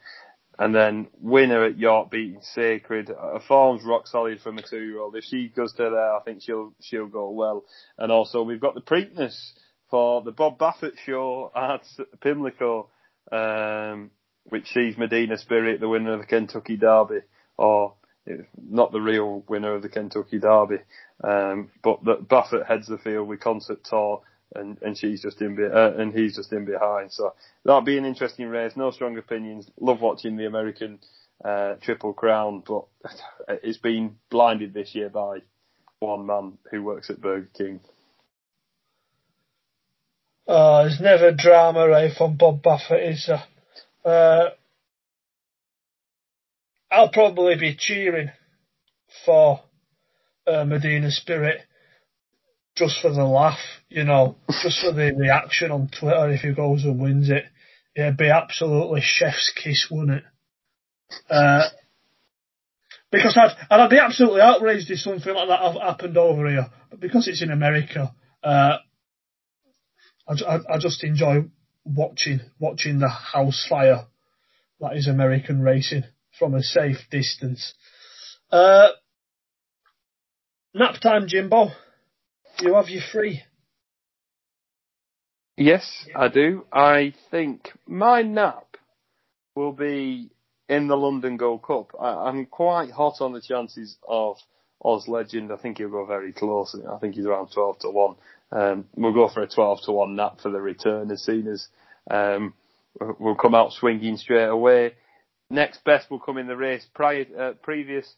and 0.61 0.75
then 0.75 1.07
winner 1.19 1.65
at 1.65 1.79
York 1.79 2.11
beating 2.11 2.41
Sacred. 2.41 3.07
Her 3.07 3.41
form's 3.47 3.83
rock 3.83 4.05
solid 4.05 4.41
from 4.41 4.59
a 4.59 4.61
two 4.61 4.83
year 4.83 4.99
old. 4.99 5.15
If 5.15 5.23
she 5.23 5.47
goes 5.47 5.73
to 5.73 5.83
there, 5.89 6.13
I 6.13 6.19
think 6.23 6.43
she'll 6.43 6.73
she'll 6.81 7.07
go 7.07 7.31
well. 7.31 7.63
And 7.97 8.11
also 8.11 8.43
we've 8.43 8.61
got 8.61 8.75
the 8.75 8.81
Preakness 8.81 9.35
for 9.89 10.21
the 10.21 10.31
Bob 10.31 10.59
Baffert 10.59 10.97
show 11.03 11.51
at 11.55 11.83
Pimlico, 12.21 12.89
um, 13.31 14.11
which 14.43 14.67
sees 14.67 14.97
Medina 14.97 15.37
Spirit, 15.37 15.79
the 15.79 15.89
winner 15.89 16.13
of 16.13 16.19
the 16.19 16.27
Kentucky 16.27 16.77
Derby, 16.77 17.21
or 17.57 17.95
not 18.55 18.91
the 18.91 19.01
real 19.01 19.43
winner 19.49 19.73
of 19.73 19.81
the 19.81 19.89
Kentucky 19.89 20.37
Derby, 20.37 20.77
um, 21.23 21.71
but 21.83 22.03
that 22.05 22.27
Baffert 22.27 22.67
heads 22.67 22.87
the 22.87 22.99
field 22.99 23.27
with 23.27 23.39
Concert 23.39 23.83
Tour 23.83 24.21
and 24.55 24.77
and 24.81 24.97
she's 24.97 25.21
just 25.21 25.41
in 25.41 25.55
be- 25.55 25.65
uh, 25.65 25.91
and 25.93 26.13
he's 26.13 26.35
just 26.35 26.51
in 26.51 26.65
behind. 26.65 27.11
So 27.11 27.33
that'll 27.63 27.81
be 27.81 27.97
an 27.97 28.05
interesting 28.05 28.47
race. 28.47 28.73
No 28.75 28.91
strong 28.91 29.17
opinions. 29.17 29.69
Love 29.79 30.01
watching 30.01 30.37
the 30.37 30.45
American 30.45 30.99
uh, 31.43 31.75
Triple 31.81 32.13
Crown, 32.13 32.63
but 32.65 32.85
it's 33.63 33.77
been 33.77 34.17
blinded 34.29 34.73
this 34.73 34.93
year 34.95 35.09
by 35.09 35.39
one 35.99 36.25
man 36.25 36.57
who 36.69 36.83
works 36.83 37.09
at 37.09 37.21
Burger 37.21 37.49
King. 37.57 37.79
Oh, 40.47 40.83
there's 40.83 40.99
never 40.99 41.31
drama, 41.31 41.87
right, 41.87 42.11
from 42.11 42.35
Bob 42.35 42.61
Baffert, 42.61 43.11
is 43.11 43.27
there? 43.27 43.43
Uh, 44.03 44.49
I'll 46.91 47.09
probably 47.09 47.55
be 47.55 47.75
cheering 47.75 48.31
for 49.25 49.61
uh, 50.45 50.65
Medina 50.65 51.11
Spirit 51.11 51.61
just 52.81 52.99
for 52.99 53.11
the 53.11 53.23
laugh, 53.23 53.59
you 53.89 54.03
know, 54.03 54.37
just 54.63 54.81
for 54.81 54.91
the 54.91 55.13
reaction 55.15 55.69
on 55.69 55.87
Twitter 55.87 56.31
if 56.31 56.41
he 56.41 56.51
goes 56.51 56.83
and 56.83 56.99
wins 56.99 57.29
it. 57.29 57.43
It'd 57.95 58.17
be 58.17 58.31
absolutely 58.31 59.01
chef's 59.03 59.53
kiss, 59.55 59.87
wouldn't 59.91 60.17
it? 60.17 60.23
Uh, 61.29 61.69
because 63.11 63.37
I'd, 63.37 63.55
I'd 63.69 63.89
be 63.89 63.99
absolutely 63.99 64.41
outraged 64.41 64.89
if 64.89 64.99
something 64.99 65.31
like 65.31 65.47
that 65.47 65.79
happened 65.79 66.17
over 66.17 66.49
here. 66.49 66.69
But 66.89 66.99
because 66.99 67.27
it's 67.27 67.43
in 67.43 67.51
America, 67.51 68.15
uh, 68.43 68.77
I, 70.27 70.33
I, 70.47 70.55
I 70.73 70.77
just 70.79 71.03
enjoy 71.03 71.43
watching 71.85 72.39
watching 72.59 72.97
the 72.97 73.09
house 73.09 73.67
fire 73.69 74.05
that 74.79 74.95
is 74.95 75.07
American 75.07 75.61
racing 75.61 76.03
from 76.39 76.55
a 76.55 76.63
safe 76.63 76.97
distance. 77.11 77.75
Uh, 78.51 78.87
nap 80.73 80.95
time, 80.99 81.27
Jimbo. 81.27 81.71
You 82.61 82.75
have 82.75 82.89
your 82.89 83.01
free. 83.11 83.41
Yes, 85.57 86.05
I 86.15 86.27
do. 86.27 86.65
I 86.71 87.13
think 87.31 87.71
my 87.87 88.21
nap 88.21 88.77
will 89.55 89.71
be 89.71 90.29
in 90.69 90.87
the 90.87 90.95
London 90.95 91.37
Gold 91.37 91.63
Cup. 91.63 91.91
I, 91.99 92.29
am 92.29 92.45
quite 92.45 92.91
hot 92.91 93.15
on 93.19 93.33
the 93.33 93.41
chances 93.41 93.97
of 94.07 94.37
Oz 94.85 95.07
Legend. 95.07 95.51
I 95.51 95.57
think 95.57 95.79
he'll 95.79 95.89
go 95.89 96.05
very 96.05 96.33
close. 96.33 96.79
I 96.87 96.97
think 96.99 97.15
he's 97.15 97.25
around 97.25 97.49
12 97.51 97.79
to 97.79 97.89
1. 97.89 98.15
Um, 98.51 98.85
we'll 98.95 99.13
go 99.13 99.27
for 99.27 99.41
a 99.41 99.47
12 99.47 99.79
to 99.85 99.91
1 99.91 100.15
nap 100.15 100.39
for 100.41 100.51
the 100.51 100.61
return 100.61 101.09
as 101.09 101.23
soon 101.23 101.47
as 101.47 101.67
um, 102.11 102.53
we'll 103.19 103.35
come 103.35 103.55
out 103.55 103.73
swinging 103.73 104.17
straight 104.17 104.49
away. 104.49 104.93
Next 105.49 105.83
best 105.83 106.11
will 106.11 106.19
come 106.19 106.37
in 106.37 106.47
the 106.47 106.55
race 106.55 106.85
prior, 106.93 107.25
uh, 107.37 107.51
previous 107.63 108.13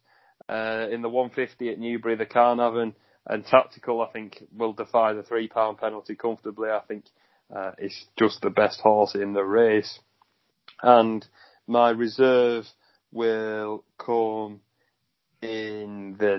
uh, 0.49 0.87
in 0.91 1.01
the 1.01 1.09
150 1.09 1.69
at 1.69 1.79
Newbury, 1.79 2.15
the 2.15 2.25
Carnarvon 2.25 2.93
and 3.27 3.45
tactical, 3.45 4.01
I 4.01 4.07
think, 4.07 4.43
will 4.55 4.73
defy 4.73 5.13
the 5.13 5.23
three 5.23 5.47
pound 5.47 5.77
penalty 5.77 6.15
comfortably. 6.15 6.69
I 6.69 6.81
think 6.87 7.05
uh, 7.53 7.71
it's 7.77 8.05
just 8.17 8.41
the 8.41 8.49
best 8.49 8.79
horse 8.81 9.15
in 9.15 9.33
the 9.33 9.43
race, 9.43 9.99
and 10.81 11.25
my 11.67 11.89
reserve 11.91 12.65
will 13.11 13.83
come 13.97 14.61
in 15.41 16.15
the 16.19 16.35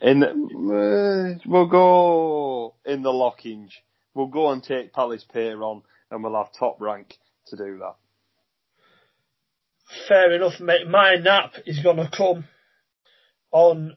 in 0.00 0.20
the, 0.20 1.38
uh, 1.38 1.42
we'll 1.46 1.68
go 1.68 2.74
in 2.84 3.02
the 3.02 3.12
Lockinge. 3.12 3.72
We'll 4.14 4.26
go 4.26 4.50
and 4.50 4.62
take 4.62 4.92
Palace 4.92 5.24
Pier 5.32 5.62
on, 5.62 5.82
and 6.10 6.24
we'll 6.24 6.34
have 6.34 6.52
top 6.58 6.80
rank 6.80 7.14
to 7.46 7.56
do 7.56 7.78
that. 7.78 7.94
Fair 10.08 10.32
enough, 10.32 10.60
mate. 10.60 10.88
My 10.88 11.16
nap 11.16 11.54
is 11.66 11.80
going 11.82 11.96
to 11.96 12.10
come 12.14 12.44
on 13.52 13.96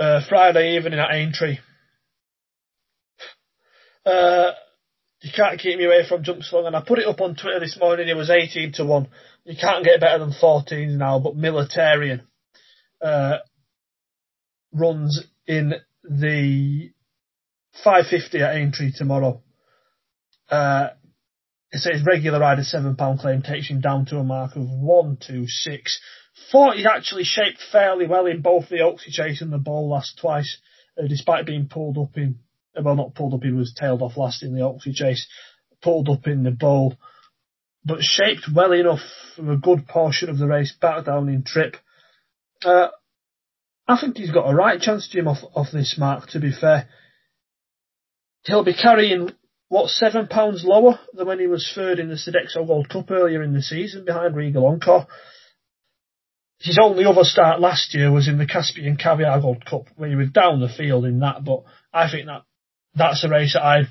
uh, 0.00 0.20
Friday 0.28 0.76
evening 0.76 0.98
at 0.98 1.14
Aintree. 1.14 1.58
Uh, 4.04 4.52
You 5.22 5.30
can't 5.36 5.60
keep 5.60 5.78
me 5.78 5.84
away 5.84 6.06
from 6.08 6.24
jumps 6.24 6.50
long. 6.52 6.66
And 6.66 6.74
I 6.74 6.80
put 6.80 6.98
it 6.98 7.06
up 7.06 7.20
on 7.20 7.36
Twitter 7.36 7.60
this 7.60 7.78
morning. 7.78 8.08
It 8.08 8.16
was 8.16 8.30
18 8.30 8.72
to 8.74 8.84
1. 8.84 9.08
You 9.44 9.56
can't 9.60 9.84
get 9.84 10.00
better 10.00 10.18
than 10.18 10.32
14 10.32 10.96
now, 10.96 11.18
but 11.18 11.36
Militarian, 11.36 12.22
uh, 13.02 13.38
runs 14.72 15.22
in 15.46 15.74
the 16.04 16.90
550 17.84 18.38
at 18.42 18.56
Aintree 18.56 18.92
tomorrow. 18.96 19.42
Uh, 20.50 20.88
it 21.72 21.78
says 21.78 22.02
regular 22.04 22.40
rider 22.40 22.64
seven 22.64 22.96
pound 22.96 23.20
claim 23.20 23.42
takes 23.42 23.68
him 23.68 23.80
down 23.80 24.06
to 24.06 24.18
a 24.18 24.24
mark 24.24 24.56
of 24.56 24.62
one, 24.68 25.18
two, 25.24 25.46
six. 25.46 26.00
Thought 26.50 26.76
he 26.76 26.86
actually 26.86 27.24
shaped 27.24 27.58
fairly 27.70 28.06
well 28.06 28.26
in 28.26 28.40
both 28.40 28.68
the 28.68 28.76
Oaksey 28.78 29.10
chase 29.10 29.40
and 29.40 29.52
the 29.52 29.58
Bowl 29.58 29.88
last 29.88 30.18
twice, 30.20 30.58
uh, 30.98 31.06
despite 31.06 31.46
being 31.46 31.68
pulled 31.68 31.98
up 31.98 32.16
in, 32.16 32.40
uh, 32.76 32.82
well 32.82 32.96
not 32.96 33.14
pulled 33.14 33.34
up, 33.34 33.42
he 33.42 33.52
was 33.52 33.74
tailed 33.74 34.02
off 34.02 34.16
last 34.16 34.42
in 34.42 34.54
the 34.54 34.62
Oaksey 34.62 34.94
chase, 34.94 35.26
pulled 35.82 36.08
up 36.08 36.26
in 36.26 36.42
the 36.42 36.50
Bowl, 36.50 36.96
but 37.84 38.02
shaped 38.02 38.48
well 38.52 38.72
enough 38.72 39.00
for 39.36 39.52
a 39.52 39.56
good 39.56 39.86
portion 39.86 40.28
of 40.28 40.38
the 40.38 40.46
race 40.46 40.72
back 40.72 41.04
down 41.04 41.28
in 41.28 41.42
trip. 41.42 41.76
Uh, 42.64 42.88
I 43.86 44.00
think 44.00 44.16
he's 44.16 44.30
got 44.30 44.50
a 44.50 44.54
right 44.54 44.80
chance, 44.80 45.08
Jim, 45.08 45.28
off, 45.28 45.44
off 45.54 45.68
this 45.72 45.96
mark, 45.98 46.28
to 46.30 46.40
be 46.40 46.52
fair. 46.52 46.88
He'll 48.44 48.64
be 48.64 48.74
carrying 48.74 49.30
what, 49.68 49.88
seven 49.88 50.26
pounds 50.26 50.64
lower 50.64 50.98
than 51.14 51.26
when 51.26 51.38
he 51.38 51.46
was 51.46 51.70
third 51.74 51.98
in 51.98 52.08
the 52.08 52.16
Sodexo 52.16 52.66
Gold 52.66 52.88
Cup 52.88 53.10
earlier 53.10 53.42
in 53.42 53.52
the 53.52 53.62
season 53.62 54.04
behind 54.04 54.34
Regal 54.34 54.66
Encore. 54.66 55.06
His 56.60 56.78
only 56.80 57.04
other 57.04 57.24
start 57.24 57.60
last 57.60 57.94
year 57.94 58.12
was 58.12 58.28
in 58.28 58.38
the 58.38 58.46
Caspian 58.46 58.96
Caviar 58.96 59.40
Gold 59.40 59.64
Cup, 59.64 59.86
where 59.96 60.10
he 60.10 60.16
was 60.16 60.30
down 60.30 60.60
the 60.60 60.68
field 60.68 61.06
in 61.06 61.20
that, 61.20 61.44
but 61.44 61.62
I 61.92 62.10
think 62.10 62.26
that 62.26 62.42
that's 62.94 63.24
a 63.24 63.28
race 63.28 63.54
that 63.54 63.64
I 63.64 63.82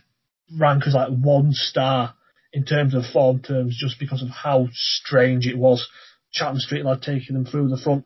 rank 0.58 0.84
as 0.86 0.94
like 0.94 1.10
one 1.10 1.54
star 1.54 2.14
in 2.54 2.66
terms 2.66 2.94
of 2.94 3.06
form 3.06 3.40
terms 3.42 3.78
just 3.80 4.00
because 4.00 4.22
of 4.22 4.30
how 4.30 4.68
strange 4.72 5.48
it 5.48 5.58
was. 5.58 5.88
Chatham 6.32 6.60
Street 6.60 6.86
lad 6.86 7.02
taking 7.02 7.34
them 7.34 7.46
through 7.46 7.70
the 7.70 7.78
front. 7.78 8.06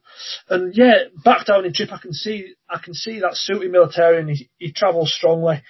And 0.50 0.74
yeah, 0.76 1.06
back 1.26 1.46
down 1.46 1.66
in 1.66 1.74
trip 1.74 1.92
I 1.92 1.98
can 1.98 2.14
see 2.14 2.54
I 2.70 2.80
can 2.80 2.94
see 2.94 3.20
that 3.20 3.36
suiting 3.36 3.72
Militarian. 3.72 4.30
He, 4.30 4.50
he 4.58 4.72
travels 4.72 5.14
strongly 5.14 5.62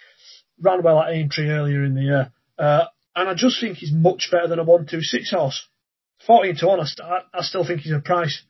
ran 0.61 0.83
well 0.83 0.99
at 0.99 1.11
Aintree 1.11 1.49
earlier 1.49 1.83
in 1.83 1.95
the 1.95 2.01
year. 2.01 2.31
Uh, 2.57 2.85
and 3.15 3.29
I 3.29 3.33
just 3.33 3.59
think 3.59 3.77
he's 3.77 3.91
much 3.91 4.29
better 4.31 4.47
than 4.47 4.59
a 4.59 4.63
126 4.63 5.31
horse. 5.31 5.67
14 6.25 6.55
to 6.57 6.67
1, 6.67 6.79
I, 6.79 6.83
st- 6.85 7.09
I 7.33 7.41
still 7.41 7.65
think 7.65 7.81
he's 7.81 7.91
a 7.93 7.99
price. 7.99 8.43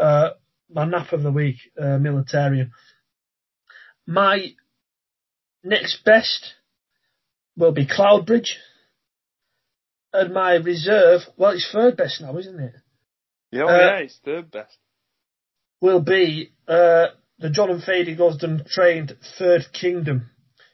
Uh, 0.00 0.30
my 0.70 0.84
nap 0.84 1.12
of 1.12 1.22
the 1.22 1.32
week, 1.32 1.56
uh, 1.78 1.98
Militarian. 1.98 2.70
My 4.06 4.54
next 5.62 6.04
best 6.04 6.54
will 7.56 7.72
be 7.72 7.86
Cloudbridge. 7.86 8.54
And 10.12 10.34
my 10.34 10.54
reserve, 10.54 11.20
well, 11.36 11.52
it's 11.52 11.70
third 11.70 11.96
best 11.96 12.20
now, 12.20 12.36
isn't 12.36 12.58
it? 12.58 12.74
Yeah, 13.52 13.64
uh, 13.64 13.78
yeah, 13.78 13.96
it's 13.98 14.18
third 14.24 14.50
best. 14.50 14.76
Will 15.80 16.00
be 16.00 16.52
uh, 16.66 17.08
the 17.38 17.50
John 17.50 17.70
and 17.70 17.82
Thady 17.82 18.16
Gosden 18.16 18.66
trained 18.68 19.16
Third 19.38 19.66
Kingdom 19.72 20.30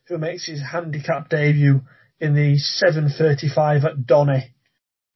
who 0.08 0.18
makes 0.18 0.46
his 0.46 0.62
handicap 0.62 1.28
debut 1.28 1.82
in 2.20 2.34
the 2.34 2.58
7.35 2.82 3.84
at 3.84 4.06
Donny 4.06 4.54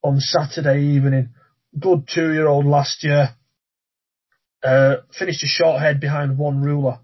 on 0.03 0.20
Saturday 0.20 0.82
evening. 0.82 1.31
Good 1.78 2.09
two-year-old 2.12 2.66
last 2.66 3.05
year. 3.05 3.31
Uh, 4.62 4.97
finished 5.19 5.43
a 5.43 5.47
short 5.47 5.81
head 5.81 6.01
behind 6.01 6.37
one 6.37 6.61
ruler 6.61 6.99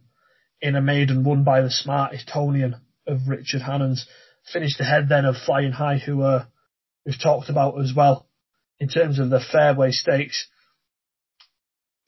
in 0.61 0.77
a 0.77 0.83
maiden 0.83 1.25
won 1.25 1.43
by 1.43 1.61
the 1.63 1.71
smart 1.71 2.15
Etonian 2.15 2.77
of 3.07 3.29
Richard 3.29 3.63
Hannons. 3.63 4.07
Finished 4.53 4.81
ahead 4.81 5.09
then 5.09 5.25
of 5.25 5.37
Flying 5.37 5.73
High, 5.73 5.99
who 5.99 6.23
uh, 6.23 6.45
we've 7.05 7.21
talked 7.21 7.49
about 7.49 7.81
as 7.81 7.93
well 7.97 8.29
in 8.79 8.89
terms 8.89 9.19
of 9.19 9.31
the 9.31 9.41
fairway 9.41 9.91
stakes. 9.91 10.49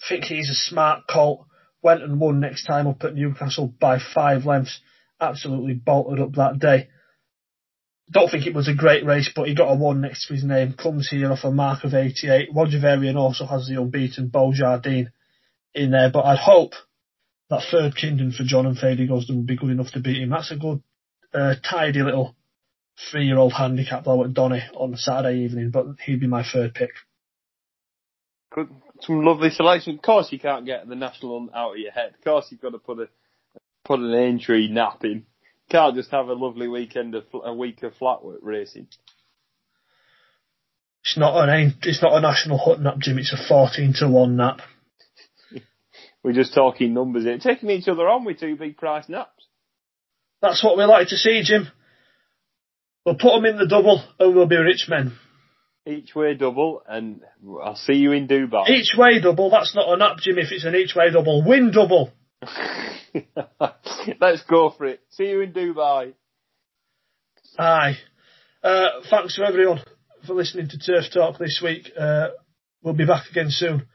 Think 0.08 0.24
he's 0.24 0.50
a 0.50 0.54
smart 0.54 1.04
colt. 1.08 1.46
Went 1.82 2.02
and 2.02 2.20
won 2.20 2.40
next 2.40 2.64
time 2.64 2.86
up 2.86 3.02
at 3.04 3.14
Newcastle 3.14 3.72
by 3.80 3.98
five 3.98 4.44
lengths 4.44 4.80
absolutely 5.20 5.74
bolted 5.74 6.20
up 6.20 6.34
that 6.34 6.58
day. 6.58 6.88
Don't 8.10 8.30
think 8.30 8.46
it 8.46 8.54
was 8.54 8.68
a 8.68 8.74
great 8.74 9.04
race, 9.04 9.30
but 9.34 9.48
he 9.48 9.54
got 9.54 9.70
a 9.70 9.74
one 9.74 10.00
next 10.00 10.26
to 10.26 10.34
his 10.34 10.44
name. 10.44 10.72
Comes 10.72 11.08
here 11.08 11.30
off 11.30 11.44
a 11.44 11.50
mark 11.50 11.84
of 11.84 11.94
88. 11.94 12.48
Roger 12.54 12.80
Varian 12.80 13.16
also 13.16 13.44
has 13.44 13.68
the 13.68 13.80
unbeaten 13.80 14.28
Beau 14.28 14.52
Jardin 14.52 15.10
in 15.74 15.90
there, 15.90 16.10
but 16.10 16.24
I'd 16.24 16.38
hope 16.38 16.72
that 17.50 17.62
third 17.70 17.96
Kingdom 17.96 18.32
for 18.32 18.44
John 18.44 18.66
and 18.66 18.76
Thady 18.76 19.06
Gosden 19.06 19.36
would 19.36 19.46
be 19.46 19.56
good 19.56 19.70
enough 19.70 19.92
to 19.92 20.00
beat 20.00 20.22
him. 20.22 20.30
That's 20.30 20.50
a 20.50 20.56
good, 20.56 20.82
uh, 21.32 21.54
tidy 21.68 22.02
little 22.02 22.36
three-year-old 23.10 23.52
handicap 23.52 24.04
though 24.04 24.24
at 24.24 24.34
Donny 24.34 24.62
on 24.74 24.96
Saturday 24.96 25.44
evening, 25.44 25.70
but 25.70 25.86
he'd 26.04 26.20
be 26.20 26.26
my 26.26 26.44
third 26.44 26.74
pick. 26.74 26.90
Good. 28.50 28.68
Some 29.00 29.24
lovely 29.24 29.50
selection. 29.50 29.94
Of 29.94 30.02
course 30.02 30.32
you 30.32 30.40
can't 30.40 30.66
get 30.66 30.88
the 30.88 30.96
national 30.96 31.48
out 31.54 31.72
of 31.72 31.78
your 31.78 31.92
head. 31.92 32.14
Of 32.18 32.24
course 32.24 32.46
you've 32.50 32.60
got 32.60 32.70
to 32.70 32.78
put 32.78 32.98
a 32.98 33.08
put 33.84 34.00
an 34.00 34.12
Aintree 34.12 34.68
nap 34.68 35.04
in. 35.04 35.24
Can't 35.70 35.94
just 35.94 36.10
have 36.10 36.28
a 36.28 36.32
lovely 36.32 36.66
weekend 36.66 37.14
of 37.14 37.24
a 37.44 37.54
week 37.54 37.82
of 37.82 37.92
flatwork 37.94 38.38
racing. 38.42 38.88
It's 41.04 41.16
not 41.16 41.48
an 41.48 41.74
it's 41.82 42.02
not 42.02 42.16
a 42.16 42.20
national 42.20 42.58
hut 42.58 42.80
nap, 42.80 42.98
Jim. 42.98 43.18
It's 43.18 43.32
a 43.32 43.48
fourteen 43.48 43.92
to 43.98 44.08
one 44.08 44.36
nap. 44.36 44.60
We're 46.22 46.32
just 46.32 46.54
talking 46.54 46.94
numbers 46.94 47.24
here, 47.24 47.38
taking 47.38 47.70
each 47.70 47.88
other 47.88 48.08
on 48.08 48.24
with 48.24 48.40
two 48.40 48.56
big 48.56 48.76
price 48.76 49.08
naps. 49.08 49.46
That's 50.42 50.62
what 50.62 50.76
we 50.76 50.84
like 50.84 51.08
to 51.08 51.16
see, 51.16 51.42
Jim. 51.44 51.68
We'll 53.04 53.16
put 53.16 53.34
them 53.34 53.44
in 53.46 53.56
the 53.56 53.66
double, 53.66 54.02
and 54.18 54.34
we'll 54.34 54.46
be 54.46 54.56
rich 54.56 54.86
men. 54.88 55.16
Each 55.86 56.14
way 56.14 56.34
double, 56.34 56.82
and 56.86 57.22
I'll 57.62 57.76
see 57.76 57.94
you 57.94 58.12
in 58.12 58.28
Dubai. 58.28 58.68
Each 58.68 58.94
way 58.96 59.20
double. 59.20 59.50
That's 59.50 59.74
not 59.74 59.88
a 59.92 59.96
nap, 59.96 60.18
Jim. 60.18 60.38
If 60.38 60.52
it's 60.52 60.64
an 60.64 60.74
each 60.74 60.94
way 60.94 61.10
double, 61.10 61.42
win 61.42 61.70
double. 61.72 62.12
Let's 64.20 64.42
go 64.42 64.70
for 64.76 64.86
it. 64.86 65.00
See 65.10 65.24
you 65.24 65.40
in 65.40 65.52
Dubai. 65.52 66.12
Aye. 67.58 67.96
Uh, 68.62 68.88
thanks 69.08 69.36
to 69.36 69.44
everyone 69.44 69.80
for 70.26 70.34
listening 70.34 70.68
to 70.68 70.78
Turf 70.78 71.06
Talk 71.12 71.38
this 71.38 71.60
week. 71.62 71.90
Uh, 71.98 72.28
we'll 72.82 72.94
be 72.94 73.06
back 73.06 73.30
again 73.30 73.48
soon. 73.48 73.86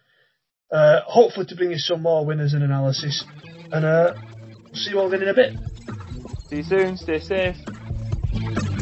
Uh, 0.74 1.02
hopefully, 1.06 1.46
to 1.46 1.56
bring 1.56 1.72
you 1.72 1.78
some 1.78 2.02
more 2.02 2.26
winners 2.26 2.54
and 2.54 2.64
analysis. 2.64 3.24
And 3.72 3.86
uh, 3.86 4.16
see 4.74 4.90
you 4.90 5.00
all 5.00 5.08
again 5.08 5.22
in 5.22 5.30
a 5.30 5.34
bit. 5.34 5.54
See 6.50 6.58
you 6.58 6.64
soon. 6.64 6.98
Stay 6.98 7.20
safe. 7.20 8.73